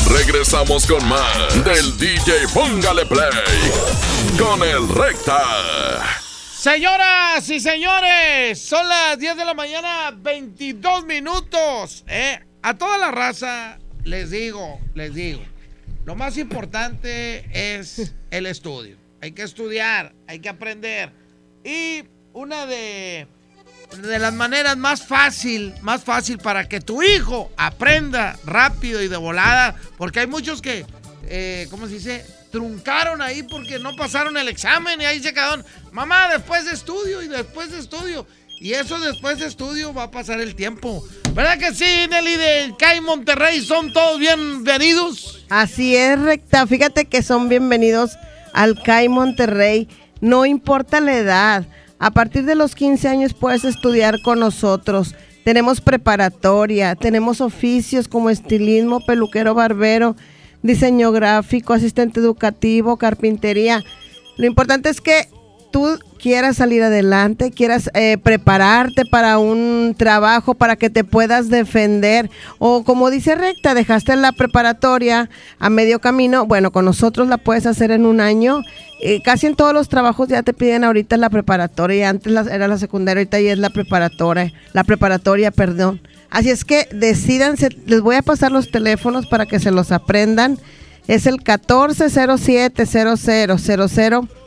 Regresamos 0.10 0.88
con 0.88 1.08
más 1.08 1.64
del 1.64 1.98
DJ 2.00 2.48
Póngale 2.52 3.06
Play 3.06 3.30
con 4.40 4.64
el 4.64 4.90
Recta. 4.90 5.44
Señoras 6.58 7.48
y 7.48 7.60
señores, 7.60 8.60
son 8.60 8.90
las 8.90 9.20
10 9.20 9.38
de 9.38 9.46
la 9.46 9.54
mañana, 9.54 10.12
22 10.18 11.06
minutos. 11.06 12.04
¿eh? 12.08 12.40
A 12.64 12.74
toda 12.76 12.98
la 12.98 13.12
raza 13.12 13.78
les 14.04 14.32
digo, 14.32 14.80
les 14.96 15.14
digo, 15.14 15.42
lo 16.06 16.16
más 16.16 16.40
importante 16.40 17.46
es 17.54 18.14
el 18.32 18.48
estudio. 18.48 19.05
Hay 19.26 19.32
que 19.32 19.42
estudiar, 19.42 20.14
hay 20.28 20.38
que 20.38 20.50
aprender. 20.50 21.12
Y 21.64 22.04
una 22.34 22.68
de, 22.68 23.26
de 23.98 24.20
las 24.20 24.32
maneras 24.32 24.78
más 24.78 25.02
fácil, 25.02 25.74
más 25.82 26.04
fácil 26.04 26.38
para 26.38 26.70
que 26.70 26.80
tu 26.80 27.02
hijo 27.02 27.52
aprenda 27.58 28.38
rápido 28.46 29.02
y 29.02 29.08
de 29.08 29.18
volada, 29.18 29.78
porque 29.98 30.20
hay 30.20 30.28
muchos 30.28 30.62
que, 30.62 30.86
eh, 31.24 31.66
¿cómo 31.72 31.88
se 31.88 31.94
dice? 31.94 32.24
Truncaron 32.52 33.20
ahí 33.20 33.42
porque 33.42 33.80
no 33.80 33.96
pasaron 33.96 34.38
el 34.38 34.48
examen 34.48 35.02
y 35.02 35.06
ahí 35.06 35.20
se 35.20 35.34
quedaron. 35.34 35.66
Mamá, 35.92 36.30
después 36.32 36.66
de 36.66 36.74
estudio 36.74 37.24
y 37.24 37.28
después 37.28 37.72
de 37.72 37.80
estudio. 37.80 38.28
Y 38.62 38.74
eso 38.74 39.00
después 39.00 39.40
de 39.40 39.48
estudio 39.48 39.92
va 39.92 40.04
a 40.04 40.12
pasar 40.12 40.40
el 40.40 40.54
tiempo. 40.54 41.04
¿Verdad 41.34 41.58
que 41.58 41.74
sí, 41.74 42.06
Nelly 42.12 42.36
de 42.36 42.76
CAI 42.78 43.02
Monterrey? 43.02 43.66
¿Son 43.66 43.92
todos 43.92 44.20
bienvenidos? 44.20 45.48
Así 45.50 45.96
es, 45.96 46.22
recta. 46.22 46.68
Fíjate 46.68 47.06
que 47.06 47.24
son 47.24 47.50
bienvenidos 47.50 48.20
al 48.56 48.82
CAI 48.82 49.10
Monterrey. 49.10 49.88
No 50.22 50.46
importa 50.46 51.02
la 51.02 51.16
edad. 51.16 51.66
A 52.00 52.12
partir 52.12 52.46
de 52.46 52.56
los 52.56 52.74
15 52.74 53.08
años 53.08 53.34
puedes 53.34 53.66
estudiar 53.66 54.22
con 54.24 54.40
nosotros. 54.40 55.14
Tenemos 55.44 55.82
preparatoria, 55.82 56.96
tenemos 56.96 57.40
oficios 57.42 58.08
como 58.08 58.32
estilismo, 58.32 59.00
peluquero, 59.06 59.54
barbero, 59.54 60.16
diseño 60.64 61.12
gráfico, 61.12 61.74
asistente 61.74 62.20
educativo, 62.20 62.98
carpintería. 62.98 63.84
Lo 64.38 64.48
importante 64.48 64.90
es 64.90 65.02
que 65.02 65.28
tú 65.76 66.00
quieras 66.22 66.56
salir 66.56 66.84
adelante, 66.84 67.52
quieras 67.52 67.90
eh, 67.96 68.18
prepararte 68.18 69.04
para 69.04 69.40
un 69.40 69.94
trabajo, 69.98 70.54
para 70.54 70.78
que 70.78 70.90
te 70.90 71.04
puedas 71.04 71.50
defender, 71.50 72.30
o 72.60 72.86
como 72.86 73.10
dice 73.10 73.36
Recta, 73.36 73.74
dejaste 73.74 74.16
la 74.16 74.32
preparatoria 74.32 75.30
a 75.60 75.70
medio 75.70 76.00
camino, 76.00 76.46
bueno, 76.46 76.72
con 76.72 76.86
nosotros 76.86 77.28
la 77.28 77.38
puedes 77.38 77.66
hacer 77.66 77.92
en 77.92 78.06
un 78.06 78.22
año. 78.22 78.62
Eh, 79.02 79.22
casi 79.22 79.48
en 79.48 79.58
todos 79.58 79.74
los 79.74 79.90
trabajos 79.90 80.30
ya 80.30 80.44
te 80.44 80.54
piden 80.54 80.86
ahorita 80.86 81.18
la 81.18 81.30
preparatoria, 81.30 82.08
antes 82.08 82.32
era 82.48 82.70
la 82.70 82.78
secundaria, 82.78 83.20
ahorita 83.20 83.42
ya 83.42 83.52
es 83.52 83.60
la 83.60 83.70
preparatoria, 83.70 84.54
la 84.72 84.86
preparatoria, 84.86 85.52
perdón. 85.52 86.00
Así 86.30 86.52
es 86.52 86.64
que 86.64 86.88
decidanse, 86.94 87.68
les 87.86 88.00
voy 88.00 88.16
a 88.16 88.22
pasar 88.22 88.50
los 88.50 88.72
teléfonos 88.72 89.28
para 89.28 89.46
que 89.46 89.60
se 89.60 89.72
los 89.72 89.92
aprendan. 89.92 90.58
Es 91.10 91.26
el 91.26 91.34
1407 91.34 92.86
0000 92.86 94.45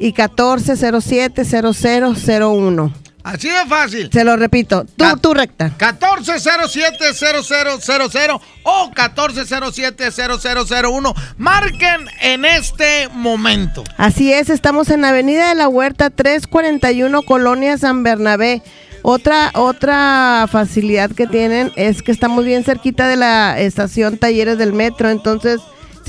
y 0.00 0.12
1407-0001. 0.14 2.92
Así 3.22 3.50
de 3.50 3.66
fácil. 3.68 4.08
Se 4.10 4.24
lo 4.24 4.34
repito. 4.36 4.86
Tú, 4.96 5.04
tú 5.20 5.34
recta. 5.34 5.76
1407-0000 5.78 8.40
o 8.62 8.90
1407-0001. 8.90 11.14
Marquen 11.36 12.08
en 12.22 12.46
este 12.46 13.10
momento. 13.12 13.84
Así 13.98 14.32
es, 14.32 14.48
estamos 14.48 14.88
en 14.88 15.04
Avenida 15.04 15.50
de 15.50 15.54
la 15.54 15.68
Huerta 15.68 16.08
341, 16.08 17.20
Colonia 17.22 17.76
San 17.76 18.02
Bernabé. 18.02 18.62
Otra, 19.02 19.50
otra 19.54 20.46
facilidad 20.50 21.10
que 21.10 21.26
tienen 21.26 21.72
es 21.76 22.02
que 22.02 22.12
estamos 22.12 22.42
bien 22.44 22.64
cerquita 22.64 23.06
de 23.06 23.16
la 23.16 23.60
estación 23.60 24.16
Talleres 24.18 24.56
del 24.58 24.72
Metro. 24.72 25.10
Entonces, 25.10 25.60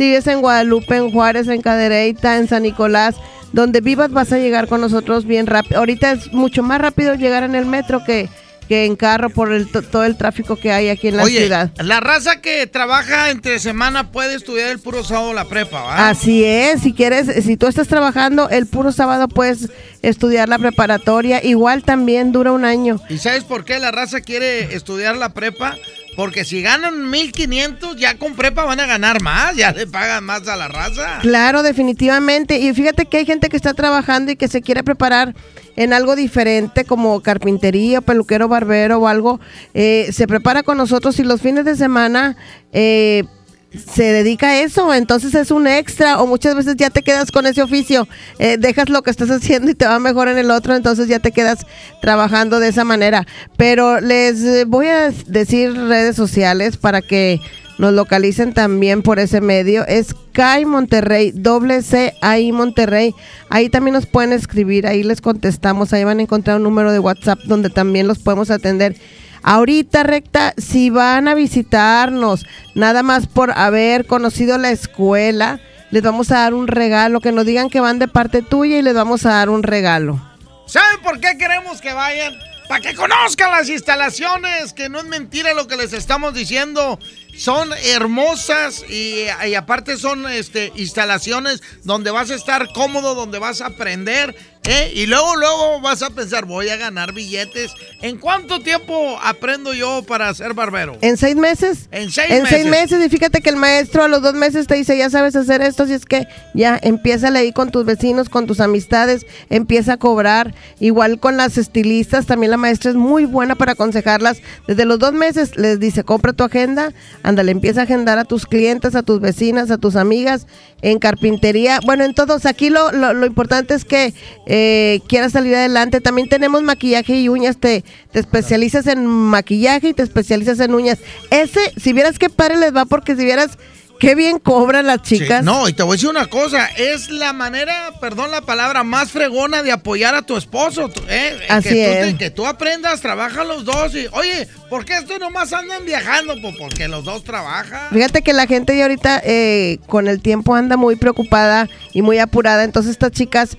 si 0.01 0.07
vives 0.07 0.25
en 0.25 0.41
Guadalupe, 0.41 0.95
en 0.95 1.11
Juárez, 1.11 1.47
en 1.47 1.61
Cadereyta, 1.61 2.37
en 2.37 2.47
San 2.47 2.63
Nicolás, 2.63 3.17
donde 3.53 3.81
vivas 3.81 4.09
vas 4.09 4.31
a 4.33 4.39
llegar 4.39 4.67
con 4.67 4.81
nosotros 4.81 5.27
bien 5.27 5.45
rápido. 5.45 5.77
Ahorita 5.77 6.13
es 6.13 6.33
mucho 6.33 6.63
más 6.63 6.81
rápido 6.81 7.13
llegar 7.13 7.43
en 7.43 7.53
el 7.53 7.67
metro 7.67 8.03
que, 8.03 8.27
que 8.67 8.85
en 8.85 8.95
carro 8.95 9.29
por 9.29 9.53
el, 9.53 9.69
todo 9.69 10.03
el 10.03 10.17
tráfico 10.17 10.55
que 10.55 10.71
hay 10.71 10.89
aquí 10.89 11.09
en 11.09 11.17
la 11.17 11.23
Oye, 11.23 11.41
ciudad. 11.41 11.69
La 11.77 11.99
raza 11.99 12.41
que 12.41 12.65
trabaja 12.65 13.29
entre 13.29 13.59
semana 13.59 14.11
puede 14.11 14.33
estudiar 14.33 14.71
el 14.71 14.79
puro 14.79 15.03
sábado 15.03 15.33
la 15.33 15.45
prepa, 15.45 15.83
¿va? 15.83 16.09
Así 16.09 16.43
es, 16.43 16.81
si 16.81 16.93
quieres, 16.93 17.45
si 17.45 17.55
tú 17.55 17.67
estás 17.67 17.87
trabajando 17.87 18.49
el 18.49 18.65
puro 18.65 18.91
sábado 18.91 19.27
puedes 19.27 19.69
estudiar 20.01 20.49
la 20.49 20.57
preparatoria, 20.57 21.45
igual 21.45 21.83
también 21.83 22.31
dura 22.31 22.53
un 22.53 22.65
año. 22.65 22.99
¿Y 23.07 23.19
sabes 23.19 23.43
por 23.43 23.65
qué 23.65 23.77
la 23.77 23.91
raza 23.91 24.21
quiere 24.21 24.73
estudiar 24.73 25.15
la 25.15 25.29
prepa? 25.29 25.75
Porque 26.15 26.43
si 26.43 26.61
ganan 26.61 27.09
1500, 27.09 27.95
ya 27.95 28.17
con 28.17 28.35
prepa 28.35 28.65
van 28.65 28.79
a 28.79 28.85
ganar 28.85 29.21
más, 29.21 29.55
ya 29.55 29.71
le 29.71 29.87
pagan 29.87 30.23
más 30.25 30.47
a 30.47 30.55
la 30.55 30.67
raza. 30.67 31.19
Claro, 31.21 31.63
definitivamente. 31.63 32.59
Y 32.59 32.73
fíjate 32.73 33.05
que 33.05 33.17
hay 33.17 33.25
gente 33.25 33.47
que 33.49 33.55
está 33.55 33.73
trabajando 33.73 34.31
y 34.31 34.35
que 34.35 34.47
se 34.47 34.61
quiere 34.61 34.83
preparar 34.83 35.33
en 35.77 35.93
algo 35.93 36.15
diferente 36.15 36.83
como 36.83 37.21
carpintería, 37.21 38.01
peluquero, 38.01 38.49
barbero 38.49 38.99
o 38.99 39.07
algo. 39.07 39.39
Eh, 39.73 40.09
se 40.11 40.27
prepara 40.27 40.63
con 40.63 40.77
nosotros 40.77 41.17
y 41.19 41.23
los 41.23 41.41
fines 41.41 41.65
de 41.65 41.75
semana... 41.75 42.35
Eh, 42.73 43.23
se 43.73 44.03
dedica 44.03 44.49
a 44.49 44.61
eso, 44.61 44.93
entonces 44.93 45.33
es 45.33 45.49
un 45.49 45.65
extra 45.65 46.21
o 46.21 46.27
muchas 46.27 46.55
veces 46.55 46.75
ya 46.75 46.89
te 46.89 47.03
quedas 47.03 47.31
con 47.31 47.45
ese 47.45 47.61
oficio, 47.61 48.07
eh, 48.37 48.57
dejas 48.59 48.89
lo 48.89 49.01
que 49.01 49.11
estás 49.11 49.29
haciendo 49.31 49.71
y 49.71 49.75
te 49.75 49.85
va 49.85 49.99
mejor 49.99 50.27
en 50.27 50.37
el 50.37 50.51
otro, 50.51 50.75
entonces 50.75 51.07
ya 51.07 51.19
te 51.19 51.31
quedas 51.31 51.65
trabajando 52.01 52.59
de 52.59 52.69
esa 52.69 52.83
manera. 52.83 53.25
Pero 53.57 54.01
les 54.01 54.67
voy 54.67 54.87
a 54.87 55.11
decir 55.27 55.73
redes 55.73 56.15
sociales 56.15 56.77
para 56.77 57.01
que 57.01 57.39
nos 57.81 57.93
localicen 57.93 58.53
también 58.53 59.01
por 59.01 59.17
ese 59.17 59.41
medio. 59.41 59.87
Es 59.87 60.13
CAI 60.33 60.65
Monterrey, 60.65 61.31
doble 61.33 61.81
C 61.81 62.13
ahí 62.21 62.51
Monterrey. 62.51 63.15
Ahí 63.49 63.69
también 63.69 63.95
nos 63.95 64.05
pueden 64.05 64.33
escribir, 64.33 64.85
ahí 64.85 65.01
les 65.01 65.19
contestamos, 65.19 65.91
ahí 65.91 66.03
van 66.03 66.19
a 66.19 66.21
encontrar 66.21 66.57
un 66.57 66.63
número 66.63 66.91
de 66.91 66.99
WhatsApp 66.99 67.39
donde 67.45 67.69
también 67.69 68.07
los 68.07 68.19
podemos 68.19 68.51
atender. 68.51 68.95
Ahorita, 69.43 70.03
recta, 70.03 70.53
si 70.57 70.89
van 70.89 71.27
a 71.27 71.33
visitarnos, 71.33 72.45
nada 72.75 73.03
más 73.03 73.27
por 73.27 73.51
haber 73.57 74.05
conocido 74.05 74.57
la 74.57 74.71
escuela, 74.71 75.59
les 75.89 76.03
vamos 76.03 76.31
a 76.31 76.39
dar 76.39 76.53
un 76.53 76.67
regalo, 76.67 77.19
que 77.19 77.31
nos 77.31 77.45
digan 77.45 77.69
que 77.69 77.79
van 77.79 77.99
de 77.99 78.07
parte 78.07 78.41
tuya 78.41 78.77
y 78.77 78.81
les 78.81 78.93
vamos 78.93 79.25
a 79.25 79.31
dar 79.31 79.49
un 79.49 79.63
regalo. 79.63 80.19
¿Saben 80.65 81.01
por 81.03 81.19
qué 81.19 81.37
queremos 81.37 81.81
que 81.81 81.91
vayan? 81.91 82.33
Para 82.69 82.79
que 82.79 82.95
conozcan 82.95 83.51
las 83.51 83.67
instalaciones, 83.67 84.71
que 84.71 84.87
no 84.87 84.99
es 84.99 85.05
mentira 85.05 85.53
lo 85.53 85.67
que 85.67 85.75
les 85.75 85.91
estamos 85.91 86.33
diciendo. 86.33 86.97
Son 87.35 87.69
hermosas 87.83 88.85
y, 88.89 89.27
aparte 89.57 89.97
son 89.97 90.29
este, 90.29 90.71
instalaciones 90.77 91.61
donde 91.83 92.11
vas 92.11 92.31
a 92.31 92.35
estar 92.35 92.71
cómodo, 92.71 93.15
donde 93.15 93.39
vas 93.39 93.59
a 93.59 93.67
aprender. 93.67 94.33
¿Eh? 94.63 94.91
Y 94.93 95.05
luego, 95.07 95.35
luego 95.35 95.81
vas 95.81 96.01
a 96.01 96.09
pensar, 96.09 96.45
voy 96.45 96.69
a 96.69 96.77
ganar 96.77 97.13
billetes. 97.13 97.71
¿En 98.01 98.17
cuánto 98.17 98.59
tiempo 98.59 99.17
aprendo 99.23 99.73
yo 99.73 100.03
para 100.03 100.33
ser 100.33 100.53
barbero? 100.53 100.97
¿En 101.01 101.17
seis 101.17 101.35
meses? 101.35 101.87
En 101.91 102.11
seis 102.11 102.29
en 102.29 102.43
meses. 102.43 102.57
seis 102.57 102.69
meses. 102.69 103.05
Y 103.05 103.09
fíjate 103.09 103.41
que 103.41 103.49
el 103.49 103.55
maestro 103.55 104.03
a 104.03 104.07
los 104.07 104.21
dos 104.21 104.33
meses 104.33 104.67
te 104.67 104.75
dice, 104.75 104.97
ya 104.97 105.09
sabes 105.09 105.35
hacer 105.35 105.61
esto, 105.61 105.87
si 105.87 105.93
es 105.93 106.05
que 106.05 106.27
ya 106.53 106.79
empieza 106.81 107.29
ahí 107.29 107.51
con 107.51 107.71
tus 107.71 107.85
vecinos, 107.85 108.29
con 108.29 108.47
tus 108.47 108.59
amistades, 108.59 109.25
empieza 109.49 109.93
a 109.93 109.97
cobrar. 109.97 110.53
Igual 110.79 111.19
con 111.19 111.37
las 111.37 111.57
estilistas, 111.57 112.25
también 112.25 112.51
la 112.51 112.57
maestra 112.57 112.91
es 112.91 112.97
muy 112.97 113.25
buena 113.25 113.55
para 113.55 113.73
aconsejarlas. 113.73 114.41
Desde 114.67 114.85
los 114.85 114.99
dos 114.99 115.13
meses 115.13 115.57
les 115.57 115.79
dice, 115.79 116.03
compra 116.03 116.33
tu 116.33 116.43
agenda, 116.43 116.93
ándale, 117.23 117.51
empieza 117.51 117.81
a 117.81 117.83
agendar 117.83 118.17
a 118.17 118.25
tus 118.25 118.45
clientes, 118.45 118.95
a 118.95 119.03
tus 119.03 119.19
vecinas, 119.19 119.71
a 119.71 119.77
tus 119.77 119.95
amigas, 119.95 120.47
en 120.81 120.99
carpintería, 120.99 121.79
bueno, 121.85 122.03
en 122.03 122.13
todos. 122.13 122.45
Aquí 122.45 122.69
lo, 122.69 122.91
lo, 122.91 123.25
importante 123.25 123.73
es 123.73 123.85
que 123.85 124.13
eh, 124.45 125.01
quieras 125.07 125.33
salir 125.33 125.55
adelante. 125.55 126.01
También 126.01 126.29
tenemos 126.29 126.63
maquillaje 126.63 127.19
y 127.19 127.29
uñas, 127.29 127.57
te, 127.57 127.83
te 128.11 128.19
especializas 128.19 128.87
en 128.87 129.05
maquillaje 129.05 129.89
y 129.89 129.93
te 129.93 130.03
especializas 130.03 130.59
en 130.59 130.73
uñas. 130.73 130.99
Ese, 131.29 131.59
si 131.77 131.93
vieras 131.93 132.19
qué 132.19 132.29
padre 132.29 132.57
les 132.57 132.75
va, 132.75 132.85
porque 132.85 133.15
si 133.15 133.25
vieras 133.25 133.57
qué 134.01 134.15
bien 134.15 134.39
cobran 134.39 134.87
las 134.87 135.01
chicas. 135.03 135.43
No, 135.43 135.69
y 135.69 135.73
te 135.73 135.83
voy 135.83 135.93
a 135.93 135.95
decir 135.95 136.09
una 136.09 136.25
cosa, 136.25 136.65
es 136.75 137.09
la 137.09 137.31
manera, 137.33 137.91
perdón 138.01 138.31
la 138.31 138.41
palabra, 138.41 138.83
más 138.83 139.11
fregona 139.11 139.63
de 139.63 139.71
apoyar 139.71 140.15
a 140.15 140.23
tu 140.23 140.35
esposo. 140.35 140.89
tú- 140.89 141.01
¿eh? 141.07 141.37
Así 141.49 141.69
que 141.69 141.85
tú, 141.85 141.91
es. 141.91 142.07
te- 142.11 142.17
que 142.17 142.29
tú 142.31 142.45
aprendas, 142.47 142.99
trabajan 143.01 143.47
los 143.47 143.63
dos 143.63 143.93
y, 143.95 144.07
oye, 144.11 144.47
¿por 144.69 144.83
qué 144.85 144.97
estos 144.97 145.19
nomás 145.19 145.53
andan 145.53 145.85
viajando? 145.85 146.33
Pues 146.41 146.55
porque 146.59 146.87
los 146.87 147.05
dos 147.05 147.23
trabajan. 147.23 147.89
Fíjate 147.93 148.21
que 148.23 148.33
la 148.33 148.47
gente 148.47 148.75
ya 148.75 148.83
ahorita 148.83 149.21
eh, 149.23 149.77
con 149.87 150.07
el 150.07 150.21
tiempo 150.21 150.55
anda 150.55 150.75
muy 150.75 150.95
preocupada 150.97 151.69
y 151.93 152.01
muy 152.01 152.17
apurada, 152.17 152.63
entonces 152.63 152.91
estas 152.91 153.11
chicas 153.11 153.55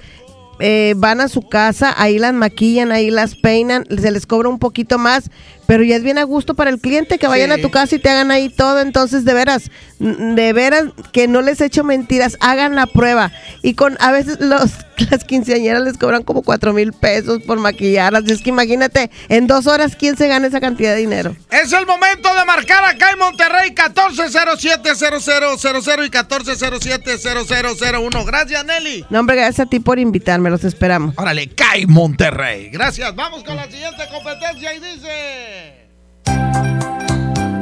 eh, 0.60 0.94
van 0.97 1.20
a 1.20 1.28
su 1.28 1.43
casa, 1.48 1.94
ahí 1.97 2.19
las 2.19 2.35
maquillan, 2.35 2.93
ahí 2.93 3.10
las 3.10 3.35
peinan, 3.35 3.85
se 4.01 4.10
les 4.10 4.27
cobra 4.27 4.48
un 4.48 4.59
poquito 4.60 4.97
más, 4.98 5.31
pero 5.73 5.85
ya 5.85 5.97
es 5.97 6.03
bien 6.03 6.19
a 6.19 6.24
gusto 6.24 6.53
para 6.53 6.69
el 6.69 6.78
cliente 6.81 7.16
que 7.16 7.27
vayan 7.27 7.49
Sí. 7.49 7.55
a 7.59 7.62
tu 7.62 7.70
casa 7.70 7.97
y 7.97 7.99
te 7.99 8.11
hagan 8.11 8.31
ahí 8.31 8.51
todo, 8.51 8.78
entonces 8.81 9.24
de 9.24 9.32
veras, 9.32 9.70
de 9.99 10.53
veras 10.53 10.85
que 11.12 11.28
no 11.28 11.40
les 11.40 11.62
echo 11.62 11.82
mentiras, 11.82 12.36
hagan 12.40 12.74
la 12.74 12.85
prueba 12.86 13.32
y 13.62 13.73
con 13.73 13.97
a 13.99 14.12
veces 14.12 14.39
los 14.39 14.70
las 15.11 15.24
quinceañeras 15.24 15.82
les 15.82 15.97
cobran 15.97 16.24
como 16.24 16.43
cuatro 16.43 16.74
mil 16.74 16.93
pesos 16.93 17.40
por 17.47 17.59
maquillarlas, 17.59 18.28
es 18.28 18.43
que 18.43 18.51
imagínate, 18.51 19.11
en 19.31 19.47
dos 19.47 19.66
horas 19.66 19.97
quién 19.97 20.19
se 20.19 20.28
gana 20.28 20.47
esa 20.47 20.61
cantidad 20.61 20.93
de 20.93 20.99
dinero. 20.99 21.35
Es 21.51 21.73
el 21.73 21.86
momento 21.86 22.35
de 22.35 22.44
marcar 22.44 22.85
acá 22.85 23.11
en 23.12 23.19
Monterrey 23.19 23.70
1407-0000 23.74 26.07
y 26.07 26.11
1407-0001. 26.11 28.27
Gracias, 28.27 28.62
Nelly. 28.66 29.07
No, 29.09 29.20
hombre, 29.20 29.36
gracias 29.36 29.61
a 29.66 29.70
ti 29.70 29.81
por 29.81 29.99
invitarme, 29.99 30.51
los 30.51 30.65
esperamos. 30.65 31.15
Órale, 31.16 31.49
cae 31.49 31.86
Monterrey. 31.86 32.69
Gracias. 32.70 33.15
Vamos 33.16 33.43
con 33.43 33.57
la 33.57 33.65
siguiente 33.70 34.03
competencia 34.12 34.74
y 34.74 34.81
dice... 34.81 35.61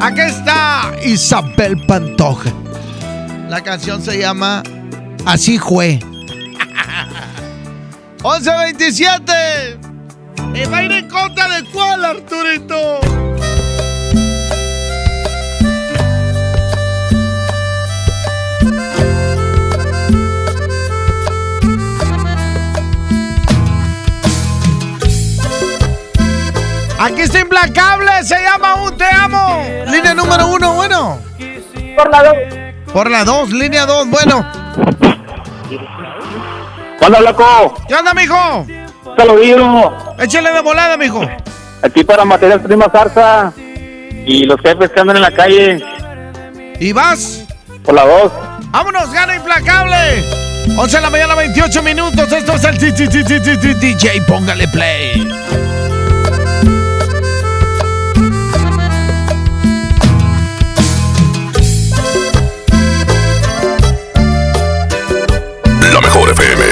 Aquí 0.00 0.20
está 0.20 0.92
Isabel 1.04 1.76
Pantoja. 1.86 2.50
La 3.48 3.60
canción 3.62 4.02
se 4.02 4.18
llama 4.18 4.62
Así 5.26 5.58
fue. 5.58 6.00
1127. 8.22 9.32
¿Y 10.54 10.64
va 10.66 10.78
a 10.78 10.82
ir 10.84 10.92
en 10.92 11.08
contra 11.08 11.48
de 11.48 11.64
cuál, 11.70 12.04
Arturito? 12.04 13.00
Aquí 27.02 27.22
está 27.22 27.40
implacable, 27.40 28.10
se 28.24 28.36
llama 28.42 28.74
Un 28.74 28.94
Te 28.94 29.06
Amo. 29.06 29.64
Línea 29.86 30.12
número 30.12 30.48
uno, 30.48 30.74
bueno. 30.74 31.18
Por 31.96 32.10
la 32.10 32.22
dos. 32.22 32.36
Por 32.92 33.10
la 33.10 33.24
dos, 33.24 33.50
línea 33.50 33.86
dos, 33.86 34.06
bueno. 34.10 34.46
Hola, 37.00 37.20
loco. 37.22 37.74
¿Qué 37.88 37.94
onda, 37.94 38.12
mijo? 38.12 38.66
Saludito. 39.16 40.14
Échale 40.18 40.52
de 40.52 40.60
volada, 40.60 40.98
mijo. 40.98 41.22
Aquí 41.82 42.04
para 42.04 42.26
material 42.26 42.60
prima 42.60 42.90
zarza. 42.92 43.50
Y 44.26 44.44
los 44.44 44.60
jefes 44.60 44.90
que 44.90 45.00
andan 45.00 45.16
en 45.16 45.22
la 45.22 45.30
calle. 45.30 45.82
¿Y 46.78 46.92
vas? 46.92 47.46
Por 47.82 47.94
la 47.94 48.04
dos. 48.04 48.30
¡Vámonos, 48.72 49.10
gana 49.10 49.36
implacable! 49.36 50.22
11 50.76 50.96
de 50.96 51.02
la 51.02 51.08
mañana, 51.08 51.34
28 51.34 51.82
minutos. 51.82 52.30
Esto 52.30 52.52
es 52.52 52.64
el 52.64 52.76
DJ. 52.76 54.20
Póngale 54.28 54.68
play. 54.68 55.69
La 65.92 66.00
mejor 66.00 66.30
FM. 66.30 66.64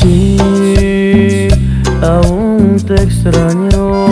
Sí, 0.00 1.48
aún 2.00 2.82
te 2.86 2.94
extraño, 2.94 4.06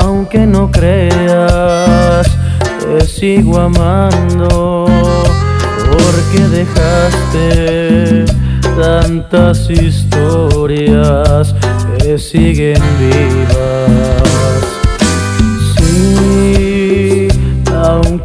aunque 0.00 0.46
no 0.46 0.70
creas, 0.70 2.26
te 2.80 3.06
sigo 3.06 3.58
amando, 3.58 4.86
porque 5.90 6.40
dejaste 6.48 8.24
tantas 8.80 9.68
historias 9.68 11.54
que 11.98 12.18
siguen 12.18 12.80
vivas. 12.98 14.41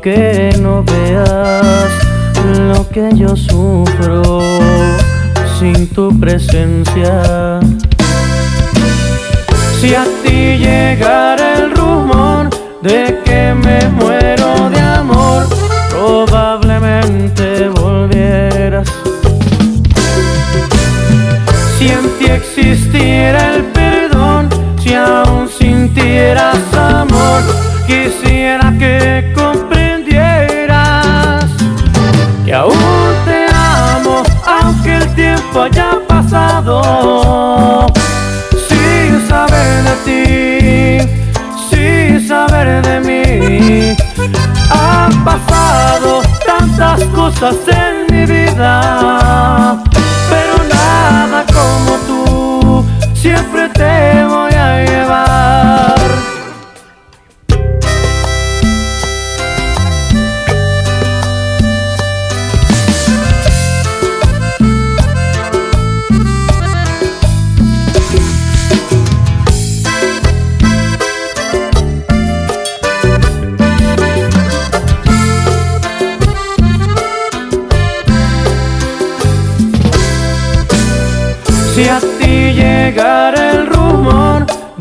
Aunque 0.07 0.57
no 0.61 0.83
veas 0.83 1.91
lo 2.59 2.87
que 2.89 3.09
yo 3.13 3.35
sufro 3.35 4.21
sin 5.59 5.87
tu 5.87 6.17
presencia. 6.17 7.59
Si 9.79 9.93
a 9.93 10.05
ti 10.23 10.57
llegara 10.57 11.55
el 11.55 11.71
rumor 11.75 12.49
de 12.81 13.19
que 13.25 13.53
me 13.53 13.89
muero 13.89 14.69
de 14.69 14.79
amor, 14.79 15.43
probablemente 15.89 17.69
volvieras. 17.69 18.87
Si 21.77 21.89
en 21.89 22.09
ti 22.17 22.25
existiera 22.25 23.55
el 23.55 23.63
perdón, 23.65 24.49
si 24.79 24.93
aún 24.93 25.49
sintieras 25.49 26.57
amor, 26.73 27.41
quisiera 27.85 28.26
de 42.81 42.99
mí, 42.99 43.95
han 44.69 45.23
pasado 45.23 46.21
tantas 46.45 47.03
cosas 47.05 47.55
en 47.67 48.15
mi 48.15 48.25
vida, 48.25 49.83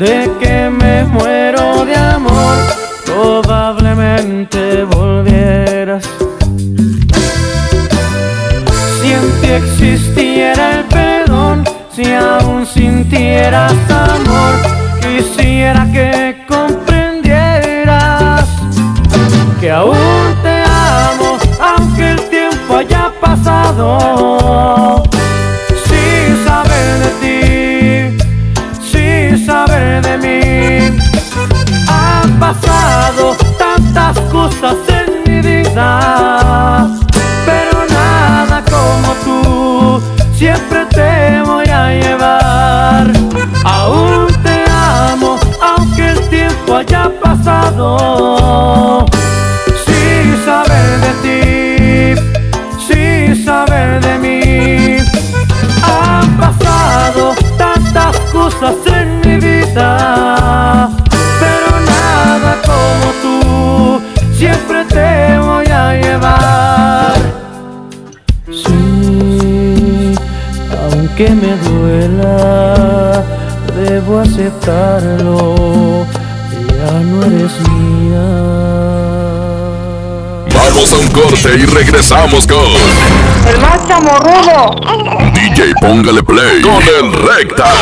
de 0.07 0.31
que 0.39 0.69
me 0.69 1.03
muero 1.03 1.83
de 1.85 1.95
amor, 1.95 2.55
probablemente 3.05 4.85
volvieras. 4.85 6.03
Si 9.01 9.11
en 9.11 9.41
ti 9.41 9.49
existiera 9.61 10.79
el 10.79 10.85
perdón, 10.85 11.65
si 11.93 12.13
aún 12.13 12.65
sintieras 12.65 13.73
amor, 13.89 14.53
quisiera 15.01 15.85
que 15.91 16.45
comprendieras 16.47 18.47
que 19.59 19.71
aún 19.71 20.35
te 20.41 20.63
amo, 21.03 21.37
aunque 21.59 22.11
el 22.11 22.21
tiempo 22.29 22.77
haya 22.77 23.11
pasado. 23.19 24.86
aún 43.87 44.27
te 44.43 44.65
amo, 44.69 45.39
aunque 45.61 46.11
el 46.11 46.19
tiempo 46.29 46.75
haya 46.75 47.09
pasado. 47.21 49.05
Sin 49.85 50.25
saber 50.45 50.87
de 51.05 51.11
ti, 51.23 52.21
sin 52.87 53.45
saber 53.45 53.99
de 54.01 54.13
mí, 54.25 54.97
han 55.83 56.37
pasado 56.37 57.33
tantas 57.57 58.15
cosas 58.31 58.75
en 58.85 59.07
mi 59.21 59.35
vida, 59.37 60.89
pero 61.41 61.69
nada 61.93 62.51
como 62.69 63.07
tú, 63.23 63.35
siempre 64.37 64.85
te 64.85 65.39
voy 65.39 65.67
a 65.67 65.93
llevar. 65.93 67.17
Sí, 68.47 70.15
aunque 70.91 71.29
me 71.29 71.51
duela 71.67 73.36
debo 73.89 74.19
aceptarlo, 74.19 76.05
ya 76.51 76.91
no 76.99 77.25
eres 77.25 77.53
mía. 77.69 78.27
Vamos 80.53 80.91
a 80.91 80.97
un 80.97 81.07
corte 81.07 81.49
y 81.57 81.65
regresamos 81.65 82.45
con 82.45 82.65
El 83.47 83.61
más 83.61 83.87
chamorrudo. 83.87 84.75
DJ 85.33 85.73
Póngale 85.79 86.23
Play 86.23 86.61
con 86.61 86.83
el 86.83 87.13
Recta. 87.13 87.73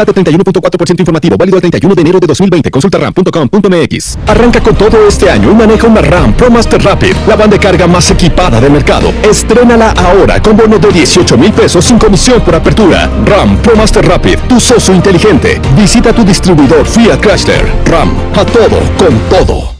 Cate 0.00 0.14
31.4% 0.14 1.00
informativo, 1.00 1.36
válido 1.36 1.58
el 1.58 1.60
31 1.60 1.94
de 1.94 2.00
enero 2.00 2.20
de 2.20 2.26
2020. 2.26 2.70
Consulta 2.70 2.96
ram.com.mx. 2.96 4.18
Arranca 4.26 4.60
con 4.62 4.74
todo 4.74 5.06
este 5.06 5.28
año 5.28 5.50
y 5.50 5.54
maneja 5.54 5.86
una 5.86 6.00
RAM 6.00 6.32
Pro 6.32 6.50
Master 6.50 6.82
Rapid, 6.82 7.14
la 7.28 7.36
banda 7.36 7.56
de 7.56 7.60
carga 7.60 7.86
más 7.86 8.10
equipada 8.10 8.60
del 8.60 8.72
mercado. 8.72 9.12
Estrénala 9.22 9.90
ahora 9.90 10.40
con 10.40 10.56
bono 10.56 10.78
de 10.78 10.88
18 10.88 11.36
mil 11.36 11.52
pesos 11.52 11.84
sin 11.84 11.98
comisión 11.98 12.40
por 12.40 12.54
apertura. 12.54 13.10
RAM 13.26 13.58
Pro 13.58 13.76
Master 13.76 14.06
Rapid, 14.06 14.38
tu 14.48 14.58
socio 14.58 14.94
inteligente. 14.94 15.60
Visita 15.76 16.14
tu 16.14 16.24
distribuidor 16.24 16.86
Fiat 16.86 17.20
Chrysler. 17.20 17.70
RAM, 17.84 18.14
a 18.34 18.44
todo, 18.46 18.80
con 18.96 19.18
todo. 19.28 19.79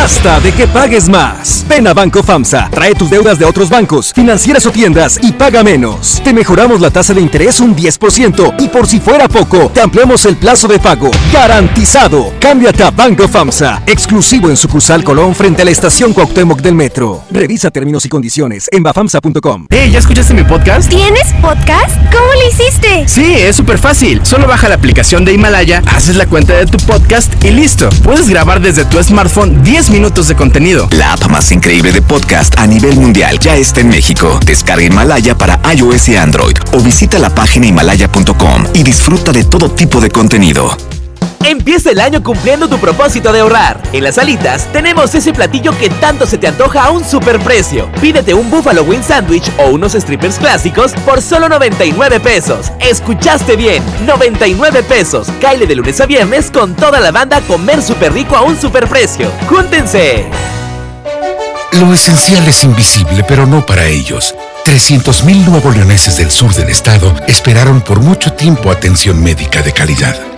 Basta 0.00 0.38
de 0.38 0.52
que 0.52 0.68
pagues 0.68 1.08
más. 1.08 1.66
Ven 1.68 1.88
a 1.88 1.92
Banco 1.92 2.22
FAMSA, 2.22 2.70
trae 2.70 2.94
tus 2.94 3.10
deudas 3.10 3.36
de 3.36 3.44
otros 3.44 3.68
bancos, 3.68 4.12
financieras 4.14 4.64
o 4.64 4.70
tiendas 4.70 5.18
y 5.20 5.32
paga 5.32 5.64
menos. 5.64 6.22
Te 6.22 6.32
mejoramos 6.32 6.80
la 6.80 6.92
tasa 6.92 7.14
de 7.14 7.20
interés 7.20 7.58
un 7.58 7.74
10% 7.74 8.54
y 8.60 8.68
por 8.68 8.86
si 8.86 9.00
fuera 9.00 9.28
poco, 9.28 9.68
te 9.74 9.80
ampliamos 9.80 10.24
el 10.24 10.36
plazo 10.36 10.68
de 10.68 10.78
pago. 10.78 11.10
Garantizado. 11.32 12.32
Cámbiate 12.38 12.84
a 12.84 12.92
Banco 12.92 13.26
FAMSA, 13.26 13.82
exclusivo 13.86 14.48
en 14.48 14.56
sucursal 14.56 15.02
Colón 15.02 15.34
frente 15.34 15.62
a 15.62 15.64
la 15.64 15.72
estación 15.72 16.12
Cuauhtémoc 16.12 16.62
del 16.62 16.76
Metro. 16.76 17.24
Revisa 17.32 17.72
términos 17.72 18.06
y 18.06 18.08
condiciones 18.08 18.68
en 18.70 18.84
bafamsa.com. 18.84 19.66
Hey, 19.68 19.90
¿ya 19.90 19.98
escuchaste 19.98 20.32
mi 20.32 20.44
podcast? 20.44 20.88
¿Tienes 20.88 21.34
podcast? 21.42 21.96
¿Cómo 22.12 22.32
lo 22.34 22.48
hiciste? 22.48 23.08
Sí, 23.08 23.34
es 23.34 23.56
súper 23.56 23.78
fácil. 23.78 24.24
Solo 24.24 24.46
baja 24.46 24.68
la 24.68 24.76
aplicación 24.76 25.24
de 25.24 25.32
Himalaya, 25.32 25.82
haces 25.86 26.14
la 26.14 26.26
cuenta 26.26 26.54
de 26.54 26.66
tu 26.66 26.78
podcast 26.86 27.32
y 27.44 27.50
listo. 27.50 27.88
Puedes 28.04 28.30
grabar 28.30 28.60
desde 28.60 28.84
tu 28.84 29.02
smartphone 29.02 29.60
10 29.64 29.87
minutos 29.90 30.28
de 30.28 30.36
contenido. 30.36 30.88
La 30.92 31.12
app 31.12 31.28
más 31.28 31.50
increíble 31.52 31.92
de 31.92 32.02
podcast 32.02 32.58
a 32.58 32.66
nivel 32.66 32.96
mundial 32.96 33.38
ya 33.38 33.56
está 33.56 33.80
en 33.80 33.88
México. 33.88 34.38
Descarga 34.44 34.82
Himalaya 34.82 35.36
para 35.36 35.60
iOS 35.74 36.08
y 36.08 36.16
Android 36.16 36.56
o 36.72 36.80
visita 36.80 37.18
la 37.18 37.34
página 37.34 37.66
himalaya.com 37.66 38.64
y 38.74 38.82
disfruta 38.82 39.32
de 39.32 39.44
todo 39.44 39.70
tipo 39.70 40.00
de 40.00 40.10
contenido. 40.10 40.76
Empieza 41.44 41.90
el 41.92 42.00
año 42.00 42.22
cumpliendo 42.22 42.68
tu 42.68 42.78
propósito 42.78 43.32
de 43.32 43.40
ahorrar. 43.40 43.80
En 43.94 44.04
las 44.04 44.18
alitas 44.18 44.70
tenemos 44.70 45.14
ese 45.14 45.32
platillo 45.32 45.72
que 45.78 45.88
tanto 45.88 46.26
se 46.26 46.36
te 46.36 46.46
antoja 46.46 46.84
a 46.84 46.90
un 46.90 47.02
superprecio. 47.02 47.90
Pídete 48.02 48.34
un 48.34 48.50
Buffalo 48.50 48.82
Wing 48.82 49.02
Sandwich 49.02 49.50
o 49.56 49.68
unos 49.70 49.92
strippers 49.92 50.38
clásicos 50.38 50.92
por 51.06 51.22
solo 51.22 51.48
99 51.48 52.20
pesos. 52.20 52.70
Escuchaste 52.80 53.56
bien, 53.56 53.82
99 54.04 54.82
pesos. 54.82 55.28
Caile 55.40 55.66
de 55.66 55.76
lunes 55.76 55.98
a 56.02 56.06
viernes 56.06 56.50
con 56.50 56.74
toda 56.74 57.00
la 57.00 57.12
banda 57.12 57.40
comer 57.40 57.82
súper 57.82 58.12
rico 58.12 58.36
a 58.36 58.42
un 58.42 58.60
superprecio. 58.60 59.32
¡Júntense! 59.48 60.26
Lo 61.72 61.94
esencial 61.94 62.46
es 62.46 62.64
invisible, 62.64 63.24
pero 63.26 63.46
no 63.46 63.64
para 63.64 63.86
ellos. 63.86 64.34
300.000 64.66 65.46
nuevos 65.46 65.74
leoneses 65.74 66.18
del 66.18 66.30
sur 66.30 66.52
del 66.52 66.68
estado 66.68 67.14
esperaron 67.26 67.80
por 67.80 68.00
mucho 68.00 68.34
tiempo 68.34 68.70
atención 68.70 69.22
médica 69.22 69.62
de 69.62 69.72
calidad. 69.72 70.37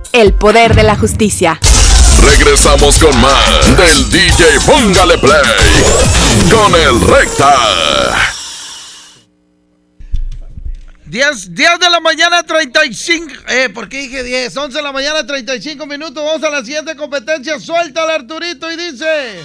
El 0.13 0.33
poder 0.33 0.75
de 0.75 0.83
la 0.83 0.97
justicia. 0.97 1.57
Regresamos 2.21 2.99
con 2.99 3.17
más 3.21 3.77
del 3.77 4.09
DJ 4.09 4.59
Póngale 4.65 5.17
Play 5.17 5.41
con 6.51 6.75
el 6.75 6.99
Recta. 7.07 7.55
10, 11.05 11.55
10 11.55 11.79
de 11.79 11.89
la 11.89 12.01
mañana 12.01 12.43
35. 12.43 13.33
Eh, 13.47 13.69
¿por 13.69 13.87
qué 13.87 13.99
dije 14.01 14.23
10? 14.23 14.55
11 14.57 14.77
de 14.77 14.83
la 14.83 14.91
mañana 14.91 15.25
35 15.25 15.85
minutos. 15.85 16.23
Vamos 16.25 16.43
a 16.43 16.49
la 16.49 16.65
siguiente 16.65 16.93
competencia. 16.97 17.57
Suéltale 17.57 18.13
Arturito 18.13 18.69
y 18.69 18.75
dice. 18.75 19.39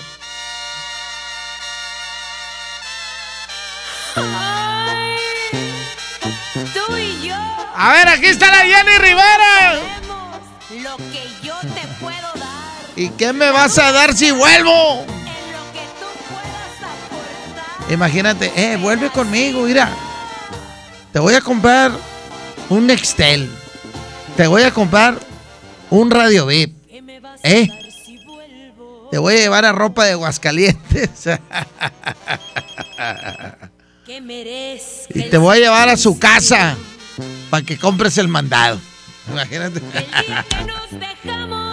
Tú 6.75 6.97
y 6.97 7.29
yo. 7.29 7.37
A 7.77 7.93
ver, 7.93 8.09
aquí 8.09 8.27
está 8.27 8.51
la 8.51 8.65
Jenny 8.65 8.99
Rivera. 8.99 10.06
Lo 10.87 10.97
que 11.11 11.23
yo 11.43 11.55
te 11.75 11.87
puedo 12.01 12.33
dar. 12.35 12.95
¿Y 12.95 13.09
qué 13.11 13.33
me 13.33 13.51
vas 13.51 13.77
a 13.79 13.91
dar 13.91 14.15
si 14.15 14.31
vuelvo? 14.31 15.05
Imagínate, 17.91 18.53
eh, 18.55 18.77
vuelve 18.77 19.11
conmigo, 19.11 19.63
mira. 19.63 19.91
Te 21.13 21.19
voy 21.19 21.35
a 21.35 21.41
comprar 21.41 21.91
un 22.69 22.87
Nextel. 22.87 23.51
Te 24.37 24.47
voy 24.47 24.63
a 24.63 24.71
comprar 24.71 25.19
un 25.91 26.09
Radio 26.11 26.47
VIP. 26.47 26.77
¿Eh? 27.43 27.69
Te 29.11 29.19
voy 29.19 29.35
a 29.35 29.39
llevar 29.39 29.65
a 29.65 29.73
ropa 29.73 30.05
de 30.05 30.13
Aguascalientes. 30.13 31.29
Y 35.15 35.23
te 35.23 35.39
voy 35.39 35.57
a 35.57 35.61
llevar 35.61 35.89
a 35.89 35.97
su 35.97 36.17
casa 36.19 36.77
para 37.51 37.65
que 37.65 37.77
compres 37.77 38.19
el 38.19 38.29
mandado. 38.29 38.79
Imagínate. 39.29 39.83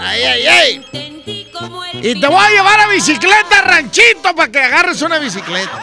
Ay, 0.02 0.24
ay, 0.24 0.48
ay. 0.48 0.86
Y 1.94 2.20
te 2.20 2.28
voy 2.28 2.44
a 2.44 2.50
llevar 2.50 2.80
a 2.80 2.88
bicicleta 2.88 3.62
ranchito 3.62 4.36
para 4.36 4.52
que 4.52 4.60
agarres 4.60 5.02
una 5.02 5.20
bicicleta. 5.20 5.82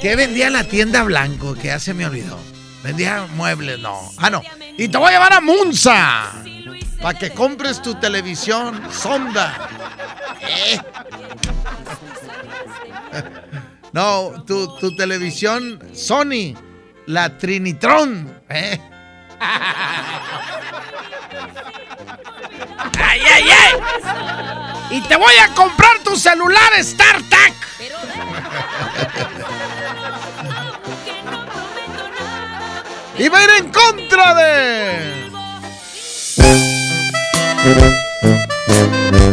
¿Qué 0.00 0.16
vendía 0.16 0.50
la 0.50 0.64
tienda 0.64 1.02
Blanco? 1.02 1.54
Que 1.54 1.68
ya 1.68 1.78
se 1.78 1.94
me 1.94 2.06
olvidó. 2.06 2.38
Vendía 2.82 3.26
muebles, 3.34 3.78
no. 3.78 4.12
Ah, 4.18 4.30
no. 4.30 4.42
Y 4.78 4.88
te 4.88 4.98
voy 4.98 5.08
a 5.08 5.12
llevar 5.12 5.32
a 5.32 5.40
Munza. 5.40 6.32
Para 7.00 7.18
que 7.18 7.30
compres 7.30 7.82
tu 7.82 7.94
televisión 7.96 8.80
sonda. 8.92 9.68
¿Eh? 10.40 10.80
No, 13.96 14.44
tu, 14.46 14.76
tu 14.76 14.94
televisión 14.94 15.80
Sony. 15.94 16.54
La 17.06 17.38
Trinitron. 17.38 18.42
¿eh? 18.50 18.78
¡Ay, 23.00 23.20
ay, 23.20 23.44
ay! 23.48 23.72
Y 24.90 25.00
te 25.00 25.16
voy 25.16 25.32
a 25.42 25.54
comprar 25.54 26.00
tu 26.04 26.14
celular 26.14 26.72
StarTAC. 26.78 27.54
Y 33.18 33.28
va 33.30 33.38
a 33.38 33.44
ir 33.44 33.50
en 33.60 33.72
contra 33.72 34.34
de. 34.34 35.26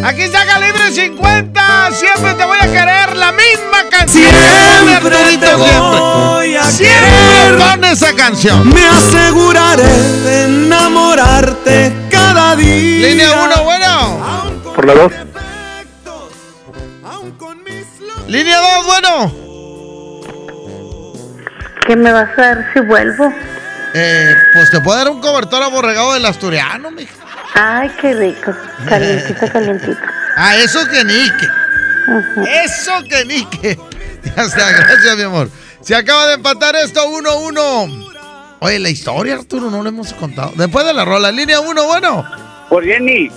Aquí 0.04 0.22
está 0.24 0.46
Calibre 0.46 0.92
50. 0.92 1.92
Siempre 1.94 2.34
te 2.34 2.44
voy 2.46 2.58
a 2.60 2.66
querer. 2.72 3.16
La 3.16 3.32
misma 3.32 3.90
canción. 3.90 4.30
Siempre 4.86 5.38
te 5.38 5.56
voy 5.56 6.56
a 6.56 6.64
Siempre 6.64 7.10
querer. 7.10 7.58
con 7.58 7.84
esa 7.86 8.14
canción. 8.14 8.68
Me 8.74 8.86
aseguraré 8.88 9.84
de 9.84 10.46
enamorarte 10.46 11.94
cada 12.12 12.56
día. 12.56 13.08
Línea 13.10 13.32
1, 13.46 13.64
bueno. 13.64 14.62
Por 14.76 14.86
la 14.86 14.94
2. 14.94 15.12
Línea 18.28 18.58
2, 18.60 18.86
bueno. 18.86 19.32
¿Qué 21.88 21.96
me 21.96 22.12
vas 22.12 22.30
a 22.38 22.42
dar 22.42 22.70
si 22.74 22.80
vuelvo? 22.82 23.32
Eh, 23.94 24.36
pues 24.54 24.72
te 24.72 24.80
puedo 24.82 24.98
dar 24.98 25.10
un 25.10 25.22
cobertor 25.22 25.62
aborregado 25.62 26.14
del 26.14 26.26
asturiano, 26.26 26.90
mija. 26.92 27.14
Ay, 27.54 27.90
qué 28.02 28.14
rico. 28.14 28.54
Calientito, 28.88 29.52
calientito. 29.52 29.98
Ah, 30.36 30.58
eso 30.58 30.80
que 30.90 31.04
nique. 31.04 31.48
Eso 32.66 32.92
que 33.08 33.24
nique. 33.24 33.78
Ya 34.36 34.42
está, 34.44 34.72
gracias, 34.72 35.16
mi 35.16 35.22
amor. 35.24 35.48
Se 35.82 35.96
acaba 35.96 36.26
de 36.28 36.34
empatar 36.36 36.76
esto 36.76 37.06
1-1. 37.08 38.10
Oye, 38.62 38.80
la 38.80 38.90
historia, 38.90 39.36
Arturo, 39.36 39.70
no 39.70 39.84
lo 39.84 39.90
hemos 39.90 40.12
contado. 40.14 40.54
Después 40.56 40.86
de 40.88 40.94
la 40.94 41.06
rola, 41.06 41.32
línea 41.32 41.60
1, 41.60 41.84
bueno. 41.84 42.26
Por 42.70 42.84
Jenny. 42.84 43.30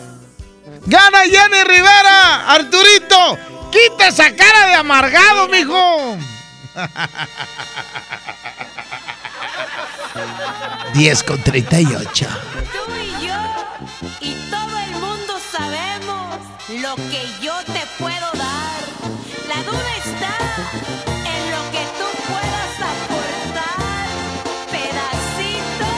¡Gana 0.87 1.19
Jenny 1.25 1.65
Rivera! 1.67 2.51
¡Arturito! 2.55 3.39
¡Quita 3.71 4.07
esa 4.07 4.35
cara 4.35 4.69
de 4.69 4.75
amargado, 4.75 5.49
mijo! 5.49 6.17
10 10.95 11.23
con 11.25 11.43
38. 11.43 12.27
Tú 12.73 12.95
y 12.95 13.27
yo 13.27 13.35
y 14.21 14.35
todo 14.51 14.79
el 14.79 14.91
mundo 14.93 15.39
sabemos 15.51 16.37
lo 16.83 16.97
que 16.97 17.23
yo 17.43 17.55
te 17.65 17.83
puedo 17.99 18.33
dar. 18.35 18.81
La 19.49 19.63
duda 19.63 19.97
está 20.05 20.37
en 21.09 21.51
lo 21.51 21.63
que 21.71 21.85
tú 21.99 22.07
puedas 22.27 22.73
aportar, 22.95 24.07
pedacito. 24.71 25.91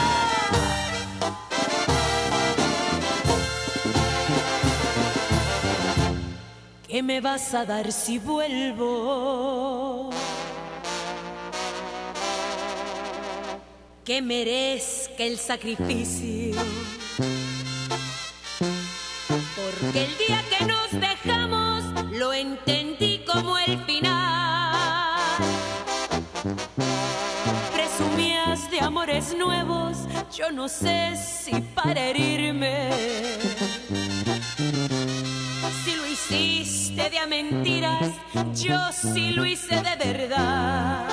¿Qué 6.88 7.02
me 7.02 7.20
vas 7.20 7.54
a 7.54 7.64
dar 7.64 7.92
si 7.92 8.18
vuelvo? 8.18 10.10
Que 14.04 14.22
merezca 14.22 15.22
el 15.24 15.38
sacrificio. 15.38 16.54
Porque 19.80 20.04
el 20.04 20.18
día 20.18 20.42
que 20.50 20.64
nos 20.66 20.90
dejamos 20.90 21.84
lo 22.10 22.32
entendí 22.32 23.22
como 23.24 23.56
el 23.58 23.78
final. 23.84 24.74
Presumías 27.72 28.68
de 28.72 28.80
amores 28.80 29.36
nuevos, 29.36 29.98
yo 30.34 30.50
no 30.50 30.68
sé 30.68 31.16
si 31.16 31.60
para 31.60 32.00
herirme. 32.00 32.90
Si 35.84 35.94
lo 35.94 36.06
hiciste 36.06 37.10
de 37.10 37.18
a 37.20 37.26
mentiras, 37.28 38.10
yo 38.54 38.78
sí 38.92 39.30
lo 39.30 39.46
hice 39.46 39.80
de 39.80 40.12
verdad. 40.12 41.06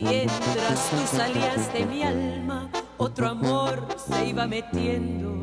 Mientras 0.00 0.90
tú 0.90 1.16
salías 1.16 1.72
de 1.72 1.86
mi 1.86 2.02
alma, 2.04 2.68
otro 2.98 3.30
amor 3.30 3.88
se 3.96 4.26
iba 4.26 4.46
metiendo. 4.46 5.42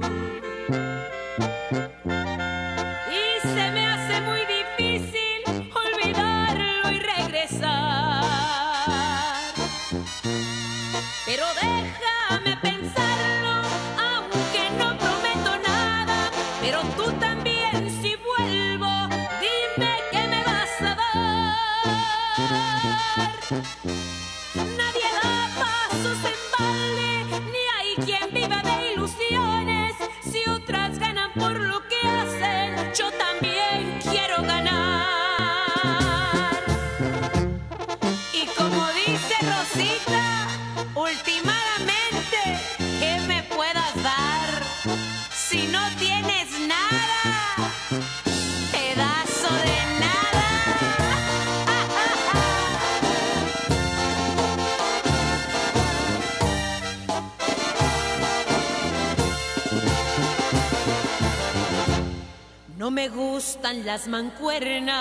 Y 1.38 1.95
No 62.86 62.91
me 62.91 63.10
gustan 63.10 63.84
las 63.84 64.07
mancuernas. 64.07 64.94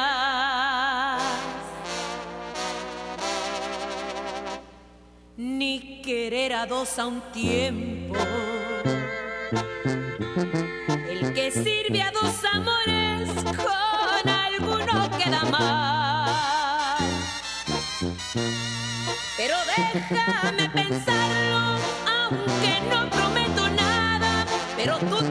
Ni 5.36 6.00
querer 6.00 6.54
a 6.54 6.64
dos 6.64 6.98
a 6.98 7.06
un 7.06 7.20
tiempo. 7.32 8.16
El 11.10 11.34
que 11.34 11.50
sirve 11.50 12.00
a 12.00 12.10
dos 12.10 12.34
amores 12.54 13.28
con 13.44 14.28
alguno 14.30 15.10
queda 15.18 15.44
mal. 15.50 16.96
Pero 19.36 19.56
déjame 19.76 20.70
pensarlo, 20.70 21.76
aunque 22.16 22.80
no 22.90 23.10
prometo 23.10 23.68
nada. 23.68 24.46
Pero 24.74 24.96
tú 25.00 25.23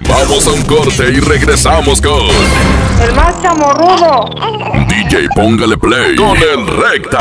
Vamos 0.00 0.46
a 0.46 0.50
un 0.52 0.62
corte 0.62 1.04
y 1.08 1.20
regresamos 1.20 2.02
con 2.02 2.85
El 3.02 3.14
más 3.14 3.40
chamorrudo. 3.42 4.30
DJ, 4.88 5.28
póngale 5.34 5.76
play 5.76 6.16
con 6.16 6.36
el 6.36 6.66
recta. 6.66 7.18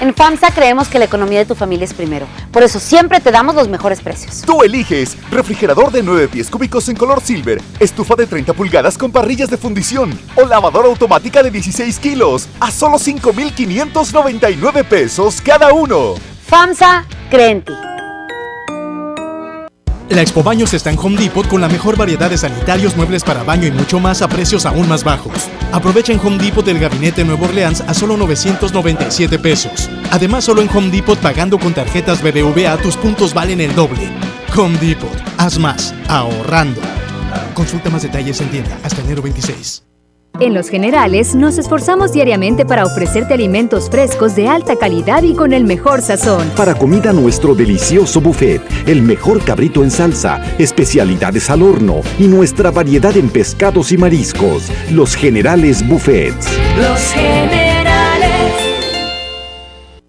En 0.00 0.14
FAMSA 0.14 0.50
creemos 0.54 0.88
que 0.88 0.98
la 0.98 1.04
economía 1.04 1.40
de 1.40 1.44
tu 1.44 1.54
familia 1.54 1.84
es 1.84 1.92
primero. 1.92 2.26
Por 2.50 2.62
eso 2.62 2.80
siempre 2.80 3.20
te 3.20 3.30
damos 3.30 3.54
los 3.54 3.68
mejores 3.68 4.00
precios. 4.00 4.42
Tú 4.46 4.62
eliges 4.62 5.16
refrigerador 5.30 5.92
de 5.92 6.02
9 6.02 6.28
pies 6.28 6.48
cúbicos 6.48 6.88
en 6.88 6.96
color 6.96 7.20
silver, 7.20 7.60
estufa 7.78 8.14
de 8.14 8.26
30 8.26 8.54
pulgadas 8.54 8.96
con 8.96 9.12
parrillas 9.12 9.50
de 9.50 9.58
fundición 9.58 10.18
o 10.36 10.46
lavadora 10.46 10.88
automática 10.88 11.42
de 11.42 11.50
16 11.50 11.98
kilos 11.98 12.48
a 12.60 12.70
solo 12.70 12.98
5,599 12.98 14.84
pesos 14.84 15.42
cada 15.42 15.74
uno. 15.74 16.14
FAMSA 16.46 17.04
cree 17.28 17.50
en 17.50 17.62
ti. 17.62 17.72
La 20.10 20.22
Expo 20.22 20.42
Baños 20.42 20.74
está 20.74 20.90
en 20.90 20.98
Home 20.98 21.16
Depot 21.16 21.46
con 21.46 21.60
la 21.60 21.68
mejor 21.68 21.96
variedad 21.96 22.28
de 22.28 22.36
sanitarios, 22.36 22.96
muebles 22.96 23.22
para 23.22 23.44
baño 23.44 23.68
y 23.68 23.70
mucho 23.70 24.00
más 24.00 24.22
a 24.22 24.28
precios 24.28 24.66
aún 24.66 24.88
más 24.88 25.04
bajos. 25.04 25.48
Aprovecha 25.70 26.12
en 26.12 26.18
Home 26.18 26.36
Depot 26.36 26.66
el 26.66 26.80
gabinete 26.80 27.24
Nuevo 27.24 27.44
Orleans 27.44 27.80
a 27.82 27.94
solo 27.94 28.16
997 28.16 29.38
pesos. 29.38 29.88
Además, 30.10 30.44
solo 30.44 30.62
en 30.62 30.76
Home 30.76 30.90
Depot 30.90 31.16
pagando 31.16 31.60
con 31.60 31.74
tarjetas 31.74 32.22
BBVA 32.22 32.76
tus 32.78 32.96
puntos 32.96 33.32
valen 33.32 33.60
el 33.60 33.72
doble. 33.76 34.10
Home 34.56 34.76
Depot, 34.78 35.16
haz 35.38 35.60
más, 35.60 35.94
ahorrando. 36.08 36.80
Consulta 37.54 37.88
más 37.88 38.02
detalles 38.02 38.40
en 38.40 38.50
tienda 38.50 38.76
hasta 38.82 39.00
enero 39.02 39.22
26. 39.22 39.89
En 40.38 40.54
Los 40.54 40.70
Generales 40.70 41.34
nos 41.34 41.58
esforzamos 41.58 42.12
diariamente 42.12 42.64
para 42.64 42.86
ofrecerte 42.86 43.34
alimentos 43.34 43.90
frescos 43.90 44.34
de 44.36 44.48
alta 44.48 44.76
calidad 44.76 45.22
y 45.22 45.34
con 45.34 45.52
el 45.52 45.64
mejor 45.64 46.00
sazón. 46.00 46.48
Para 46.56 46.74
comida 46.74 47.12
nuestro 47.12 47.54
delicioso 47.54 48.22
buffet, 48.22 48.62
el 48.86 49.02
mejor 49.02 49.44
cabrito 49.44 49.82
en 49.82 49.90
salsa, 49.90 50.42
especialidades 50.58 51.50
al 51.50 51.62
horno 51.62 52.00
y 52.18 52.26
nuestra 52.26 52.70
variedad 52.70 53.14
en 53.18 53.28
pescados 53.28 53.92
y 53.92 53.98
mariscos. 53.98 54.70
Los 54.90 55.14
Generales 55.14 55.86
Buffets. 55.86 56.46
Los 56.78 57.12
generales. 57.12 57.90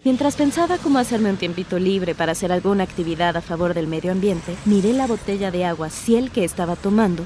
Mientras 0.05 0.35
pensaba 0.35 0.77
cómo 0.77 0.99
hacerme 0.99 1.29
un 1.29 1.37
tiempito 1.37 1.77
libre 1.77 2.15
para 2.15 2.31
hacer 2.31 2.53
alguna 2.53 2.83
actividad 2.83 3.35
a 3.35 3.41
favor 3.41 3.73
del 3.73 3.87
medio 3.87 4.13
ambiente, 4.13 4.55
miré 4.65 4.93
la 4.93 5.07
botella 5.07 5.51
de 5.51 5.65
agua 5.65 5.89
Ciel 5.89 6.31
que 6.31 6.45
estaba 6.45 6.77
tomando 6.77 7.25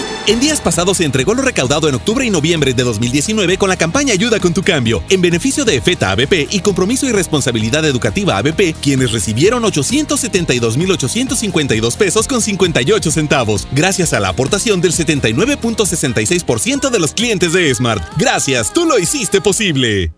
En 0.27 0.39
días 0.39 0.61
pasados 0.61 0.97
se 0.97 1.05
entregó 1.05 1.33
lo 1.33 1.41
recaudado 1.41 1.89
en 1.89 1.95
octubre 1.95 2.23
y 2.23 2.29
noviembre 2.29 2.75
de 2.75 2.83
2019 2.83 3.57
con 3.57 3.69
la 3.69 3.75
campaña 3.75 4.13
Ayuda 4.13 4.39
con 4.39 4.53
tu 4.53 4.61
cambio, 4.61 5.01
en 5.09 5.19
beneficio 5.19 5.65
de 5.65 5.77
EFETA 5.77 6.11
ABP 6.11 6.47
y 6.51 6.59
Compromiso 6.59 7.07
y 7.07 7.11
Responsabilidad 7.11 7.83
Educativa 7.85 8.37
ABP, 8.37 8.75
quienes 8.81 9.13
recibieron 9.13 9.63
872.852 9.63 11.97
pesos 11.97 12.27
con 12.27 12.39
58 12.39 13.09
centavos, 13.09 13.67
gracias 13.71 14.13
a 14.13 14.19
la 14.19 14.29
aportación 14.29 14.79
del 14.79 14.93
79.66% 14.93 16.91
de 16.91 16.99
los 16.99 17.13
clientes 17.13 17.53
de 17.53 17.73
Smart. 17.73 18.03
Gracias, 18.17 18.73
tú 18.73 18.85
lo 18.85 18.99
hiciste 18.99 19.41
posible. 19.41 20.13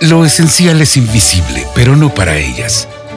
Lo 0.00 0.24
esencial 0.24 0.80
es 0.80 0.96
invisible, 0.96 1.66
pero 1.74 1.96
no 1.96 2.14
para 2.14 2.38
ellas. 2.38 2.86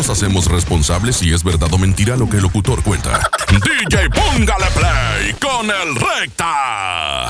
nos 0.00 0.08
hacemos 0.08 0.46
responsables 0.46 1.16
si 1.16 1.34
es 1.34 1.44
verdad 1.44 1.70
o 1.74 1.76
mentira 1.76 2.16
lo 2.16 2.26
que 2.26 2.38
el 2.38 2.42
locutor 2.42 2.82
cuenta. 2.82 3.20
DJ, 3.50 4.08
póngale 4.08 4.64
play 4.74 5.34
con 5.34 5.66
el 5.66 5.94
recta. 5.94 7.26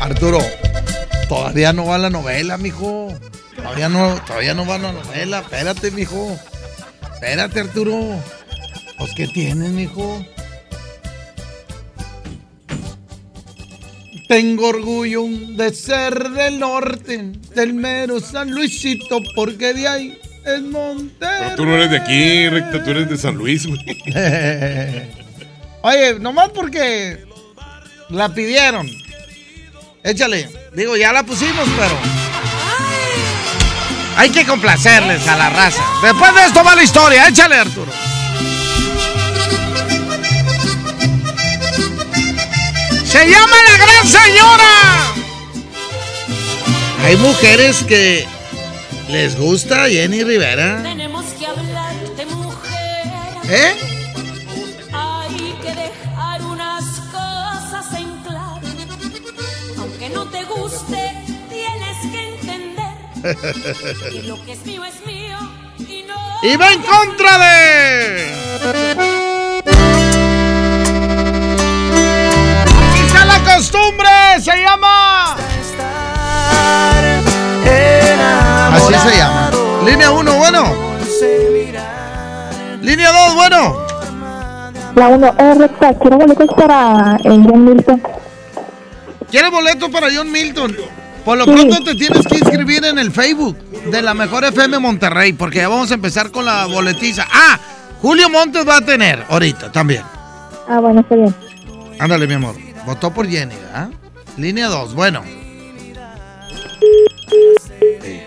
Arturo, 0.00 0.40
todavía 1.28 1.72
no 1.72 1.86
va 1.86 1.98
la 1.98 2.10
novela, 2.10 2.56
mijo. 2.56 3.16
Todavía 3.54 3.88
no, 3.88 4.20
todavía 4.26 4.54
no 4.54 4.66
va 4.66 4.78
la 4.78 4.90
novela. 4.90 5.38
Espérate, 5.38 5.92
mijo. 5.92 6.36
Espérate, 7.14 7.60
Arturo. 7.60 8.20
Pues, 8.98 9.12
¿qué 9.14 9.28
tienes, 9.28 9.70
mijo? 9.70 10.20
Tengo 14.28 14.68
orgullo 14.68 15.24
de 15.26 15.72
ser 15.72 16.30
del 16.30 16.58
norte, 16.58 17.32
del 17.54 17.72
mero 17.72 18.20
San 18.20 18.50
Luisito, 18.50 19.20
porque 19.34 19.72
de 19.72 19.88
ahí 19.88 20.20
es 20.44 20.60
Monterrey. 20.60 21.38
Pero 21.44 21.56
tú 21.56 21.64
no 21.64 21.76
eres 21.76 21.90
de 21.90 21.96
aquí, 21.96 22.48
recta, 22.50 22.84
tú 22.84 22.90
eres 22.90 23.08
de 23.08 23.16
San 23.16 23.36
Luis, 23.36 23.66
güey. 23.66 23.80
Oye, 25.82 26.18
nomás 26.20 26.50
porque 26.50 27.24
la 28.10 28.28
pidieron. 28.28 28.86
Échale. 30.04 30.50
Digo, 30.74 30.96
ya 30.96 31.12
la 31.12 31.22
pusimos, 31.22 31.66
pero. 31.76 31.96
Hay 34.16 34.28
que 34.30 34.44
complacerles 34.44 35.26
a 35.26 35.36
la 35.36 35.48
raza. 35.48 35.82
Después 36.02 36.34
de 36.34 36.44
esto 36.44 36.62
va 36.62 36.74
la 36.74 36.82
historia. 36.82 37.28
Échale, 37.28 37.56
Arturo. 37.56 38.07
Se 43.08 43.26
llama 43.26 43.56
la 43.70 43.76
gran 43.78 44.06
señora. 44.06 45.14
Hay 47.04 47.16
mujeres 47.16 47.82
que 47.84 48.26
les 49.08 49.34
gusta 49.34 49.88
Jenny 49.88 50.24
Rivera. 50.24 50.82
Tenemos 50.82 51.24
que 51.38 51.46
hablarte, 51.46 52.26
mujer. 52.26 53.06
¿Eh? 53.48 53.74
Hay 54.92 55.54
que 55.62 55.74
dejar 55.74 56.42
unas 56.42 56.84
cosas 57.10 57.98
en 57.98 58.14
claro. 58.24 58.60
Aunque 59.78 60.10
no 60.10 60.26
te 60.26 60.44
guste, 60.44 61.14
tienes 61.48 62.12
que 62.12 62.28
entender. 62.28 64.12
Y 64.12 64.22
lo 64.26 64.44
que 64.44 64.52
es 64.52 64.66
mío 64.66 64.84
es 64.84 65.06
mío. 65.06 65.38
Y, 65.78 66.02
no 66.02 66.14
y 66.42 66.56
va 66.56 66.72
en 66.74 66.82
contra 66.82 67.38
de. 67.38 68.97
Costumbre, 73.54 74.08
se 74.40 74.56
llama. 74.56 75.36
Así 78.72 78.94
se 78.94 79.16
llama. 79.16 79.50
Línea 79.84 80.10
1, 80.10 80.32
bueno. 80.36 80.64
Línea 82.82 83.10
2, 83.12 83.34
bueno. 83.34 83.76
La 84.94 85.08
1, 85.08 85.26
eh, 85.38 85.68
quiero 86.00 86.16
boletos 86.18 86.48
para 86.56 87.16
el 87.24 87.44
John 87.44 87.64
Milton. 87.64 88.02
¿Quieres 89.30 89.50
boleto 89.50 89.90
para 89.90 90.08
John 90.14 90.30
Milton? 90.32 90.74
Por 91.24 91.38
lo 91.38 91.44
Sí. 91.44 91.50
pronto 91.52 91.84
te 91.84 91.94
tienes 91.94 92.26
que 92.26 92.36
inscribir 92.36 92.84
en 92.84 92.98
el 92.98 93.12
Facebook 93.12 93.56
de 93.90 94.00
la 94.02 94.14
Mejor 94.14 94.44
FM 94.44 94.78
Monterrey, 94.78 95.34
porque 95.34 95.58
ya 95.58 95.68
vamos 95.68 95.90
a 95.90 95.94
empezar 95.94 96.30
con 96.30 96.44
la 96.46 96.64
boletiza. 96.66 97.26
Ah, 97.30 97.58
Julio 98.00 98.30
Montes 98.30 98.66
va 98.66 98.78
a 98.78 98.80
tener 98.80 99.24
ahorita 99.28 99.70
también. 99.70 100.02
Ah, 100.68 100.80
bueno, 100.80 101.00
está 101.00 101.14
bien. 101.14 101.34
Ándale, 101.98 102.26
mi 102.26 102.34
amor. 102.34 102.67
Votó 102.86 103.12
por 103.12 103.26
Jenny, 103.28 103.54
¿ah? 103.74 103.88
Línea 104.36 104.68
2, 104.68 104.94
bueno. 104.94 105.22
Sí. 108.02 108.20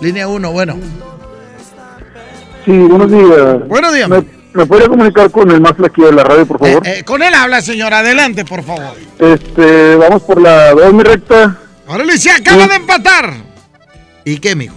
Línea 0.00 0.28
1, 0.28 0.52
bueno. 0.52 0.76
Sí, 2.64 2.72
buenos 2.72 3.10
días. 3.10 3.68
Buenos 3.68 3.94
días. 3.94 4.08
¿Me, 4.08 4.24
me 4.54 4.66
podría 4.66 4.88
comunicar 4.88 5.30
con 5.30 5.50
el 5.50 5.60
más 5.60 5.74
flaquillo 5.76 6.06
de 6.06 6.12
la 6.14 6.24
radio, 6.24 6.46
por 6.46 6.58
favor? 6.58 6.86
Eh, 6.86 7.02
con 7.04 7.22
él 7.22 7.34
habla, 7.34 7.60
señora. 7.60 7.98
Adelante, 7.98 8.44
por 8.44 8.62
favor. 8.62 8.94
Este, 9.18 9.96
vamos 9.96 10.22
por 10.22 10.40
la 10.40 10.70
2, 10.72 10.92
mi 10.94 11.02
recta. 11.02 11.58
Órale, 11.86 12.16
se 12.18 12.30
acaba 12.30 12.66
de 12.66 12.76
empatar. 12.76 13.34
¿Y 14.24 14.38
qué, 14.38 14.54
mijo? 14.54 14.76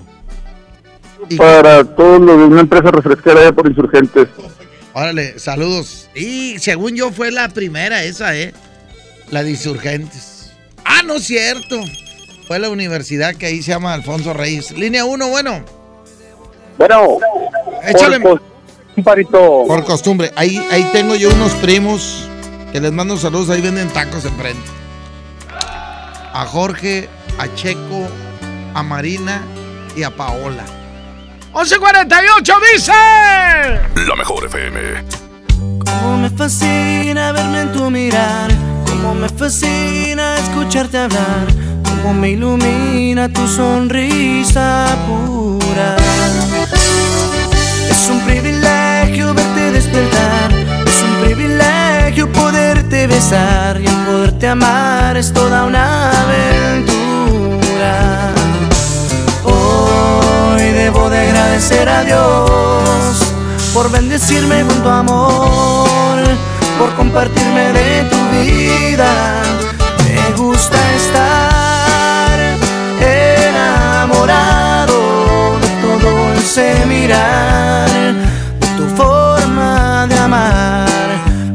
Para 1.38 1.84
todo 1.84 2.20
lo 2.20 2.38
de 2.38 2.44
una 2.46 2.62
empresa 2.62 2.92
refresquera 2.92 3.42
allá 3.42 3.52
por 3.54 3.68
insurgentes. 3.68 4.28
Órale, 4.98 5.38
saludos. 5.38 6.10
Y 6.16 6.58
según 6.58 6.96
yo 6.96 7.12
fue 7.12 7.30
la 7.30 7.50
primera 7.50 8.04
esa, 8.04 8.36
¿eh? 8.36 8.52
La 9.30 9.44
de 9.44 9.52
Insurgentes. 9.52 10.54
Ah, 10.84 11.04
no 11.06 11.18
es 11.18 11.24
cierto. 11.26 11.80
Fue 12.48 12.58
la 12.58 12.72
universidad 12.72 13.36
que 13.36 13.46
ahí 13.46 13.62
se 13.62 13.70
llama 13.70 13.94
Alfonso 13.94 14.34
Reyes. 14.34 14.72
Línea 14.72 15.06
1, 15.06 15.28
bueno. 15.28 15.64
Bueno, 16.80 17.20
Échale. 17.84 18.20
por 18.20 18.42
parito. 19.04 19.66
Por 19.68 19.86
costumbre. 19.86 20.32
Ahí, 20.36 20.60
ahí 20.72 20.90
tengo 20.92 21.14
yo 21.14 21.30
unos 21.30 21.52
primos 21.54 22.28
que 22.72 22.82
les 22.82 22.92
mando 22.92 23.18
saludos. 23.18 23.52
Ahí 23.52 23.62
venden 23.62 23.90
tacos 23.90 24.26
enfrente. 24.26 24.68
A 26.34 26.44
Jorge, 26.48 27.08
a 27.38 27.54
Checo, 27.54 28.08
a 28.74 28.82
Marina 28.82 29.44
y 29.96 30.02
a 30.02 30.10
Paola. 30.10 30.66
1148 31.58 32.54
dice. 32.72 32.92
La 34.08 34.16
mejor 34.16 34.46
FM. 34.46 34.80
Cómo 35.84 36.18
me 36.18 36.30
fascina 36.30 37.32
verme 37.32 37.62
en 37.62 37.72
tu 37.72 37.90
mirar, 37.90 38.52
cómo 38.86 39.16
me 39.16 39.28
fascina 39.28 40.36
escucharte 40.38 41.00
hablar, 41.00 41.48
cómo 41.84 42.14
me 42.14 42.30
ilumina 42.30 43.28
tu 43.34 43.48
sonrisa 43.48 44.86
pura. 45.08 45.98
Es 47.90 48.08
un 48.08 48.20
privilegio 48.22 49.34
verte 49.34 49.72
despertar, 49.72 50.52
es 50.54 51.02
un 51.02 51.26
privilegio 51.26 52.32
poderte 52.34 53.08
besar 53.08 53.82
y 53.82 53.88
el 53.88 53.96
poderte 54.06 54.48
amar 54.48 55.18
es 55.18 55.34
toda 55.34 55.66
una 55.66 56.12
aventura. 56.22 57.58
Hoy 60.50 60.72
debo 60.72 61.10
de 61.10 61.20
agradecer 61.20 61.90
a 61.90 62.04
Dios 62.04 63.34
por 63.74 63.92
bendecirme 63.92 64.66
con 64.66 64.82
tu 64.82 64.90
amor, 64.90 66.20
por 66.80 66.94
compartirme 66.96 67.74
de 67.74 68.04
tu 68.10 68.18
vida. 68.30 69.10
Me 70.06 70.38
gusta 70.42 70.78
estar 70.96 72.40
enamorado 73.50 74.98
de 75.60 75.68
todo 75.82 76.34
ese 76.34 76.86
mirar, 76.86 77.90
de 77.90 78.68
tu 78.78 78.88
forma 78.96 80.08
de 80.08 80.18
amar. 80.18 80.88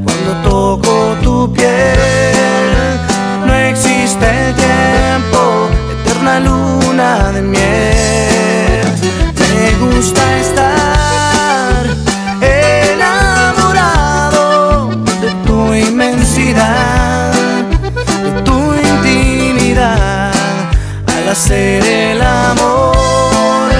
Cuando 0.04 0.32
toco 0.48 1.16
tu 1.22 1.52
piel, 1.52 3.00
no 3.46 3.54
existe 3.54 4.54
tiempo, 4.54 5.68
eterna 5.92 6.40
luna 6.40 7.32
de 7.32 7.42
miel. 7.42 8.11
Gusta 10.02 10.26
estar 10.38 11.86
enamorado 12.90 13.86
de 15.20 15.30
tu 15.46 15.72
inmensidad, 15.72 17.32
de 18.24 18.42
tu 18.42 18.74
intimidad. 18.74 20.32
Al 21.06 21.28
hacer 21.28 21.84
el 21.84 22.20
amor, 22.20 23.70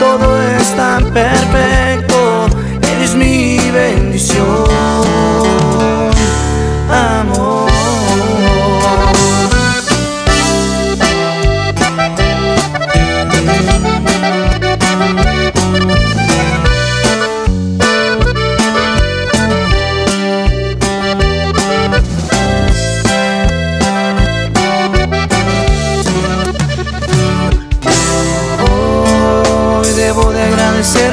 todo 0.00 0.42
es 0.58 0.74
tan 0.74 1.04
perfecto, 1.12 2.48
eres 2.82 3.14
mi 3.14 3.70
bendición, 3.70 4.66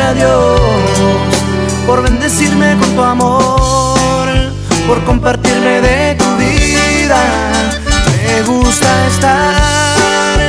a 0.06 0.14
Dios 0.14 0.62
por 1.88 2.04
bendecirme 2.04 2.78
con 2.80 2.90
tu 2.96 3.02
amor, 3.02 4.28
por 4.88 5.04
compartirme 5.04 5.82
de 5.82 6.16
tu 6.16 6.26
vida. 6.38 7.22
Me 8.16 8.42
gusta 8.44 8.88
estar 9.08 10.40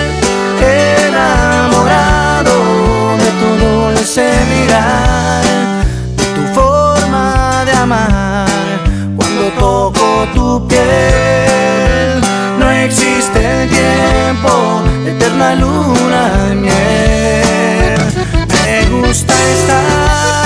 enamorado 1.09 2.55
de 3.23 3.31
todo 3.43 3.93
ese 3.93 4.28
mirar, 4.53 5.45
de 6.19 6.27
tu 6.37 6.43
forma 6.55 7.65
de 7.65 7.73
amar. 7.73 8.49
Cuando 9.16 9.43
toco 9.59 10.27
tu 10.35 10.69
piel, 10.69 12.20
no 12.59 12.70
existe 12.70 13.69
tiempo, 13.69 14.83
eterna 15.07 15.55
luna 15.55 16.23
de 16.49 16.55
miel. 16.55 17.06
Gusta 19.16 19.32
estar 19.32 20.45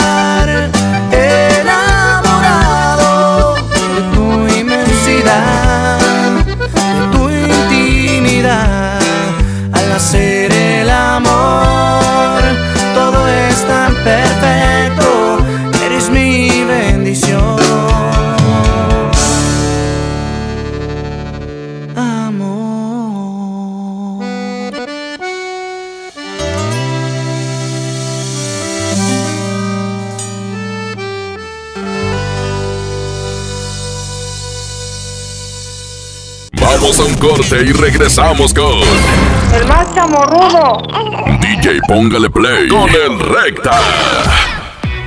corte 37.20 37.62
y 37.62 37.72
regresamos 37.72 38.54
con 38.54 38.80
El 39.54 39.66
más 39.66 39.94
chamorrudo. 39.94 40.82
DJ 41.40 41.80
Póngale 41.86 42.30
Play 42.30 42.68
con 42.68 42.88
el 42.88 43.20
Recta. 43.20 43.78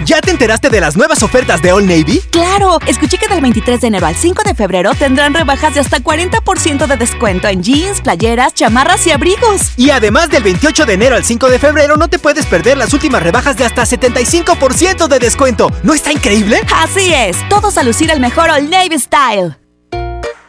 ¿Ya 0.05 0.21
te 0.21 0.31
enteraste 0.31 0.69
de 0.69 0.79
las 0.79 0.95
nuevas 0.95 1.23
ofertas 1.23 1.61
de 1.61 1.71
All 1.71 1.87
Navy? 1.87 2.21
Claro, 2.29 2.77
escuché 2.85 3.17
que 3.17 3.27
del 3.27 3.41
23 3.41 3.81
de 3.81 3.87
enero 3.87 4.05
al 4.05 4.15
5 4.15 4.43
de 4.43 4.53
febrero 4.53 4.91
tendrán 4.93 5.33
rebajas 5.33 5.73
de 5.73 5.79
hasta 5.79 5.99
40% 5.99 6.85
de 6.85 6.97
descuento 6.97 7.47
en 7.47 7.63
jeans, 7.63 8.01
playeras, 8.01 8.53
chamarras 8.53 9.07
y 9.07 9.11
abrigos. 9.11 9.71
Y 9.77 9.89
además 9.89 10.29
del 10.29 10.43
28 10.43 10.85
de 10.85 10.93
enero 10.93 11.15
al 11.15 11.23
5 11.23 11.49
de 11.49 11.57
febrero 11.57 11.95
no 11.95 12.09
te 12.09 12.19
puedes 12.19 12.45
perder 12.45 12.77
las 12.77 12.93
últimas 12.93 13.23
rebajas 13.23 13.57
de 13.57 13.65
hasta 13.65 13.83
75% 13.83 15.07
de 15.07 15.19
descuento. 15.19 15.71
¿No 15.81 15.93
está 15.93 16.11
increíble? 16.11 16.61
Así 16.75 17.11
es, 17.11 17.37
todos 17.49 17.77
a 17.77 17.83
lucir 17.83 18.11
el 18.11 18.19
mejor 18.19 18.49
All 18.49 18.69
Navy 18.69 18.99
Style. 18.99 19.55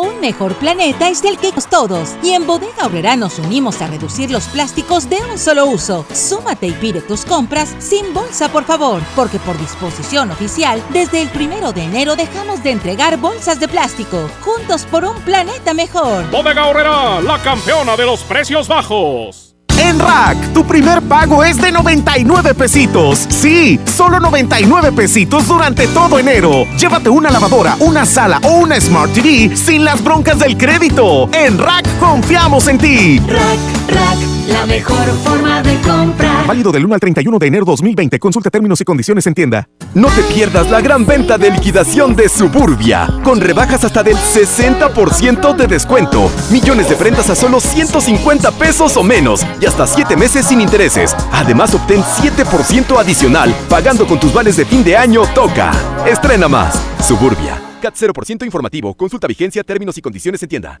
Un 0.00 0.20
mejor 0.20 0.54
planeta 0.54 1.08
es 1.08 1.24
el 1.24 1.38
que 1.38 1.50
todos. 1.68 2.14
Y 2.22 2.30
en 2.30 2.46
Bodega 2.46 2.86
Obrera 2.86 3.16
nos 3.16 3.40
unimos 3.40 3.82
a 3.82 3.88
reducir 3.88 4.30
los 4.30 4.44
plásticos 4.44 5.10
de 5.10 5.16
un 5.16 5.36
solo 5.36 5.66
uso. 5.66 6.06
Súmate 6.14 6.68
y 6.68 6.72
pide 6.72 7.00
tus 7.00 7.24
compras 7.24 7.74
sin 7.80 8.14
bolsa, 8.14 8.48
por 8.48 8.62
favor. 8.64 9.02
Porque 9.16 9.40
por 9.40 9.58
disposición 9.58 10.30
oficial, 10.30 10.80
desde 10.90 11.20
el 11.20 11.28
primero 11.30 11.72
de 11.72 11.82
enero 11.82 12.14
dejamos 12.14 12.62
de 12.62 12.70
entregar 12.70 13.16
bolsas 13.16 13.58
de 13.58 13.66
plástico. 13.66 14.30
Juntos 14.42 14.84
por 14.84 15.04
un 15.04 15.20
planeta 15.22 15.74
mejor. 15.74 16.30
Bodega 16.30 16.66
Obrera, 16.66 17.20
la 17.20 17.42
campeona 17.42 17.96
de 17.96 18.06
los 18.06 18.22
precios 18.22 18.68
bajos. 18.68 19.57
En 19.78 19.98
Rack, 19.98 20.52
tu 20.52 20.64
primer 20.64 21.02
pago 21.02 21.44
es 21.44 21.56
de 21.56 21.70
99 21.70 22.54
pesitos. 22.54 23.26
Sí, 23.28 23.78
solo 23.96 24.18
99 24.20 24.92
pesitos 24.92 25.46
durante 25.46 25.86
todo 25.88 26.18
enero. 26.18 26.66
Llévate 26.78 27.08
una 27.08 27.30
lavadora, 27.30 27.76
una 27.80 28.04
sala 28.04 28.40
o 28.42 28.58
una 28.58 28.80
Smart 28.80 29.12
TV 29.12 29.56
sin 29.56 29.84
las 29.84 30.02
broncas 30.02 30.38
del 30.38 30.56
crédito. 30.56 31.28
En 31.32 31.58
Rack 31.58 31.86
confiamos 31.98 32.66
en 32.68 32.78
ti. 32.78 33.18
Rack, 33.20 33.94
Rack, 33.94 34.37
la 34.48 34.66
mejor 34.66 35.06
forma 35.24 35.62
de 35.62 35.80
comprar. 35.80 36.46
Válido 36.46 36.72
del 36.72 36.84
1 36.84 36.94
al 36.94 37.00
31 37.00 37.38
de 37.38 37.46
enero 37.46 37.64
2020. 37.64 38.18
Consulta 38.18 38.50
términos 38.50 38.80
y 38.80 38.84
condiciones 38.84 39.26
en 39.26 39.34
tienda. 39.34 39.68
No 39.94 40.08
te 40.08 40.22
pierdas 40.34 40.70
la 40.70 40.80
gran 40.80 41.06
venta 41.06 41.38
de 41.38 41.50
liquidación 41.50 42.16
de 42.16 42.28
Suburbia, 42.28 43.08
con 43.22 43.40
rebajas 43.40 43.84
hasta 43.84 44.02
del 44.02 44.16
60% 44.16 45.54
de 45.54 45.66
descuento. 45.66 46.30
Millones 46.50 46.88
de 46.88 46.96
prendas 46.96 47.30
a 47.30 47.34
solo 47.34 47.60
150 47.60 48.50
pesos 48.52 48.96
o 48.96 49.02
menos 49.02 49.44
y 49.60 49.66
hasta 49.66 49.86
7 49.86 50.16
meses 50.16 50.46
sin 50.46 50.60
intereses. 50.60 51.14
Además, 51.32 51.74
obtén 51.74 52.02
7% 52.02 52.98
adicional 52.98 53.54
pagando 53.68 54.06
con 54.06 54.18
tus 54.18 54.32
vales 54.32 54.56
de 54.56 54.64
fin 54.64 54.82
de 54.82 54.96
año 54.96 55.22
Toca. 55.34 55.70
Estrena 56.06 56.48
más. 56.48 56.82
Suburbia. 57.06 57.60
CAT 57.80 57.94
0% 57.94 58.44
informativo. 58.44 58.94
Consulta 58.94 59.26
vigencia, 59.26 59.62
términos 59.62 59.96
y 59.98 60.02
condiciones 60.02 60.42
en 60.42 60.48
tienda. 60.48 60.80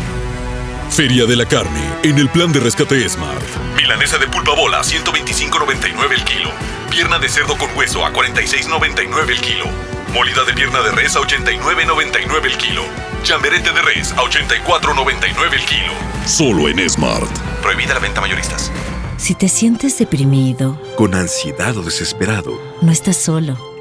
Feria 0.91 1.25
de 1.25 1.37
la 1.37 1.45
Carne, 1.45 1.81
en 2.03 2.17
el 2.17 2.27
plan 2.29 2.51
de 2.51 2.59
rescate 2.59 3.07
Smart. 3.07 3.41
Milanesa 3.77 4.17
de 4.17 4.27
pulpa 4.27 4.53
bola, 4.53 4.81
125.99 4.81 6.11
el 6.11 6.23
kilo. 6.25 6.49
Pierna 6.89 7.17
de 7.17 7.29
cerdo 7.29 7.57
con 7.57 7.69
hueso 7.77 8.05
a 8.05 8.11
46.99 8.11 9.29
el 9.29 9.39
kilo. 9.39 9.65
Molida 10.13 10.43
de 10.43 10.53
pierna 10.53 10.81
de 10.81 10.91
res 10.91 11.15
a 11.15 11.21
89.99 11.21 12.45
el 12.45 12.57
kilo. 12.57 12.83
Chamberete 13.23 13.71
de 13.71 13.81
res 13.81 14.11
a 14.11 14.17
84.99 14.17 15.53
el 15.53 15.65
kilo. 15.65 15.93
Solo 16.25 16.67
en 16.67 16.89
Smart. 16.89 17.31
Prohibida 17.61 17.93
la 17.93 18.01
venta 18.01 18.19
mayoristas. 18.19 18.69
Si 19.15 19.33
te 19.33 19.47
sientes 19.47 19.97
deprimido, 19.97 20.77
Con 20.97 21.15
ansiedad 21.15 21.77
o 21.77 21.83
desesperado, 21.83 22.59
no 22.81 22.91
estás 22.91 23.15
solo. 23.15 23.70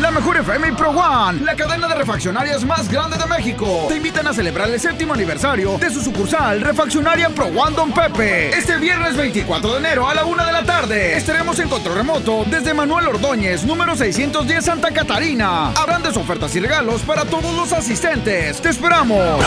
La 0.00 0.10
mejor 0.10 0.36
FM 0.38 0.72
Pro 0.72 0.90
One, 0.90 1.40
la 1.42 1.54
cadena 1.54 1.86
de 1.86 1.94
refaccionarias 1.94 2.64
más 2.64 2.88
grande 2.88 3.16
de 3.16 3.26
México, 3.26 3.86
te 3.88 3.96
invitan 3.96 4.26
a 4.26 4.32
celebrar 4.32 4.68
el 4.68 4.80
séptimo 4.80 5.14
aniversario 5.14 5.78
de 5.78 5.88
su 5.88 6.00
sucursal 6.00 6.60
Refaccionaria 6.60 7.28
Pro 7.30 7.46
One 7.46 7.76
Don 7.76 7.92
Pepe. 7.92 8.48
Este 8.48 8.76
viernes 8.78 9.16
24 9.16 9.72
de 9.72 9.78
enero 9.78 10.08
a 10.08 10.14
la 10.14 10.24
una 10.24 10.44
de 10.44 10.52
la 10.52 10.64
tarde 10.64 11.16
estaremos 11.16 11.58
en 11.60 11.68
control 11.68 11.96
remoto 11.96 12.44
desde 12.50 12.74
Manuel 12.74 13.06
Ordóñez, 13.06 13.64
número 13.64 13.94
610 13.94 14.64
Santa 14.64 14.90
Catarina. 14.90 15.68
Habrán 15.70 16.04
ofertas 16.16 16.54
y 16.54 16.60
regalos 16.60 17.02
para 17.02 17.24
todos 17.24 17.54
los 17.54 17.72
asistentes. 17.72 18.60
¡Te 18.60 18.68
esperamos! 18.68 19.40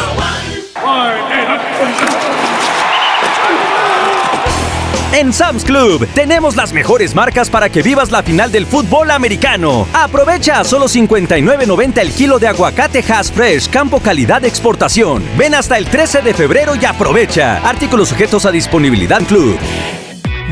En 5.18 5.34
Sam's 5.34 5.64
Club 5.64 6.08
tenemos 6.14 6.56
las 6.56 6.74
mejores 6.74 7.16
marcas 7.16 7.50
para 7.50 7.72
que 7.72 7.82
vivas 7.82 8.12
la 8.12 8.22
final 8.22 8.52
del 8.52 8.68
fútbol 8.68 9.10
americano. 9.10 9.88
Aprovecha 9.92 10.60
a 10.60 10.64
solo 10.64 10.86
59.90 10.86 11.98
el 11.98 12.12
kilo 12.12 12.38
de 12.38 12.48
aguacate 12.48 13.00
Hass 13.00 13.32
Fresh, 13.32 13.68
campo 13.68 14.00
calidad 14.00 14.42
de 14.44 14.48
exportación. 14.48 15.24
Ven 15.36 15.56
hasta 15.56 15.80
el 15.80 15.88
13 15.88 16.22
de 16.22 16.36
febrero 16.36 16.76
y 16.80 16.86
aprovecha. 16.86 17.68
Artículos 17.68 18.10
sujetos 18.10 18.46
a 18.46 18.52
disponibilidad 18.52 19.24
Club. 19.24 19.58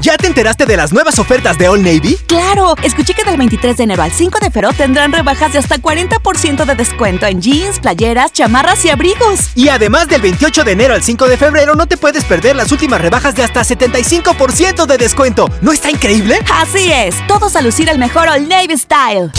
¿Ya 0.02 0.18
te 0.18 0.28
enteraste 0.28 0.66
de 0.66 0.78
las 0.78 0.92
nuevas 0.92 1.20
ofertas 1.20 1.58
de 1.58 1.70
All 1.70 1.82
Navy? 1.82 2.18
¡Claro! 2.28 2.76
Escuché 2.84 3.14
que 3.14 3.24
del 3.24 3.38
23 3.38 3.78
de 3.78 3.84
enero 3.84 4.04
al 4.04 4.12
5 4.12 4.40
de 4.40 4.52
febrero 4.52 4.74
tendrán 4.76 5.12
rebajas 5.12 5.54
de 5.54 5.60
hasta 5.60 5.78
40% 5.78 6.66
de 6.66 6.76
descuento 6.76 7.26
en 7.26 7.42
jeans, 7.42 7.80
playeras, 7.80 8.34
chamarras 8.34 8.84
y 8.86 8.90
abrigos. 8.90 9.52
Y 9.56 9.70
además 9.70 10.08
del 10.08 10.22
28 10.22 10.64
de 10.64 10.72
enero 10.74 10.94
al 10.94 11.04
5 11.04 11.28
de 11.28 11.38
febrero 11.38 11.76
no 11.76 11.88
te 11.88 11.98
puedes 11.98 12.26
perder 12.26 12.56
las 12.56 12.72
últimas 12.72 13.00
rebajas 13.00 13.36
de 13.36 13.44
hasta 13.44 13.62
75% 13.62 14.86
de 14.86 14.98
descuento. 14.98 15.50
¿No 15.62 15.72
está 15.72 15.90
increíble? 15.90 16.40
Así 16.52 16.92
es, 16.92 17.16
todos 17.28 17.56
a 17.56 17.62
lucir 17.62 17.90
el 17.90 17.98
mejor 17.98 18.28
All 18.28 18.48
Navy 18.48 18.78
Style. 18.78 19.32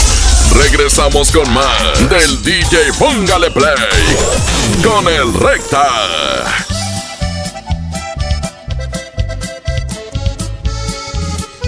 Regresamos 0.54 1.30
con 1.32 1.52
más 1.52 2.08
del 2.08 2.42
DJ 2.42 2.92
Póngale 2.98 3.50
Play 3.50 3.66
con 4.82 5.06
el 5.06 5.34
Recta. 5.34 6.85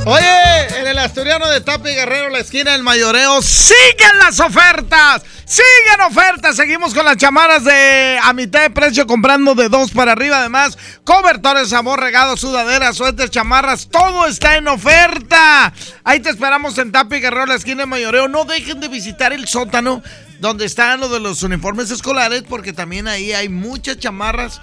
Oye, 0.04 0.78
en 0.80 0.86
el 0.86 0.98
Asturiano 0.98 1.48
de 1.48 1.60
Tapi 1.60 1.90
Guerrero, 1.90 2.30
la 2.30 2.38
esquina 2.38 2.72
del 2.72 2.82
mayoreo, 2.82 3.42
siguen 3.42 4.18
las 4.18 4.40
ofertas. 4.40 5.22
Siguen 5.44 6.00
ofertas. 6.06 6.56
Seguimos 6.56 6.94
con 6.94 7.04
las 7.04 7.16
chamaras 7.16 7.64
de 7.64 8.18
a 8.22 8.32
mitad 8.32 8.62
de 8.62 8.70
precio, 8.70 9.06
comprando 9.06 9.54
de 9.54 9.68
dos 9.68 9.90
para 9.90 10.12
arriba. 10.12 10.38
Además, 10.38 10.78
cobertores, 11.04 11.70
sabor, 11.70 12.00
regados, 12.00 12.40
sudaderas, 12.40 12.96
suéteres, 12.96 13.30
chamarras. 13.30 13.88
Todo 13.90 14.26
está 14.26 14.56
en 14.56 14.68
oferta. 14.68 15.72
Ahí 16.04 16.20
te 16.20 16.30
esperamos 16.30 16.78
en 16.78 16.92
Tapi 16.92 17.20
Guerrero, 17.20 17.46
la 17.46 17.56
esquina 17.56 17.82
del 17.82 17.88
mayoreo. 17.88 18.28
No 18.28 18.44
dejen 18.44 18.80
de 18.80 18.88
visitar 18.88 19.32
el 19.32 19.46
sótano 19.46 20.02
donde 20.38 20.64
están 20.64 21.00
lo 21.00 21.08
de 21.08 21.20
los 21.20 21.42
uniformes 21.42 21.90
escolares, 21.90 22.44
porque 22.48 22.72
también 22.72 23.08
ahí 23.08 23.32
hay 23.32 23.48
muchas 23.48 23.98
chamarras 23.98 24.60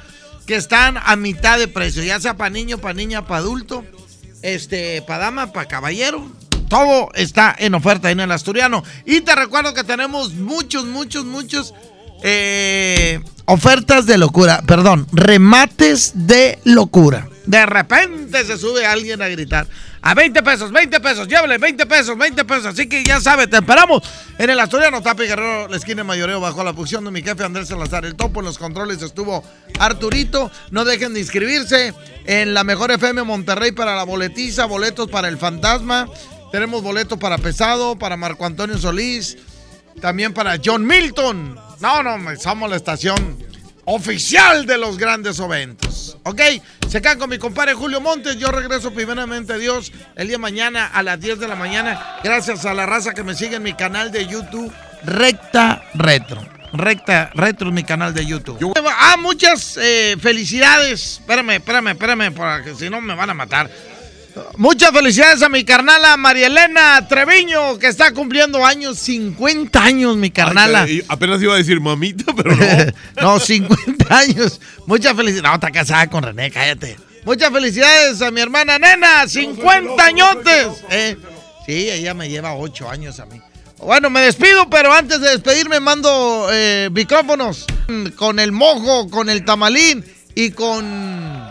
que 0.47 0.55
están 0.55 0.97
a 1.03 1.15
mitad 1.15 1.59
de 1.59 1.67
precio, 1.67 2.03
ya 2.03 2.19
sea 2.19 2.35
para 2.35 2.51
niño, 2.51 2.77
para 2.77 2.93
niña, 2.93 3.25
para 3.25 3.39
adulto 3.39 3.83
este, 4.45 5.01
para 5.01 5.25
dama, 5.25 5.51
para 5.51 5.67
caballero. 5.67 6.31
Todo 6.69 7.09
está 7.13 7.55
en 7.57 7.73
oferta 7.73 8.11
en 8.11 8.19
el 8.19 8.31
Asturiano. 8.31 8.83
Y 9.05 9.21
te 9.21 9.35
recuerdo 9.35 9.73
que 9.73 9.83
tenemos 9.83 10.33
muchos, 10.33 10.85
muchos, 10.85 11.25
muchos 11.25 11.73
eh, 12.23 13.19
ofertas 13.45 14.05
de 14.05 14.17
locura. 14.17 14.61
Perdón, 14.65 15.07
remates 15.11 16.11
de 16.13 16.59
locura. 16.63 17.27
De 17.45 17.65
repente 17.65 18.43
se 18.43 18.57
sube 18.57 18.85
alguien 18.85 19.21
a 19.21 19.27
gritar. 19.27 19.67
A 20.01 20.13
20 20.13 20.43
pesos, 20.43 20.71
20 20.71 20.99
pesos, 20.99 21.27
llévele 21.27 21.57
20 21.57 21.85
pesos, 21.85 22.17
20 22.17 22.45
pesos. 22.45 22.65
Así 22.67 22.87
que 22.87 23.03
ya 23.03 23.19
sabe, 23.19 23.47
te 23.47 23.57
esperamos 23.57 24.03
en 24.37 24.49
el 24.49 24.59
Asturiano 24.59 25.01
Tapi 25.01 25.25
Guerrero, 25.25 25.67
la 25.67 25.77
esquina 25.77 26.03
mayoreo, 26.03 26.39
bajo 26.39 26.63
la 26.63 26.73
función 26.73 27.03
de 27.05 27.11
mi 27.11 27.21
jefe 27.21 27.43
Andrés 27.43 27.67
Salazar. 27.67 28.05
El 28.05 28.15
topo 28.15 28.39
en 28.39 28.45
los 28.45 28.57
controles 28.57 29.01
estuvo 29.01 29.43
Arturito. 29.79 30.51
No 30.71 30.85
dejen 30.85 31.13
de 31.13 31.21
inscribirse 31.21 31.93
en 32.25 32.53
la 32.53 32.63
Mejor 32.63 32.91
FM 32.91 33.23
Monterrey 33.23 33.71
para 33.71 33.95
la 33.95 34.03
boletiza, 34.03 34.65
boletos 34.65 35.09
para 35.09 35.27
el 35.27 35.37
fantasma. 35.37 36.07
Tenemos 36.51 36.83
boletos 36.83 37.17
para 37.17 37.37
Pesado, 37.37 37.97
para 37.97 38.15
Marco 38.15 38.45
Antonio 38.45 38.77
Solís, 38.77 39.37
también 40.01 40.33
para 40.33 40.59
John 40.63 40.85
Milton. 40.85 41.59
No, 41.79 42.03
no, 42.03 42.17
somos 42.39 42.69
la 42.69 42.75
estación 42.75 43.37
oficial 43.85 44.65
de 44.65 44.77
los 44.77 44.97
grandes 44.97 45.39
eventos. 45.39 46.17
¿Ok? 46.23 46.41
Se 46.89 47.01
quedan 47.01 47.19
con 47.19 47.29
mi 47.29 47.37
compadre 47.37 47.73
Julio 47.73 48.01
Montes. 48.01 48.37
Yo 48.37 48.51
regreso 48.51 48.93
primeramente 48.93 49.53
a 49.53 49.57
Dios 49.57 49.91
el 50.15 50.27
día 50.27 50.35
de 50.35 50.41
mañana 50.41 50.87
a 50.87 51.03
las 51.03 51.19
10 51.19 51.39
de 51.39 51.47
la 51.47 51.55
mañana. 51.55 52.19
Gracias 52.23 52.65
a 52.65 52.73
la 52.73 52.85
raza 52.85 53.13
que 53.13 53.23
me 53.23 53.35
sigue 53.35 53.57
en 53.57 53.63
mi 53.63 53.73
canal 53.73 54.11
de 54.11 54.25
YouTube, 54.25 54.73
Recta 55.03 55.83
Retro. 55.93 56.41
Recta 56.73 57.31
Retro 57.33 57.69
es 57.69 57.73
mi 57.73 57.83
canal 57.83 58.13
de 58.13 58.25
YouTube. 58.25 58.73
Ah, 58.97 59.15
muchas 59.17 59.77
eh, 59.77 60.17
felicidades. 60.19 61.19
Espérame, 61.19 61.51
espérame, 61.51 61.89
espérame, 61.89 62.33
porque 62.33 62.75
si 62.75 62.89
no 62.89 63.01
me 63.01 63.15
van 63.15 63.29
a 63.29 63.33
matar. 63.33 63.69
Muchas 64.57 64.91
felicidades 64.91 65.41
a 65.41 65.49
mi 65.49 65.63
carnala 65.63 66.17
María 66.17 66.47
Elena 66.47 67.07
Treviño, 67.07 67.77
que 67.77 67.87
está 67.87 68.13
cumpliendo 68.13 68.65
años, 68.65 68.99
50 68.99 69.83
años, 69.83 70.17
mi 70.17 70.31
carnala. 70.31 70.83
Ay, 70.83 71.03
apenas 71.07 71.41
iba 71.41 71.53
a 71.53 71.57
decir 71.57 71.79
mamita, 71.79 72.33
pero 72.35 72.55
no. 72.55 72.65
no, 73.21 73.39
50 73.39 74.17
años. 74.17 74.61
Muchas 74.85 75.15
felicidades. 75.15 75.43
No, 75.49 75.55
está 75.55 75.71
casada 75.71 76.07
con 76.07 76.23
René, 76.23 76.51
cállate. 76.51 76.97
Muchas 77.25 77.51
felicidades 77.51 78.21
a 78.21 78.31
mi 78.31 78.41
hermana 78.41 78.77
Nena, 78.77 79.27
50 79.27 80.05
añotes. 80.05 80.67
Eh, 80.91 81.17
sí, 81.65 81.89
ella 81.89 82.13
me 82.13 82.29
lleva 82.29 82.55
8 82.55 82.89
años 82.89 83.19
a 83.19 83.25
mí. 83.25 83.41
Bueno, 83.79 84.09
me 84.09 84.21
despido, 84.21 84.69
pero 84.69 84.93
antes 84.93 85.19
de 85.21 85.29
despedirme 85.29 85.79
mando 85.79 86.47
eh, 86.51 86.89
micrófonos 86.91 87.65
con 88.15 88.39
el 88.39 88.51
mojo, 88.51 89.09
con 89.09 89.29
el 89.29 89.43
tamalín 89.43 90.05
y 90.33 90.51
con... 90.51 91.45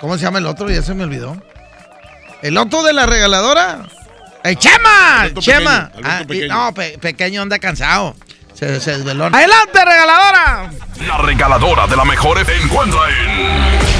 ¿Cómo 0.00 0.16
se 0.16 0.24
llama 0.24 0.38
el 0.38 0.46
otro? 0.46 0.70
Ya 0.70 0.82
se 0.82 0.94
me 0.94 1.04
olvidó. 1.04 1.42
¿El 2.42 2.56
otro 2.58 2.82
de 2.82 2.92
la 2.92 3.06
regaladora? 3.06 3.80
¡El 4.42 4.56
Chema! 4.58 5.20
Alberto 5.20 5.40
¡Chema! 5.42 5.90
pequeño, 5.90 6.08
Ah, 6.10 6.22
pequeño. 6.26 6.54
no, 6.54 6.74
pe- 6.74 6.98
pequeño 6.98 7.42
anda 7.42 7.58
cansado. 7.58 8.16
Se, 8.54 8.80
se 8.80 8.92
desveló. 8.98 9.26
¡Adelante, 9.26 9.84
regaladora! 9.84 10.70
La 11.06 11.18
regaladora 11.18 11.86
de 11.86 11.96
la 11.96 12.04
mejor 12.04 12.38
encuentra 12.38 13.00
en 13.08 13.99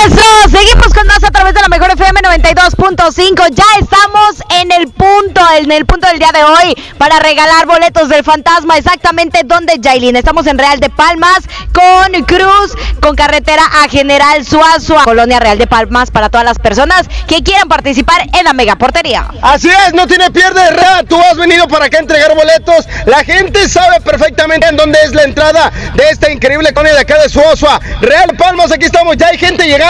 Eso, 0.00 0.48
seguimos 0.48 0.94
con 0.94 1.06
más 1.06 1.22
a 1.22 1.30
través 1.30 1.52
de 1.52 1.60
la 1.60 1.68
mejor 1.68 1.90
FM 1.90 2.22
92.5. 2.22 3.48
Ya 3.52 3.64
estamos 3.78 4.42
en 4.62 4.72
el 4.72 4.88
punto, 4.88 5.42
en 5.58 5.70
el 5.70 5.84
punto 5.84 6.08
del 6.08 6.18
día 6.18 6.32
de 6.32 6.42
hoy 6.42 6.74
para 6.96 7.18
regalar 7.18 7.66
boletos 7.66 8.08
del 8.08 8.24
fantasma. 8.24 8.78
Exactamente 8.78 9.42
donde, 9.44 9.78
Jailin. 9.82 10.16
Estamos 10.16 10.46
en 10.46 10.56
Real 10.56 10.80
de 10.80 10.88
Palmas 10.88 11.40
con 11.74 12.24
Cruz, 12.24 12.74
con 13.02 13.14
carretera 13.14 13.62
a 13.82 13.88
General 13.90 14.42
Suazua, 14.42 15.04
Colonia 15.04 15.38
Real 15.38 15.58
de 15.58 15.66
Palmas 15.66 16.10
para 16.10 16.30
todas 16.30 16.46
las 16.46 16.58
personas 16.58 17.06
que 17.28 17.42
quieran 17.42 17.68
participar 17.68 18.22
en 18.32 18.44
la 18.44 18.54
mega 18.54 18.76
portería. 18.76 19.28
Así 19.42 19.68
es, 19.68 19.92
no 19.92 20.06
tiene 20.06 20.30
pierde 20.30 20.62
de 20.62 20.70
rea. 20.70 21.02
Tú 21.06 21.20
has 21.20 21.36
venido 21.36 21.68
para 21.68 21.86
acá 21.86 21.98
a 21.98 22.00
entregar 22.00 22.34
boletos. 22.34 22.86
La 23.04 23.22
gente 23.22 23.68
sabe 23.68 24.00
perfectamente 24.00 24.66
en 24.66 24.76
dónde 24.76 24.98
es 25.04 25.12
la 25.12 25.24
entrada 25.24 25.70
de 25.94 26.08
esta 26.08 26.30
increíble 26.30 26.72
colonia 26.72 26.94
de 26.94 27.00
acá 27.02 27.20
de 27.20 27.28
Suazua. 27.28 27.78
Real 28.00 28.34
Palmas, 28.38 28.72
aquí 28.72 28.86
estamos. 28.86 29.18
Ya 29.18 29.26
hay 29.26 29.36
gente 29.36 29.66
llegando 29.66 29.89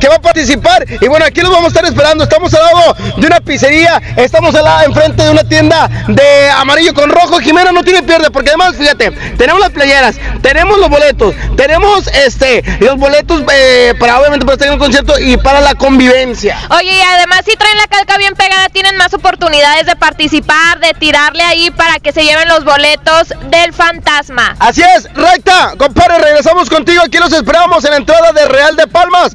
que 0.00 0.08
va 0.08 0.16
a 0.16 0.20
participar. 0.20 0.84
Y 1.00 1.08
bueno, 1.08 1.24
aquí 1.24 1.40
los 1.40 1.50
vamos 1.50 1.66
a 1.66 1.68
estar 1.68 1.84
esperando. 1.84 2.24
Estamos 2.24 2.52
al 2.54 2.62
lado 2.62 2.96
de 3.16 3.26
una 3.26 3.40
pizzería. 3.40 4.00
Estamos 4.16 4.54
al 4.54 4.64
lado 4.64 4.84
enfrente 4.84 5.22
de 5.22 5.30
una 5.30 5.44
tienda 5.44 5.88
de 6.08 6.50
amarillo 6.50 6.94
con 6.94 7.10
rojo. 7.10 7.38
Jimena 7.40 7.72
no 7.72 7.82
tiene 7.82 8.02
pierde 8.02 8.30
porque 8.30 8.50
además, 8.50 8.76
fíjate, 8.76 9.10
tenemos 9.36 9.60
las 9.60 9.70
playeras, 9.70 10.16
tenemos 10.42 10.78
los 10.78 10.88
boletos, 10.88 11.34
tenemos 11.56 12.06
este 12.08 12.62
los 12.80 12.96
boletos 12.96 13.42
eh, 13.52 13.94
para 13.98 14.18
obviamente 14.18 14.44
para 14.44 14.54
estar 14.54 14.68
en 14.68 14.74
un 14.74 14.80
concierto 14.80 15.18
y 15.18 15.36
para 15.36 15.60
la 15.60 15.74
convivencia. 15.74 16.58
Oye, 16.70 16.92
y 16.92 17.00
además 17.00 17.42
si 17.44 17.56
traen 17.56 17.76
la 17.76 17.86
calca 17.86 18.16
bien 18.18 18.34
pegada, 18.34 18.68
tienen 18.68 18.96
más 18.96 19.12
oportunidades 19.14 19.86
de 19.86 19.96
participar, 19.96 20.78
de 20.80 20.94
tirarle 20.94 21.42
ahí 21.42 21.70
para 21.70 21.98
que 21.98 22.12
se 22.12 22.22
lleven 22.22 22.48
los 22.48 22.64
boletos 22.64 23.28
del 23.50 23.72
fantasma. 23.72 24.56
Así 24.58 24.82
es, 24.96 25.12
recta, 25.14 25.74
compadre, 25.76 26.18
regresamos 26.18 26.68
contigo. 26.68 27.02
Aquí 27.04 27.18
los 27.18 27.32
esperamos 27.32 27.84
en 27.84 27.90
la 27.90 27.96
entrada 27.96 28.32
de 28.32 28.46
Real 28.46 28.76
de 28.76 28.86
Palmas 28.86 29.32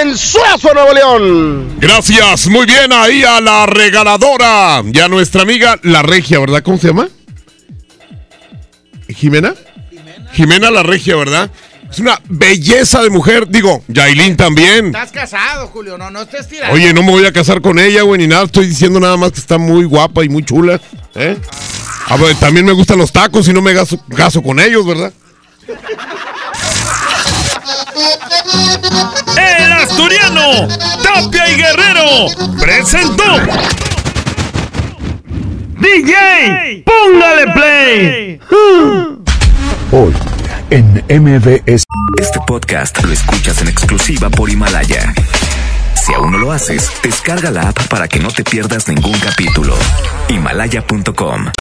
en 0.00 0.16
Suazo, 0.16 0.72
Nuevo 0.74 0.92
León. 0.92 1.76
Gracias, 1.78 2.48
muy 2.48 2.66
bien 2.66 2.92
ahí 2.92 3.22
a 3.22 3.40
la 3.40 3.66
regaladora 3.66 4.82
y 4.92 4.98
a 4.98 5.08
nuestra 5.08 5.42
amiga 5.42 5.78
La 5.82 6.02
Regia, 6.02 6.38
¿verdad? 6.38 6.62
¿Cómo 6.62 6.78
se 6.78 6.88
llama? 6.88 7.08
¿Jimena? 9.08 9.54
Jimena 10.32 10.70
La 10.70 10.82
Regia, 10.82 11.16
¿verdad? 11.16 11.50
Es 11.90 11.98
una 11.98 12.20
belleza 12.28 13.02
de 13.02 13.10
mujer. 13.10 13.48
Digo, 13.48 13.82
Yailin 13.88 14.36
también. 14.36 14.86
Estás 14.86 15.10
casado, 15.10 15.66
Julio. 15.68 15.98
No, 15.98 16.10
no 16.10 16.22
estés 16.22 16.46
tirando. 16.46 16.74
Oye, 16.74 16.94
no 16.94 17.02
me 17.02 17.10
voy 17.10 17.26
a 17.26 17.32
casar 17.32 17.60
con 17.60 17.80
ella, 17.80 18.02
güey, 18.02 18.20
ni 18.20 18.28
nada. 18.28 18.44
Estoy 18.44 18.66
diciendo 18.66 19.00
nada 19.00 19.16
más 19.16 19.32
que 19.32 19.40
está 19.40 19.58
muy 19.58 19.84
guapa 19.84 20.24
y 20.24 20.28
muy 20.28 20.44
chula. 20.44 20.80
¿eh? 21.16 21.36
A 22.06 22.16
ver, 22.16 22.36
también 22.36 22.64
me 22.64 22.72
gustan 22.72 22.98
los 22.98 23.10
tacos 23.10 23.48
y 23.48 23.52
no 23.52 23.60
me 23.60 23.72
gaso, 23.72 24.00
gaso 24.06 24.40
con 24.40 24.60
ellos, 24.60 24.86
¿verdad? 24.86 25.12
El 29.36 29.72
asturiano, 29.72 30.68
Tapia 31.02 31.48
y 31.48 31.56
Guerrero, 31.56 32.26
presentó. 32.58 33.24
DJ, 35.78 36.84
póngale 36.84 37.52
play. 37.52 38.40
Hoy 39.92 40.14
en 40.70 41.04
MBS. 41.08 41.84
Este 42.18 42.40
podcast 42.46 43.02
lo 43.02 43.12
escuchas 43.12 43.60
en 43.60 43.68
exclusiva 43.68 44.30
por 44.30 44.50
Himalaya. 44.50 45.12
Si 45.94 46.14
aún 46.14 46.32
no 46.32 46.38
lo 46.38 46.52
haces, 46.52 46.90
descarga 47.02 47.50
la 47.50 47.68
app 47.68 47.88
para 47.88 48.08
que 48.08 48.20
no 48.20 48.28
te 48.30 48.44
pierdas 48.44 48.88
ningún 48.88 49.18
capítulo. 49.18 49.76
Himalaya.com 50.28 51.46